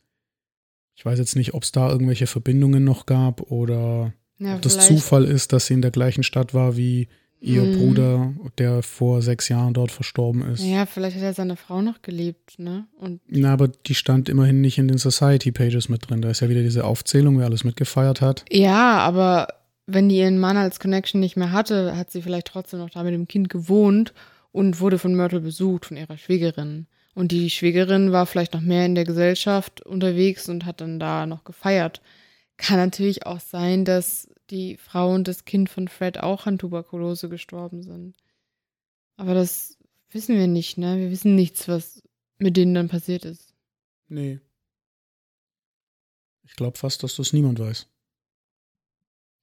Ich 0.95 1.05
weiß 1.05 1.18
jetzt 1.18 1.38
nicht, 1.38 1.53
ob 1.53 1.64
es 1.64 1.72
da 1.72 1.89
irgendwelche 1.89 2.28
Verbindungen 2.28 2.84
noch 2.84 3.05
gab 3.05 3.49
oder 3.51 4.14
Ja, 4.39 4.55
ob 4.55 4.61
das 4.61 4.73
vielleicht- 4.73 4.87
Zufall 4.89 5.25
ist, 5.25 5.53
dass 5.53 5.67
sie 5.67 5.73
in 5.75 5.81
der 5.81 5.91
gleichen 5.91 6.23
Stadt 6.23 6.53
war 6.53 6.75
wie 6.77 7.07
ihr 7.41 7.61
Mhm. 7.61 7.77
Bruder, 7.77 8.33
der 8.57 8.81
vor 8.83 9.21
sechs 9.21 9.47
Jahren 9.47 9.73
dort 9.73 9.91
verstorben 9.91 10.41
ist. 10.51 10.61
Ja, 10.63 10.85
vielleicht 10.85 11.15
hat 11.15 11.23
er 11.23 11.33
seine 11.33 11.55
Frau 11.55 11.81
noch 11.81 12.01
gelebt, 12.01 12.59
ne? 12.59 12.85
Und 12.99 13.21
Na, 13.29 13.53
aber 13.53 13.69
die 13.69 13.95
stand 13.95 14.27
immerhin 14.27 14.59
nicht 14.59 14.77
in 14.77 14.89
den 14.89 14.97
Society 14.97 15.51
Pages 15.53 15.87
mit 15.87 16.09
drin. 16.09 16.21
Da 16.21 16.29
ist 16.29 16.41
ja 16.41 16.49
wieder 16.49 16.61
diese 16.63 16.83
Aufzählung, 16.83 17.37
wer 17.39 17.45
alles 17.45 17.63
mitgefeiert 17.63 18.19
hat. 18.21 18.43
ja, 18.51 18.97
aber 18.99 19.47
wenn 19.87 20.09
die 20.09 20.17
ihren 20.17 20.37
Mann 20.37 20.57
als 20.57 20.79
Connection 20.81 21.19
nicht 21.21 21.35
mehr 21.37 21.51
hatte, 21.51 21.95
hat 21.95 22.11
sie 22.11 22.21
vielleicht 22.21 22.47
trotzdem 22.47 22.79
noch 22.79 22.89
da 22.91 23.03
mit 23.03 23.13
dem 23.13 23.27
Kind 23.27 23.49
gewohnt 23.49 24.13
und 24.51 24.79
wurde 24.81 24.99
von 24.99 25.15
Myrtle 25.15 25.39
besucht, 25.39 25.85
von 25.85 25.97
ihrer 25.97 26.17
Schwägerin. 26.17 26.87
Und 27.15 27.31
die 27.31 27.49
Schwägerin 27.49 28.11
war 28.11 28.25
vielleicht 28.25 28.53
noch 28.53 28.61
mehr 28.61 28.85
in 28.85 28.95
der 28.95 29.05
Gesellschaft 29.05 29.81
unterwegs 29.85 30.47
und 30.49 30.65
hat 30.65 30.81
dann 30.81 30.99
da 30.99 31.25
noch 31.25 31.43
gefeiert. 31.43 32.01
Kann 32.60 32.78
natürlich 32.78 33.26
auch 33.26 33.39
sein, 33.39 33.86
dass 33.86 34.28
die 34.49 34.76
Frau 34.76 35.14
und 35.14 35.30
das 35.30 35.45
Kind 35.45 35.70
von 35.70 35.88
Fred 35.88 36.20
auch 36.20 36.45
an 36.45 36.57
Tuberkulose 36.57 37.30
gestorben 37.30 37.84
sind. 37.84 38.18
Aber 39.16 39.34
das 39.34 39.78
wissen 40.10 40.38
wir 40.38 40.47
nicht, 40.47 40.78
ne? 40.78 40.97
Wir 40.97 41.10
wissen 41.10 41.36
nichts, 41.36 41.70
was 41.70 42.03
mit 42.38 42.57
denen 42.57 42.74
dann 42.74 42.89
passiert 42.89 43.24
ist. 43.24 43.53
Nee. 44.10 44.41
Ich 46.43 46.55
glaube 46.57 46.78
fast, 46.78 47.01
dass 47.01 47.16
das 47.16 47.32
niemand 47.32 47.60
weiß. 47.60 47.88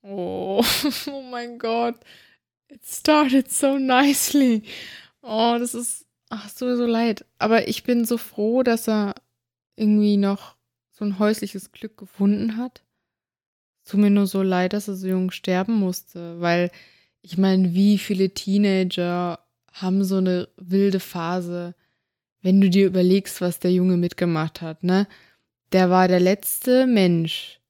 Oh, 0.02 0.62
oh 1.10 1.22
mein 1.22 1.58
Gott. 1.58 1.98
It 2.68 2.84
started 2.84 3.50
so 3.50 3.78
nicely. 3.78 4.62
Oh, 5.22 5.56
das 5.58 5.72
ist, 5.72 6.04
ach, 6.28 6.50
mir 6.60 6.76
so 6.76 6.84
leid. 6.84 7.24
Aber 7.38 7.66
ich 7.66 7.82
bin 7.82 8.04
so 8.04 8.18
froh, 8.18 8.62
dass 8.62 8.86
er 8.88 9.14
irgendwie 9.76 10.18
noch 10.18 10.56
so 10.92 11.06
ein 11.06 11.18
häusliches 11.18 11.72
Glück 11.72 11.96
gefunden 11.96 12.58
hat. 12.58 12.82
Tut 13.86 14.00
mir 14.00 14.10
nur 14.10 14.26
so 14.26 14.42
leid, 14.42 14.72
dass 14.72 14.88
er 14.88 14.96
so 14.96 15.06
jung 15.06 15.30
sterben 15.30 15.74
musste, 15.74 16.40
weil 16.40 16.70
ich 17.22 17.38
meine, 17.38 17.72
wie 17.72 17.98
viele 17.98 18.30
Teenager 18.30 19.38
haben 19.72 20.04
so 20.04 20.16
eine 20.16 20.48
wilde 20.56 21.00
Phase, 21.00 21.74
wenn 22.42 22.60
du 22.60 22.68
dir 22.68 22.86
überlegst, 22.86 23.40
was 23.40 23.58
der 23.58 23.72
Junge 23.72 23.96
mitgemacht 23.96 24.60
hat, 24.60 24.82
ne? 24.82 25.06
Der 25.72 25.90
war 25.90 26.08
der 26.08 26.20
letzte 26.20 26.86
Mensch, 26.86 27.60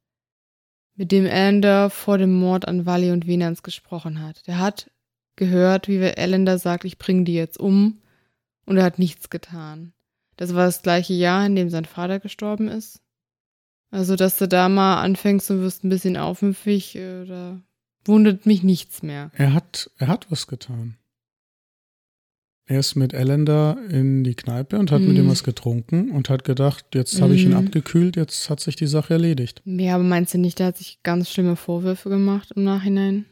mit 0.95 1.13
dem 1.13 1.27
Allender 1.27 1.91
vor 1.91 2.19
dem 2.19 2.35
Mord 2.35 2.67
an 2.67 2.87
Wally 2.87 3.11
und 3.11 3.27
Venans 3.27 3.63
gesprochen 3.63 4.23
hat. 4.23 4.47
Der 4.47 4.59
hat 4.59 4.91
gehört, 5.37 5.89
wie 5.89 6.03
Allender 6.03 6.59
sagt, 6.59 6.85
ich 6.85 6.99
bringe 6.99 7.25
die 7.25 7.35
jetzt 7.35 7.59
um, 7.59 8.01
und 8.65 8.79
er 8.79 8.85
hat 8.85 8.99
nichts 8.99 9.31
getan. 9.31 9.93
Das 10.37 10.55
war 10.55 10.67
das 10.67 10.83
gleiche 10.83 11.15
Jahr, 11.15 11.47
in 11.47 11.57
dem 11.57 11.71
sein 11.71 11.85
Vater 11.85 12.21
gestorben 12.21 12.69
ist. 12.69 13.01
Also, 13.91 14.17
dass 14.17 14.37
du 14.39 14.49
da 14.49 14.69
mal 14.69 15.01
anfängst 15.03 15.51
und 15.51 15.61
wirst 15.61 15.85
ein 15.85 15.89
bisschen 15.89 16.17
aufmüpfig, 16.17 16.97
äh, 16.97 17.25
da 17.25 17.61
wundert 18.05 18.45
mich 18.47 18.63
nichts 18.63 19.03
mehr. 19.03 19.31
Er 19.35 19.53
hat, 19.55 19.91
er 19.99 20.09
hat 20.09 20.27
was 20.31 20.47
getan. 20.47 20.97
Er 22.69 22.81
ist 22.81 22.97
mit 22.97 23.15
Allender 23.15 23.79
in 23.91 24.25
die 24.25 24.35
Kneipe 24.35 24.79
und 24.81 24.91
hat 24.91 25.01
mit 25.01 25.11
Mhm. 25.11 25.17
ihm 25.19 25.29
was 25.29 25.45
getrunken 25.45 26.11
und 26.11 26.29
hat 26.29 26.43
gedacht, 26.43 26.85
jetzt 26.95 27.21
habe 27.21 27.35
ich 27.37 27.45
ihn 27.45 27.51
Mhm. 27.51 27.59
abgekühlt, 27.59 28.17
jetzt 28.17 28.51
hat 28.51 28.59
sich 28.59 28.75
die 28.75 28.89
Sache 28.89 29.15
erledigt. 29.15 29.63
Ja, 29.65 29.95
aber 29.95 30.03
meinst 30.03 30.35
du 30.35 30.39
nicht, 30.39 30.59
der 30.59 30.67
hat 30.69 30.77
sich 30.77 30.99
ganz 31.05 31.31
schlimme 31.31 31.55
Vorwürfe 31.55 32.09
gemacht 32.09 32.51
im 32.57 32.65
Nachhinein? 32.65 33.25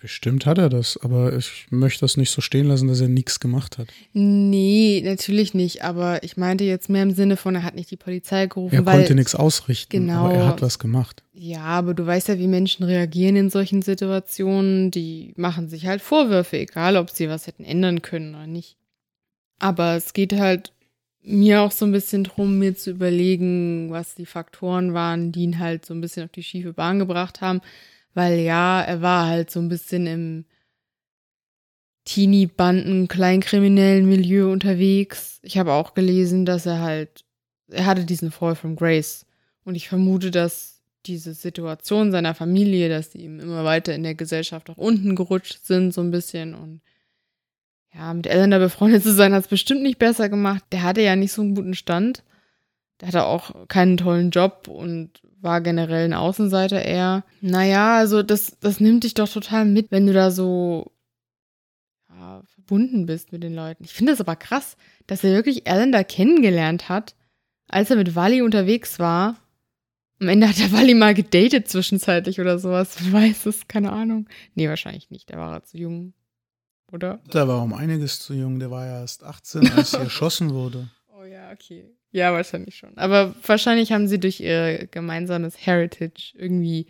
Bestimmt 0.00 0.46
hat 0.46 0.58
er 0.58 0.68
das, 0.68 0.96
aber 1.02 1.36
ich 1.36 1.66
möchte 1.70 2.02
das 2.02 2.16
nicht 2.16 2.30
so 2.30 2.40
stehen 2.40 2.66
lassen, 2.68 2.86
dass 2.86 3.00
er 3.00 3.08
nichts 3.08 3.40
gemacht 3.40 3.78
hat. 3.78 3.88
Nee, 4.12 5.02
natürlich 5.04 5.54
nicht. 5.54 5.82
Aber 5.82 6.22
ich 6.22 6.36
meinte 6.36 6.62
jetzt 6.62 6.88
mehr 6.88 7.02
im 7.02 7.10
Sinne 7.10 7.36
von, 7.36 7.56
er 7.56 7.64
hat 7.64 7.74
nicht 7.74 7.90
die 7.90 7.96
Polizei 7.96 8.46
gerufen, 8.46 8.76
Er 8.76 8.86
weil 8.86 8.98
konnte 8.98 9.16
nichts 9.16 9.34
ausrichten, 9.34 9.90
Genau. 9.90 10.26
aber 10.26 10.34
er 10.34 10.46
hat 10.46 10.62
was 10.62 10.78
gemacht. 10.78 11.24
Ja, 11.32 11.62
aber 11.64 11.94
du 11.94 12.06
weißt 12.06 12.28
ja, 12.28 12.38
wie 12.38 12.46
Menschen 12.46 12.84
reagieren 12.84 13.34
in 13.34 13.50
solchen 13.50 13.82
Situationen. 13.82 14.92
Die 14.92 15.32
machen 15.36 15.68
sich 15.68 15.86
halt 15.86 16.00
Vorwürfe, 16.00 16.58
egal 16.58 16.96
ob 16.96 17.10
sie 17.10 17.28
was 17.28 17.48
hätten 17.48 17.64
ändern 17.64 18.00
können 18.00 18.36
oder 18.36 18.46
nicht. 18.46 18.76
Aber 19.58 19.96
es 19.96 20.12
geht 20.12 20.32
halt 20.32 20.72
mir 21.24 21.60
auch 21.62 21.72
so 21.72 21.84
ein 21.84 21.92
bisschen 21.92 22.22
drum, 22.22 22.58
mir 22.60 22.76
zu 22.76 22.90
überlegen, 22.92 23.90
was 23.90 24.14
die 24.14 24.26
Faktoren 24.26 24.94
waren, 24.94 25.32
die 25.32 25.42
ihn 25.42 25.58
halt 25.58 25.84
so 25.84 25.92
ein 25.92 26.00
bisschen 26.00 26.24
auf 26.24 26.30
die 26.30 26.44
schiefe 26.44 26.72
Bahn 26.72 27.00
gebracht 27.00 27.40
haben. 27.40 27.60
Weil 28.14 28.40
ja, 28.40 28.80
er 28.82 29.02
war 29.02 29.26
halt 29.26 29.50
so 29.50 29.60
ein 29.60 29.68
bisschen 29.68 30.06
im 30.06 30.44
Teenie-Banden, 32.04 33.06
kleinkriminellen 33.06 34.08
Milieu 34.08 34.50
unterwegs. 34.50 35.40
Ich 35.42 35.58
habe 35.58 35.74
auch 35.74 35.94
gelesen, 35.94 36.46
dass 36.46 36.64
er 36.64 36.80
halt, 36.80 37.24
er 37.68 37.86
hatte 37.86 38.04
diesen 38.04 38.30
Fall 38.30 38.54
von 38.54 38.76
Grace. 38.76 39.26
Und 39.64 39.74
ich 39.74 39.88
vermute, 39.88 40.30
dass 40.30 40.80
diese 41.04 41.34
Situation 41.34 42.10
seiner 42.10 42.34
Familie, 42.34 42.88
dass 42.88 43.10
die 43.10 43.22
ihm 43.22 43.40
immer 43.40 43.64
weiter 43.64 43.94
in 43.94 44.02
der 44.02 44.14
Gesellschaft 44.14 44.70
auch 44.70 44.78
unten 44.78 45.16
gerutscht 45.16 45.64
sind, 45.64 45.92
so 45.92 46.00
ein 46.00 46.10
bisschen. 46.10 46.54
Und 46.54 46.80
ja, 47.94 48.12
mit 48.14 48.26
Eleanor 48.26 48.58
befreundet 48.58 49.02
zu 49.02 49.12
sein, 49.12 49.32
hat 49.32 49.44
es 49.44 49.48
bestimmt 49.48 49.82
nicht 49.82 49.98
besser 49.98 50.28
gemacht. 50.28 50.64
Der 50.72 50.82
hatte 50.82 51.02
ja 51.02 51.16
nicht 51.16 51.32
so 51.32 51.42
einen 51.42 51.54
guten 51.54 51.74
Stand. 51.74 52.22
Der 53.00 53.08
hatte 53.08 53.24
auch 53.24 53.68
keinen 53.68 53.96
tollen 53.96 54.30
Job 54.30 54.66
und 54.68 55.20
war 55.40 55.60
generell 55.60 56.04
ein 56.04 56.14
Außenseiter 56.14 56.82
eher. 56.82 57.24
Naja, 57.40 57.96
also 57.96 58.22
das, 58.22 58.58
das 58.60 58.80
nimmt 58.80 59.04
dich 59.04 59.14
doch 59.14 59.28
total 59.28 59.64
mit, 59.64 59.92
wenn 59.92 60.06
du 60.06 60.12
da 60.12 60.30
so 60.30 60.90
ja, 62.10 62.42
verbunden 62.46 63.06
bist 63.06 63.30
mit 63.30 63.42
den 63.44 63.54
Leuten. 63.54 63.84
Ich 63.84 63.92
finde 63.92 64.12
es 64.12 64.20
aber 64.20 64.34
krass, 64.34 64.76
dass 65.06 65.22
er 65.22 65.32
wirklich 65.32 65.68
Alan 65.68 65.92
da 65.92 66.02
kennengelernt 66.02 66.88
hat, 66.88 67.14
als 67.68 67.90
er 67.90 67.96
mit 67.96 68.16
Wally 68.16 68.42
unterwegs 68.42 68.98
war. 68.98 69.36
Am 70.20 70.28
Ende 70.28 70.48
hat 70.48 70.58
der 70.58 70.72
Wally 70.72 70.94
mal 70.94 71.14
gedatet 71.14 71.68
zwischenzeitlich 71.68 72.40
oder 72.40 72.58
sowas. 72.58 72.96
Wer 73.00 73.12
weiß 73.12 73.46
es, 73.46 73.68
keine 73.68 73.92
Ahnung. 73.92 74.28
Nee, 74.56 74.68
wahrscheinlich 74.68 75.10
nicht. 75.10 75.28
Der 75.28 75.38
war 75.38 75.62
zu 75.62 75.78
jung. 75.78 76.14
Oder? 76.90 77.20
Der 77.32 77.46
war 77.46 77.62
um 77.62 77.74
einiges 77.74 78.18
zu 78.20 78.34
jung, 78.34 78.58
der 78.58 78.70
war 78.70 78.86
ja 78.86 79.00
erst 79.00 79.22
18, 79.22 79.70
als 79.72 79.92
er 79.92 80.00
erschossen 80.04 80.52
wurde. 80.54 80.88
Oh. 81.14 81.24
Ja, 81.24 81.52
okay. 81.52 81.84
Ja, 82.10 82.32
wahrscheinlich 82.32 82.76
schon. 82.76 82.96
Aber 82.96 83.34
wahrscheinlich 83.46 83.92
haben 83.92 84.08
sie 84.08 84.18
durch 84.18 84.40
ihr 84.40 84.86
gemeinsames 84.90 85.54
Heritage 85.66 86.32
irgendwie 86.34 86.86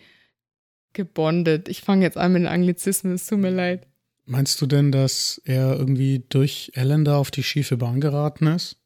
gebondet. 0.93 1.69
Ich 1.69 1.81
fange 1.81 2.05
jetzt 2.05 2.17
an 2.17 2.33
mit 2.33 2.43
den 2.43 2.49
Anglizismen, 2.49 3.15
es 3.15 3.27
tut 3.27 3.39
mir 3.39 3.51
leid. 3.51 3.87
Meinst 4.25 4.61
du 4.61 4.67
denn, 4.67 4.93
dass 4.93 5.41
er 5.45 5.77
irgendwie 5.77 6.25
durch 6.29 6.73
Ellen 6.75 7.05
da 7.05 7.17
auf 7.17 7.31
die 7.31 7.43
schiefe 7.43 7.77
Bahn 7.77 8.01
geraten 8.01 8.47
ist? 8.47 8.77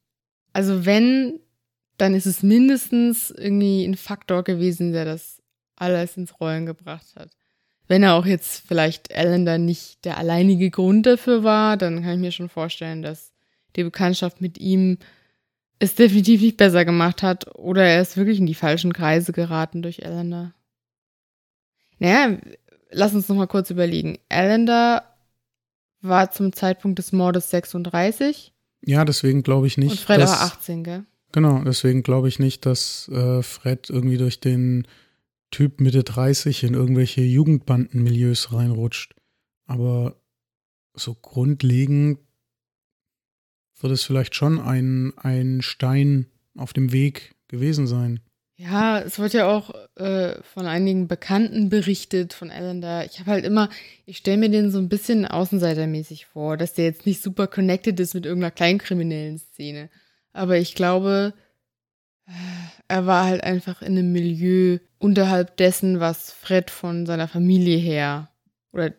Also 0.53 0.87
wenn, 0.87 1.41
dann 1.99 2.14
ist 2.14 2.26
es 2.26 2.43
mindestens 2.43 3.30
irgendwie 3.30 3.85
ein 3.85 3.97
Faktor 3.97 4.45
gewesen, 4.45 4.93
der 4.93 5.05
das 5.05 5.43
alles 5.76 6.16
ins 6.16 6.39
Rollen 6.41 6.66
gebracht 6.66 7.14
hat. 7.16 7.30
Wenn 7.89 8.05
er 8.05 8.14
auch 8.14 8.26
jetzt 8.26 8.66
vielleicht 8.66 9.11
Ellen 9.11 9.45
da 9.45 9.59
nicht 9.59 10.05
der 10.05 10.16
alleinige 10.16 10.70
Grund 10.70 11.07
dafür 11.07 11.43
war, 11.43 11.76
dann 11.76 12.03
kann 12.03 12.14
ich 12.14 12.20
mir 12.20 12.33
schon 12.33 12.49
vorstellen, 12.49 13.03
dass 13.03 13.33
die 13.74 13.83
Bekanntschaft 13.83 14.41
mit 14.41 14.59
ihm 14.59 14.99
es 15.83 15.97
definitiv 15.97 16.41
nicht 16.41 16.57
besser 16.57 16.85
gemacht 16.85 17.24
hat 17.24 17.57
oder 17.57 17.83
er 17.83 18.01
ist 18.01 18.16
wirklich 18.16 18.39
in 18.39 18.47
die 18.47 18.55
falschen 18.55 18.93
Kreise 18.93 19.33
geraten 19.33 19.83
durch 19.83 19.99
Ellender. 19.99 20.55
Naja, 21.99 22.39
lass 22.93 23.14
uns 23.14 23.28
noch 23.28 23.35
mal 23.35 23.49
kurz 23.49 23.68
überlegen. 23.68 24.20
Ellender 24.28 25.03
war 26.01 26.30
zum 26.30 26.53
Zeitpunkt 26.53 27.01
des 27.01 27.11
Mordes 27.11 27.51
36. 27.51 28.53
Ja, 28.85 29.05
deswegen 29.05 29.43
glaube 29.43 29.66
ich 29.66 29.76
nicht. 29.76 29.91
Und 29.91 29.99
Fred 29.99 30.20
dass, 30.20 30.30
war 30.30 30.43
18, 30.43 30.85
gell? 30.85 31.05
Genau, 31.33 31.64
deswegen 31.64 32.05
glaube 32.05 32.28
ich 32.28 32.39
nicht, 32.39 32.64
dass 32.64 33.09
äh, 33.09 33.43
Fred 33.43 33.91
irgendwie 33.91 34.18
durch 34.18 34.39
den 34.39 34.87
Typ 35.51 35.80
Mitte 35.80 36.05
30 36.05 36.62
in 36.62 36.74
irgendwelche 36.74 37.22
Jugendbandenmilieus 37.22 38.53
reinrutscht. 38.53 39.16
Aber 39.66 40.14
so 40.95 41.14
grundlegend 41.14 42.20
wird 43.83 43.93
es 43.93 44.05
vielleicht 44.05 44.35
schon 44.35 44.61
ein, 44.61 45.12
ein 45.16 45.62
Stein 45.62 46.26
auf 46.57 46.72
dem 46.72 46.93
Weg 46.93 47.35
gewesen 47.49 47.87
sein. 47.87 48.20
Ja, 48.57 49.01
es 49.01 49.18
wird 49.18 49.33
ja 49.33 49.49
auch 49.49 49.74
äh, 49.97 50.41
von 50.43 50.66
einigen 50.66 51.09
Bekannten 51.09 51.68
berichtet, 51.68 52.33
von 52.33 52.51
Alan 52.51 52.80
da. 52.80 53.03
Ich 53.03 53.18
habe 53.18 53.33
halt 53.33 53.45
immer, 53.45 53.68
ich 54.07 54.18
stelle 54.18 54.37
mir 54.37 54.51
den 54.51 54.70
so 54.70 54.78
ein 54.78 54.89
bisschen 54.89 55.26
außenseitermäßig 55.26 56.26
vor, 56.26 56.57
dass 56.57 56.74
der 56.74 56.85
jetzt 56.85 57.05
nicht 57.07 57.22
super 57.22 57.49
connected 57.49 57.99
ist 57.99 58.14
mit 58.14 58.24
irgendeiner 58.24 58.53
kleinkriminellen 58.53 59.39
Szene. 59.39 59.91
Aber 60.33 60.59
ich 60.59 60.74
glaube, 60.74 61.35
äh, 62.26 62.33
er 62.89 63.07
war 63.07 63.24
halt 63.24 63.43
einfach 63.43 63.83
in 63.83 63.99
einem 63.99 64.12
Milieu 64.12 64.78
unterhalb 64.99 65.57
dessen, 65.57 65.99
was 65.99 66.30
Fred 66.30 66.70
von 66.70 67.05
seiner 67.07 67.26
Familie 67.26 67.78
her 67.78 68.30
oder 68.72 68.93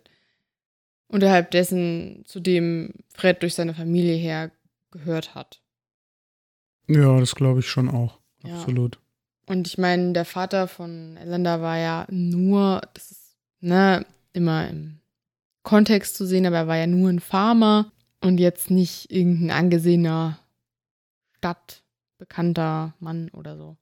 unterhalb 1.08 1.52
dessen, 1.52 2.24
zu 2.26 2.40
dem 2.40 2.96
Fred 3.14 3.42
durch 3.44 3.54
seine 3.54 3.74
Familie 3.74 4.16
her 4.16 4.52
gehört 4.94 5.36
hat. 5.36 5.62
Ja, 6.88 7.20
das 7.20 7.36
glaube 7.36 7.60
ich 7.60 7.68
schon 7.68 7.90
auch. 7.90 8.20
Ja. 8.44 8.56
Absolut. 8.56 9.00
Und 9.46 9.68
ich 9.68 9.78
meine, 9.78 10.14
der 10.14 10.24
Vater 10.24 10.70
von 10.70 11.18
Elenda 11.18 11.62
war 11.62 11.78
ja 11.78 12.06
nur, 12.10 12.82
das 12.94 13.12
ist 13.12 13.36
ne, 13.60 14.06
immer 14.32 14.70
im 14.70 15.00
Kontext 15.64 16.16
zu 16.16 16.26
sehen, 16.26 16.46
aber 16.46 16.58
er 16.58 16.68
war 16.68 16.78
ja 16.78 16.88
nur 16.88 17.10
ein 17.10 17.20
Farmer 17.20 17.92
und 18.22 18.40
jetzt 18.40 18.72
nicht 18.72 19.12
irgendein 19.12 19.52
angesehener 19.52 20.40
stadtbekannter 21.38 22.94
Mann 23.00 23.30
oder 23.34 23.58
so. 23.58 23.76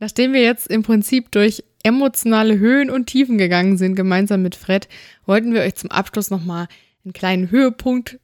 Nachdem 0.00 0.32
wir 0.32 0.42
jetzt 0.42 0.66
im 0.68 0.82
Prinzip 0.82 1.30
durch 1.30 1.62
emotionale 1.82 2.58
Höhen 2.58 2.90
und 2.90 3.06
Tiefen 3.06 3.38
gegangen 3.38 3.76
sind, 3.76 3.94
gemeinsam 3.94 4.42
mit 4.42 4.56
Fred, 4.56 4.88
wollten 5.24 5.52
wir 5.52 5.60
euch 5.60 5.76
zum 5.76 5.90
Abschluss 5.90 6.30
nochmal 6.30 6.66
einen 7.04 7.12
kleinen 7.12 7.50
Höhepunkt 7.50 8.18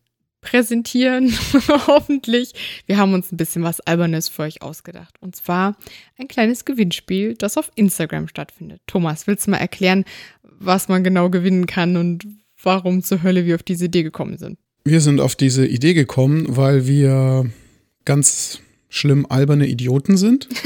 präsentieren, 0.47 1.33
hoffentlich. 1.87 2.53
Wir 2.87 2.99
haben 2.99 3.15
uns 3.15 3.33
ein 3.33 3.37
bisschen 3.37 3.65
was 3.65 3.81
Albernes 3.81 4.29
für 4.29 4.43
euch 4.43 4.63
ausgedacht. 4.63 5.17
Und 5.21 5.35
zwar 5.35 5.77
ein 6.19 6.29
kleines 6.29 6.65
Gewinnspiel, 6.65 7.35
das 7.35 7.57
auf 7.57 7.73
Instagram 7.75 8.29
stattfindet. 8.29 8.81
Thomas, 8.87 9.27
willst 9.27 9.47
du 9.47 9.51
mal 9.51 9.59
erklären, 9.59 10.05
was 10.43 10.89
man 10.89 11.03
genau 11.03 11.31
gewinnen 11.31 11.67
kann 11.67 11.97
und 11.97 12.29
warum 12.63 13.03
zur 13.03 13.25
Hölle 13.25 13.45
wir 13.45 13.57
auf 13.57 13.65
diese 13.65 13.87
Idee 13.87 14.05
gekommen 14.05 14.39
sind? 14.39 14.59
Wir 14.85 15.01
sind 15.01 15.21
auf 15.21 15.35
diese 15.35 15.67
Idee 15.67 15.95
gekommen, 15.95 16.47
weil 16.49 16.87
wir 16.87 17.51
ganz 18.05 18.61
schlimm 18.89 19.27
alberne 19.29 19.67
Idioten 19.67 20.17
sind. 20.17 20.49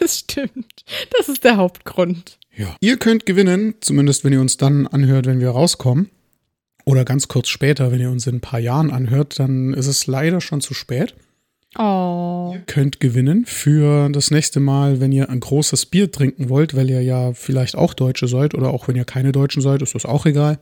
das 0.00 0.18
stimmt. 0.18 0.84
Das 1.16 1.30
ist 1.30 1.44
der 1.44 1.56
Hauptgrund. 1.56 2.38
Ja. 2.54 2.76
Ihr 2.80 2.98
könnt 2.98 3.24
gewinnen, 3.24 3.76
zumindest 3.80 4.24
wenn 4.24 4.34
ihr 4.34 4.40
uns 4.40 4.58
dann 4.58 4.86
anhört, 4.86 5.24
wenn 5.24 5.40
wir 5.40 5.50
rauskommen 5.50 6.10
oder 6.86 7.04
ganz 7.04 7.28
kurz 7.28 7.48
später, 7.48 7.90
wenn 7.92 8.00
ihr 8.00 8.10
uns 8.10 8.26
in 8.26 8.36
ein 8.36 8.40
paar 8.40 8.60
Jahren 8.60 8.90
anhört, 8.90 9.38
dann 9.38 9.74
ist 9.74 9.88
es 9.88 10.06
leider 10.06 10.40
schon 10.40 10.60
zu 10.60 10.72
spät. 10.72 11.14
Oh. 11.76 12.52
Ihr 12.54 12.62
könnt 12.66 13.00
gewinnen 13.00 13.44
für 13.44 14.08
das 14.08 14.30
nächste 14.30 14.60
Mal, 14.60 15.00
wenn 15.00 15.12
ihr 15.12 15.28
ein 15.28 15.40
großes 15.40 15.86
Bier 15.86 16.10
trinken 16.10 16.48
wollt, 16.48 16.74
weil 16.74 16.88
ihr 16.88 17.02
ja 17.02 17.34
vielleicht 17.34 17.74
auch 17.74 17.92
Deutsche 17.92 18.28
seid 18.28 18.54
oder 18.54 18.70
auch 18.70 18.88
wenn 18.88 18.96
ihr 18.96 19.04
keine 19.04 19.32
Deutschen 19.32 19.60
seid, 19.60 19.82
ist 19.82 19.94
das 19.94 20.06
auch 20.06 20.24
egal. 20.24 20.58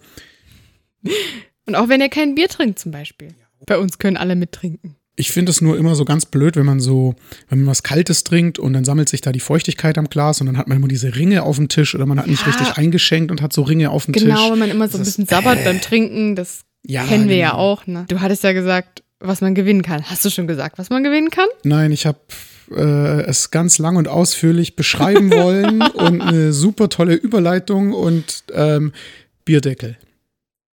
Und 1.66 1.76
auch 1.76 1.88
wenn 1.88 2.00
ihr 2.00 2.08
kein 2.08 2.34
Bier 2.34 2.48
trinkt 2.48 2.78
zum 2.78 2.90
Beispiel. 2.90 3.28
Bei 3.66 3.78
uns 3.78 3.98
können 3.98 4.16
alle 4.16 4.34
mittrinken. 4.34 4.96
Ich 5.16 5.30
finde 5.30 5.50
es 5.50 5.60
nur 5.60 5.76
immer 5.76 5.94
so 5.94 6.04
ganz 6.04 6.26
blöd, 6.26 6.56
wenn 6.56 6.66
man 6.66 6.80
so, 6.80 7.14
wenn 7.48 7.60
man 7.60 7.68
was 7.68 7.84
Kaltes 7.84 8.24
trinkt 8.24 8.58
und 8.58 8.72
dann 8.72 8.84
sammelt 8.84 9.08
sich 9.08 9.20
da 9.20 9.30
die 9.30 9.40
Feuchtigkeit 9.40 9.96
am 9.96 10.08
Glas 10.08 10.40
und 10.40 10.48
dann 10.48 10.58
hat 10.58 10.66
man 10.66 10.78
immer 10.78 10.88
diese 10.88 11.14
Ringe 11.14 11.44
auf 11.44 11.56
dem 11.56 11.68
Tisch 11.68 11.94
oder 11.94 12.04
man 12.04 12.18
hat 12.18 12.26
ja. 12.26 12.32
nicht 12.32 12.46
richtig 12.46 12.76
eingeschenkt 12.76 13.30
und 13.30 13.40
hat 13.40 13.52
so 13.52 13.62
Ringe 13.62 13.90
auf 13.90 14.06
dem 14.06 14.12
genau, 14.12 14.26
Tisch. 14.26 14.34
Genau, 14.34 14.52
wenn 14.52 14.58
man 14.58 14.70
immer 14.70 14.88
so 14.88 14.98
ein 14.98 15.04
bisschen 15.04 15.26
sabbert 15.26 15.64
beim 15.64 15.80
Trinken, 15.80 16.34
das 16.34 16.64
ja, 16.84 17.04
kennen 17.04 17.28
wir 17.28 17.36
genau. 17.36 17.48
ja 17.48 17.54
auch. 17.54 17.86
Ne? 17.86 18.06
Du 18.08 18.20
hattest 18.20 18.42
ja 18.42 18.52
gesagt, 18.52 19.04
was 19.20 19.40
man 19.40 19.54
gewinnen 19.54 19.82
kann. 19.82 20.02
Hast 20.04 20.24
du 20.24 20.30
schon 20.30 20.46
gesagt, 20.46 20.78
was 20.78 20.90
man 20.90 21.04
gewinnen 21.04 21.30
kann? 21.30 21.46
Nein, 21.62 21.92
ich 21.92 22.06
habe 22.06 22.18
äh, 22.70 23.22
es 23.22 23.50
ganz 23.50 23.78
lang 23.78 23.96
und 23.96 24.08
ausführlich 24.08 24.76
beschreiben 24.76 25.30
wollen 25.32 25.82
und 25.82 26.20
eine 26.20 26.52
super 26.52 26.88
tolle 26.88 27.14
Überleitung 27.14 27.92
und 27.92 28.44
ähm, 28.52 28.92
Bierdeckel. 29.44 29.96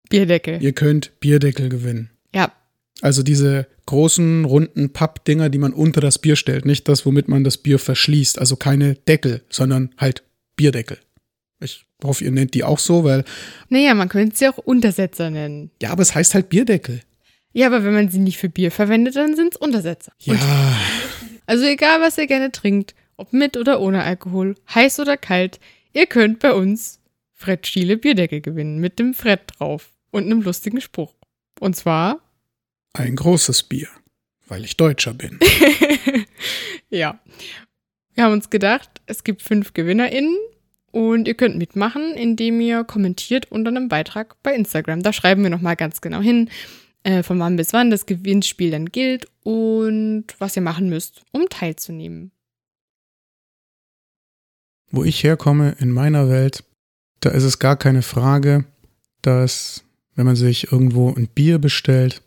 Bierdeckel. 0.09 0.61
Ihr 0.61 0.73
könnt 0.73 1.19
Bierdeckel 1.19 1.69
gewinnen. 1.69 2.09
Ja, 2.33 2.51
also 3.01 3.23
diese 3.23 3.67
großen, 3.87 4.45
runden 4.45 4.93
Pappdinger, 4.93 5.49
die 5.49 5.57
man 5.57 5.73
unter 5.73 6.01
das 6.01 6.19
Bier 6.19 6.35
stellt. 6.35 6.65
Nicht 6.65 6.87
das, 6.87 7.05
womit 7.05 7.27
man 7.27 7.43
das 7.43 7.57
Bier 7.57 7.79
verschließt. 7.79 8.39
Also 8.39 8.55
keine 8.55 8.95
Deckel, 8.95 9.41
sondern 9.49 9.93
halt 9.97 10.23
Bierdeckel. 10.55 10.97
Ich 11.59 11.85
hoffe, 12.03 12.23
ihr 12.23 12.31
nennt 12.31 12.53
die 12.53 12.63
auch 12.63 12.79
so, 12.79 13.03
weil. 13.03 13.23
Naja, 13.69 13.93
man 13.93 14.09
könnte 14.09 14.35
sie 14.35 14.47
auch 14.47 14.57
Untersetzer 14.57 15.29
nennen. 15.29 15.71
Ja, 15.81 15.91
aber 15.91 16.01
es 16.03 16.15
heißt 16.15 16.33
halt 16.33 16.49
Bierdeckel. 16.49 17.01
Ja, 17.53 17.67
aber 17.67 17.83
wenn 17.83 17.93
man 17.93 18.09
sie 18.09 18.19
nicht 18.19 18.37
für 18.37 18.49
Bier 18.49 18.71
verwendet, 18.71 19.15
dann 19.15 19.35
sind 19.35 19.55
es 19.55 19.59
Untersetzer. 19.59 20.13
Ja. 20.19 20.33
Und 20.33 20.41
also 21.45 21.65
egal, 21.65 21.99
was 22.01 22.17
ihr 22.17 22.27
gerne 22.27 22.51
trinkt, 22.51 22.95
ob 23.17 23.33
mit 23.33 23.57
oder 23.57 23.81
ohne 23.81 24.03
Alkohol, 24.03 24.55
heiß 24.73 24.99
oder 24.99 25.17
kalt, 25.17 25.59
ihr 25.93 26.05
könnt 26.05 26.39
bei 26.39 26.53
uns 26.53 26.99
Fred 27.33 27.67
Schiele 27.67 27.97
Bierdeckel 27.97 28.41
gewinnen 28.41 28.79
mit 28.79 28.99
dem 28.99 29.13
Fred 29.13 29.41
drauf 29.57 29.91
und 30.11 30.25
einem 30.25 30.41
lustigen 30.41 30.79
Spruch. 30.79 31.13
Und 31.59 31.75
zwar 31.75 32.21
ein 32.93 33.15
großes 33.15 33.63
Bier, 33.63 33.87
weil 34.47 34.63
ich 34.63 34.77
Deutscher 34.77 35.13
bin. 35.13 35.39
ja. 36.89 37.19
Wir 38.13 38.25
haben 38.25 38.33
uns 38.33 38.49
gedacht, 38.49 39.01
es 39.05 39.23
gibt 39.23 39.41
fünf 39.41 39.73
GewinnerInnen 39.73 40.37
und 40.91 41.27
ihr 41.27 41.35
könnt 41.35 41.57
mitmachen, 41.57 42.13
indem 42.15 42.59
ihr 42.59 42.83
kommentiert 42.83 43.51
unter 43.51 43.69
einem 43.69 43.87
Beitrag 43.87 44.41
bei 44.43 44.53
Instagram. 44.53 45.01
Da 45.01 45.13
schreiben 45.13 45.43
wir 45.43 45.49
nochmal 45.49 45.77
ganz 45.77 46.01
genau 46.01 46.19
hin, 46.19 46.49
äh, 47.03 47.23
von 47.23 47.39
wann 47.39 47.55
bis 47.55 47.73
wann 47.73 47.89
das 47.89 48.05
Gewinnspiel 48.05 48.71
dann 48.71 48.87
gilt 48.87 49.27
und 49.43 50.25
was 50.39 50.55
ihr 50.55 50.61
machen 50.61 50.89
müsst, 50.89 51.23
um 51.31 51.47
teilzunehmen. 51.49 52.31
Wo 54.91 55.05
ich 55.05 55.23
herkomme, 55.23 55.75
in 55.79 55.91
meiner 55.91 56.29
Welt, 56.29 56.65
da 57.21 57.29
ist 57.29 57.43
es 57.43 57.59
gar 57.59 57.77
keine 57.77 58.01
Frage, 58.01 58.65
dass, 59.21 59.85
wenn 60.15 60.25
man 60.25 60.35
sich 60.35 60.71
irgendwo 60.71 61.13
ein 61.13 61.27
Bier 61.27 61.59
bestellt, 61.59 62.21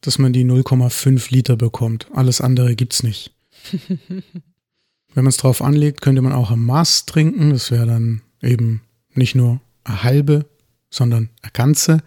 dass 0.00 0.18
man 0.18 0.32
die 0.32 0.44
0,5 0.44 1.32
Liter 1.32 1.56
bekommt. 1.56 2.06
Alles 2.12 2.40
andere 2.40 2.74
gibt's 2.74 3.02
nicht. 3.02 3.34
Wenn 5.14 5.24
man 5.24 5.28
es 5.28 5.38
drauf 5.38 5.62
anlegt, 5.62 6.00
könnte 6.02 6.22
man 6.22 6.32
auch 6.32 6.50
am 6.50 6.64
Maß 6.64 7.06
trinken. 7.06 7.50
Das 7.50 7.70
wäre 7.70 7.86
dann 7.86 8.22
eben 8.42 8.82
nicht 9.14 9.34
nur 9.34 9.60
eine 9.84 10.02
halbe, 10.04 10.46
sondern 10.88 11.30
eine 11.42 11.52
ganze. 11.52 12.02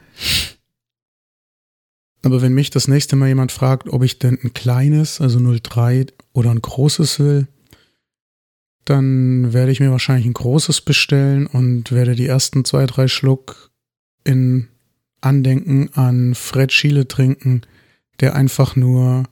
Aber 2.24 2.42
wenn 2.42 2.54
mich 2.54 2.70
das 2.70 2.88
nächste 2.88 3.18
Mal 3.18 3.28
jemand 3.28 3.52
fragt, 3.52 3.90
ob 3.90 4.04
ich 4.04 4.18
denn 4.18 4.40
ein 4.42 4.54
kleines, 4.54 5.20
also 5.20 5.40
0,3 5.40 6.14
oder 6.32 6.52
ein 6.52 6.62
großes 6.62 7.20
will, 7.20 7.48
dann 8.86 9.52
werde 9.54 9.72
ich 9.72 9.82
mir 9.82 9.92
wahrscheinlich 9.92 10.26
ein 10.26 10.34
großes 10.34 10.82
bestellen 10.82 11.48
und 11.48 11.92
werde 11.92 12.16
die 12.16 12.28
ersten 12.28 12.64
zwei, 12.64 12.86
drei 12.86 13.10
Schluck 13.10 13.72
in 14.24 14.70
Andenken 15.20 15.90
an 15.94 16.36
Fred 16.36 16.72
Schiele 16.72 17.08
trinken, 17.08 17.62
der 18.20 18.36
einfach 18.36 18.76
nur 18.76 19.24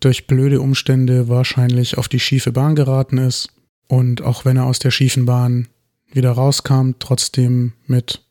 durch 0.00 0.26
blöde 0.26 0.60
Umstände 0.60 1.28
wahrscheinlich 1.28 1.98
auf 1.98 2.08
die 2.08 2.20
schiefe 2.20 2.52
Bahn 2.52 2.74
geraten 2.74 3.18
ist 3.18 3.52
und 3.88 4.22
auch 4.22 4.44
wenn 4.44 4.56
er 4.56 4.64
aus 4.64 4.78
der 4.78 4.90
schiefen 4.90 5.26
Bahn 5.26 5.68
wieder 6.12 6.32
rauskam, 6.32 6.92
trotzdem 6.98 7.74
mit 7.86 8.24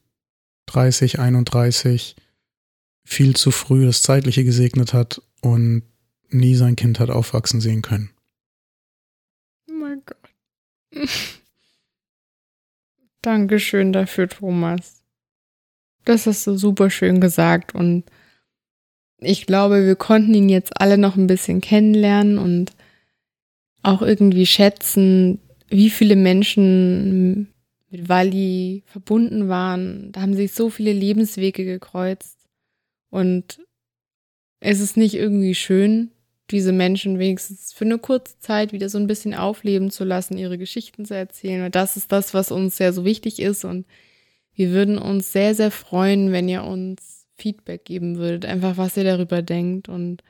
30, 0.66 1.20
31 1.20 2.16
viel 3.03 3.36
zu 3.36 3.51
früh 3.51 3.86
das 3.86 4.01
Zeitliche 4.01 4.43
gesegnet 4.43 4.93
hat 4.93 5.22
und 5.41 5.84
nie 6.30 6.55
sein 6.55 6.76
Kind 6.76 6.99
hat 6.99 7.10
aufwachsen 7.10 7.62
sehen 7.62 7.82
können. 7.82 8.12
Oh 9.70 9.74
mein 9.74 10.01
Gott. 10.05 11.10
Dankeschön 13.22 13.93
dafür, 13.93 14.30
Thomas. 14.30 15.03
Das 16.05 16.26
hast 16.26 16.47
du 16.47 16.55
super 16.55 16.89
schön 16.89 17.20
gesagt 17.20 17.76
und 17.76 18.05
ich 19.22 19.46
glaube, 19.46 19.86
wir 19.86 19.96
konnten 19.96 20.34
ihn 20.34 20.50
jetzt 20.50 20.80
alle 20.80 20.98
noch 20.98 21.16
ein 21.16 21.28
bisschen 21.28 21.62
kennenlernen 21.62 22.38
und 22.38 22.72
auch 23.82 24.02
irgendwie 24.02 24.46
schätzen, 24.46 25.40
wie 25.70 25.90
viele 25.90 26.16
Menschen 26.16 27.54
mit 27.90 28.10
Wally 28.10 28.84
verbunden 28.86 29.50
waren. 29.50 30.12
Da 30.12 30.22
haben 30.22 30.36
sich 30.36 30.54
so 30.54 30.70
viele 30.70 30.94
Lebenswege 30.94 31.66
gekreuzt. 31.66 32.38
Und 33.10 33.60
es 34.60 34.80
ist 34.80 34.98
nicht 34.98 35.16
irgendwie 35.16 35.56
schön, 35.56 36.12
diese 36.52 36.72
Menschen 36.72 37.20
wenigstens 37.20 37.74
für 37.74 37.86
eine 37.86 37.98
kurze 37.98 38.40
Zeit 38.40 38.74
wieder 38.74 38.90
so 38.90 38.98
ein 38.98 39.08
bisschen 39.08 39.34
aufleben 39.34 39.92
zu 39.92 40.04
lassen, 40.04 40.38
ihre 40.38 40.58
Geschichten 40.58 41.06
zu 41.06 41.16
erzählen. 41.16 41.66
Und 41.66 41.76
das 41.76 41.98
ist 41.98 42.12
das, 42.12 42.34
was 42.34 42.52
uns 42.52 42.78
sehr 42.78 42.94
so 42.94 43.06
wichtig 43.06 43.40
ist. 43.40 43.66
Und 43.66 43.86
wir 44.54 44.72
würden 44.72 44.98
uns 44.98 45.32
sehr, 45.32 45.56
sehr 45.56 45.72
freuen, 45.72 46.32
wenn 46.32 46.50
ihr 46.50 46.64
uns 46.64 47.19
Feedback 47.40 47.86
geben 47.86 48.18
würdet, 48.18 48.46
einfach 48.46 48.78
was 48.78 48.98
ihr 48.98 49.04
darüber 49.04 49.42
denkt 49.42 49.90
und 49.90 50.24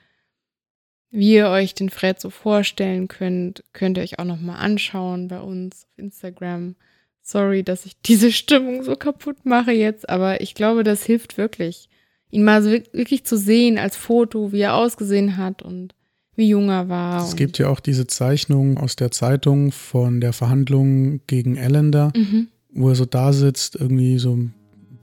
wie 1.12 1.34
ihr 1.34 1.50
euch 1.50 1.74
den 1.74 1.90
Fred 1.90 2.20
so 2.20 2.30
vorstellen 2.30 3.08
könnt, 3.08 3.64
könnt 3.74 3.98
ihr 3.98 4.04
euch 4.04 4.20
auch 4.20 4.26
nochmal 4.26 4.58
anschauen 4.58 5.28
bei 5.28 5.40
uns 5.40 5.86
auf 5.86 5.98
Instagram. 5.98 6.76
Sorry, 7.22 7.64
dass 7.64 7.86
ich 7.86 8.00
diese 8.06 8.32
Stimmung 8.32 8.84
so 8.84 8.96
kaputt 8.96 9.46
mache 9.46 9.72
jetzt, 9.72 10.08
aber 10.10 10.42
ich 10.42 10.54
glaube, 10.54 10.84
das 10.84 11.04
hilft 11.04 11.38
wirklich, 11.38 11.90
ihn 12.30 12.44
mal 12.44 12.62
so 12.62 12.70
wirklich 12.70 13.26
zu 13.26 13.38
sehen 13.38 13.78
als 13.78 13.96
Foto, 13.96 14.52
wie 14.52 14.62
er 14.62 14.76
ausgesehen 14.76 15.38
hat 15.38 15.62
und 15.64 15.96
wie 16.36 16.50
jung 16.50 16.70
er 16.70 16.88
war. 16.90 17.24
Es 17.24 17.36
gibt 17.36 17.58
ja 17.58 17.68
auch 17.68 17.80
diese 17.80 18.08
Zeichnung 18.08 18.78
aus 18.78 18.96
der 18.96 19.12
Zeitung 19.12 19.72
von 19.72 20.22
der 20.22 20.32
Verhandlung 20.32 21.22
gegen 21.28 21.58
Ellender, 21.58 22.14
mhm. 22.16 22.48
wo 22.72 22.90
er 22.90 22.96
so 22.96 23.06
da 23.06 23.34
sitzt, 23.34 23.76
irgendwie 23.76 24.20
so 24.20 24.36
ein 24.36 24.54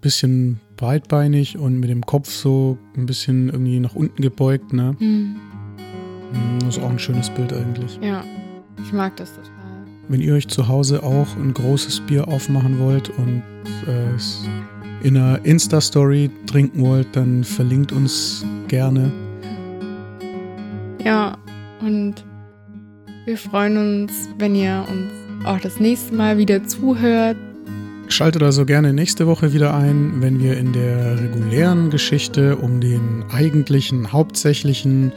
bisschen 0.01 0.61
breitbeinig 0.77 1.59
und 1.59 1.81
mit 1.81 1.91
dem 1.91 2.05
Kopf 2.05 2.31
so 2.31 2.79
ein 2.97 3.07
bisschen 3.07 3.49
irgendwie 3.49 3.81
nach 3.81 3.95
unten 3.95 4.21
gebeugt, 4.23 4.73
ne? 4.73 4.97
Mhm. 4.99 5.37
Das 6.61 6.77
ist 6.77 6.83
auch 6.83 6.91
ein 6.91 6.99
schönes 6.99 7.31
Bild 7.31 7.53
eigentlich. 7.53 7.99
Ja, 8.03 8.25
ich 8.83 8.93
mag 8.93 9.17
das 9.17 9.35
total. 9.35 9.53
Wenn 10.09 10.21
ihr 10.21 10.35
euch 10.35 10.49
zu 10.49 10.69
Hause 10.69 11.03
auch 11.03 11.37
ein 11.37 11.53
großes 11.53 12.01
Bier 12.01 12.29
aufmachen 12.29 12.79
wollt 12.79 13.11
und 13.19 13.43
äh, 13.87 14.15
es 14.15 14.45
in 15.03 15.17
einer 15.17 15.45
Insta-Story 15.45 16.31
trinken 16.47 16.81
wollt, 16.81 17.09
dann 17.13 17.45
verlinkt 17.45 17.93
uns 17.93 18.45
gerne. 18.69 19.13
Ja, 21.05 21.37
und 21.81 22.25
wir 23.25 23.39
freuen 23.39 23.77
uns, 23.77 24.29
wenn 24.39 24.55
ihr 24.55 24.85
uns 24.89 25.13
auch 25.47 25.61
das 25.61 25.79
nächste 25.79 26.15
Mal 26.15 26.39
wieder 26.39 26.65
zuhört. 26.65 27.37
Schaltet 28.09 28.43
also 28.43 28.65
gerne 28.65 28.93
nächste 28.93 29.27
Woche 29.27 29.53
wieder 29.53 29.75
ein, 29.75 30.21
wenn 30.21 30.41
wir 30.41 30.57
in 30.57 30.73
der 30.73 31.21
regulären 31.21 31.91
Geschichte 31.91 32.57
um 32.57 32.81
den 32.81 33.25
eigentlichen, 33.31 34.13
hauptsächlichen 34.13 35.13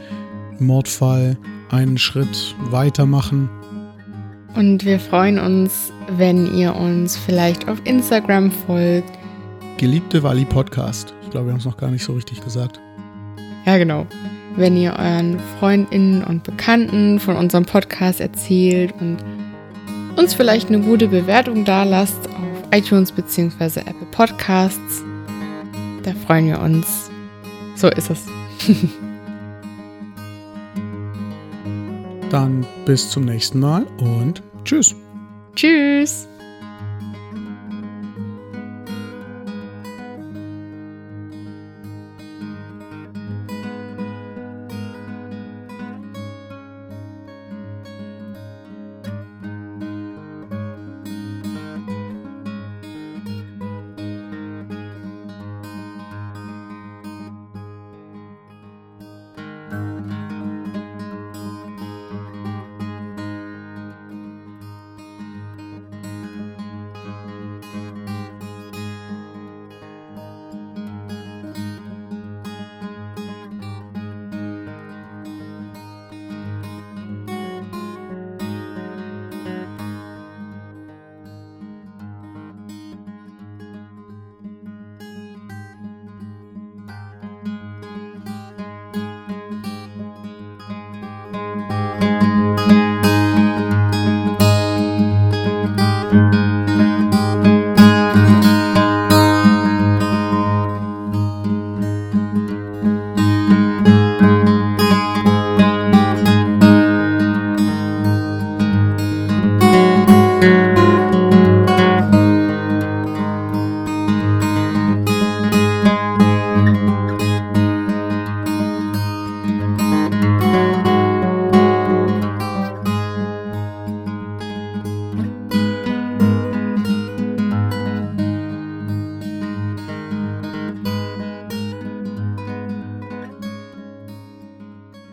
Mordfall 0.58 1.38
einen 1.70 1.98
Schritt 1.98 2.54
weitermachen. 2.70 3.48
Und 4.54 4.84
wir 4.84 4.98
freuen 4.98 5.38
uns, 5.38 5.92
wenn 6.16 6.52
ihr 6.54 6.74
uns 6.74 7.16
vielleicht 7.16 7.68
auf 7.68 7.78
Instagram 7.84 8.50
folgt. 8.50 9.10
Geliebte 9.78 10.22
Wally 10.22 10.44
Podcast. 10.44 11.14
Ich 11.22 11.30
glaube, 11.30 11.46
wir 11.46 11.52
haben 11.52 11.60
es 11.60 11.64
noch 11.64 11.76
gar 11.76 11.90
nicht 11.90 12.04
so 12.04 12.14
richtig 12.14 12.42
gesagt. 12.42 12.80
Ja, 13.64 13.78
genau 13.78 14.06
wenn 14.56 14.76
ihr 14.76 14.92
euren 14.98 15.38
Freundinnen 15.58 16.24
und 16.24 16.42
Bekannten 16.44 17.18
von 17.20 17.36
unserem 17.36 17.64
Podcast 17.64 18.20
erzählt 18.20 18.92
und 19.00 19.18
uns 20.16 20.34
vielleicht 20.34 20.68
eine 20.68 20.80
gute 20.80 21.08
Bewertung 21.08 21.64
da 21.64 21.84
lasst 21.84 22.28
auf 22.28 22.49
iTunes 22.72 23.12
bzw. 23.12 23.80
Apple 23.80 24.06
Podcasts. 24.10 25.02
Da 26.02 26.12
freuen 26.26 26.46
wir 26.46 26.60
uns. 26.60 27.10
So 27.76 27.88
ist 27.88 28.10
es. 28.10 28.26
Dann 32.30 32.64
bis 32.86 33.10
zum 33.10 33.24
nächsten 33.24 33.58
Mal 33.58 33.86
und 33.98 34.42
tschüss. 34.64 34.94
Tschüss. 35.56 36.29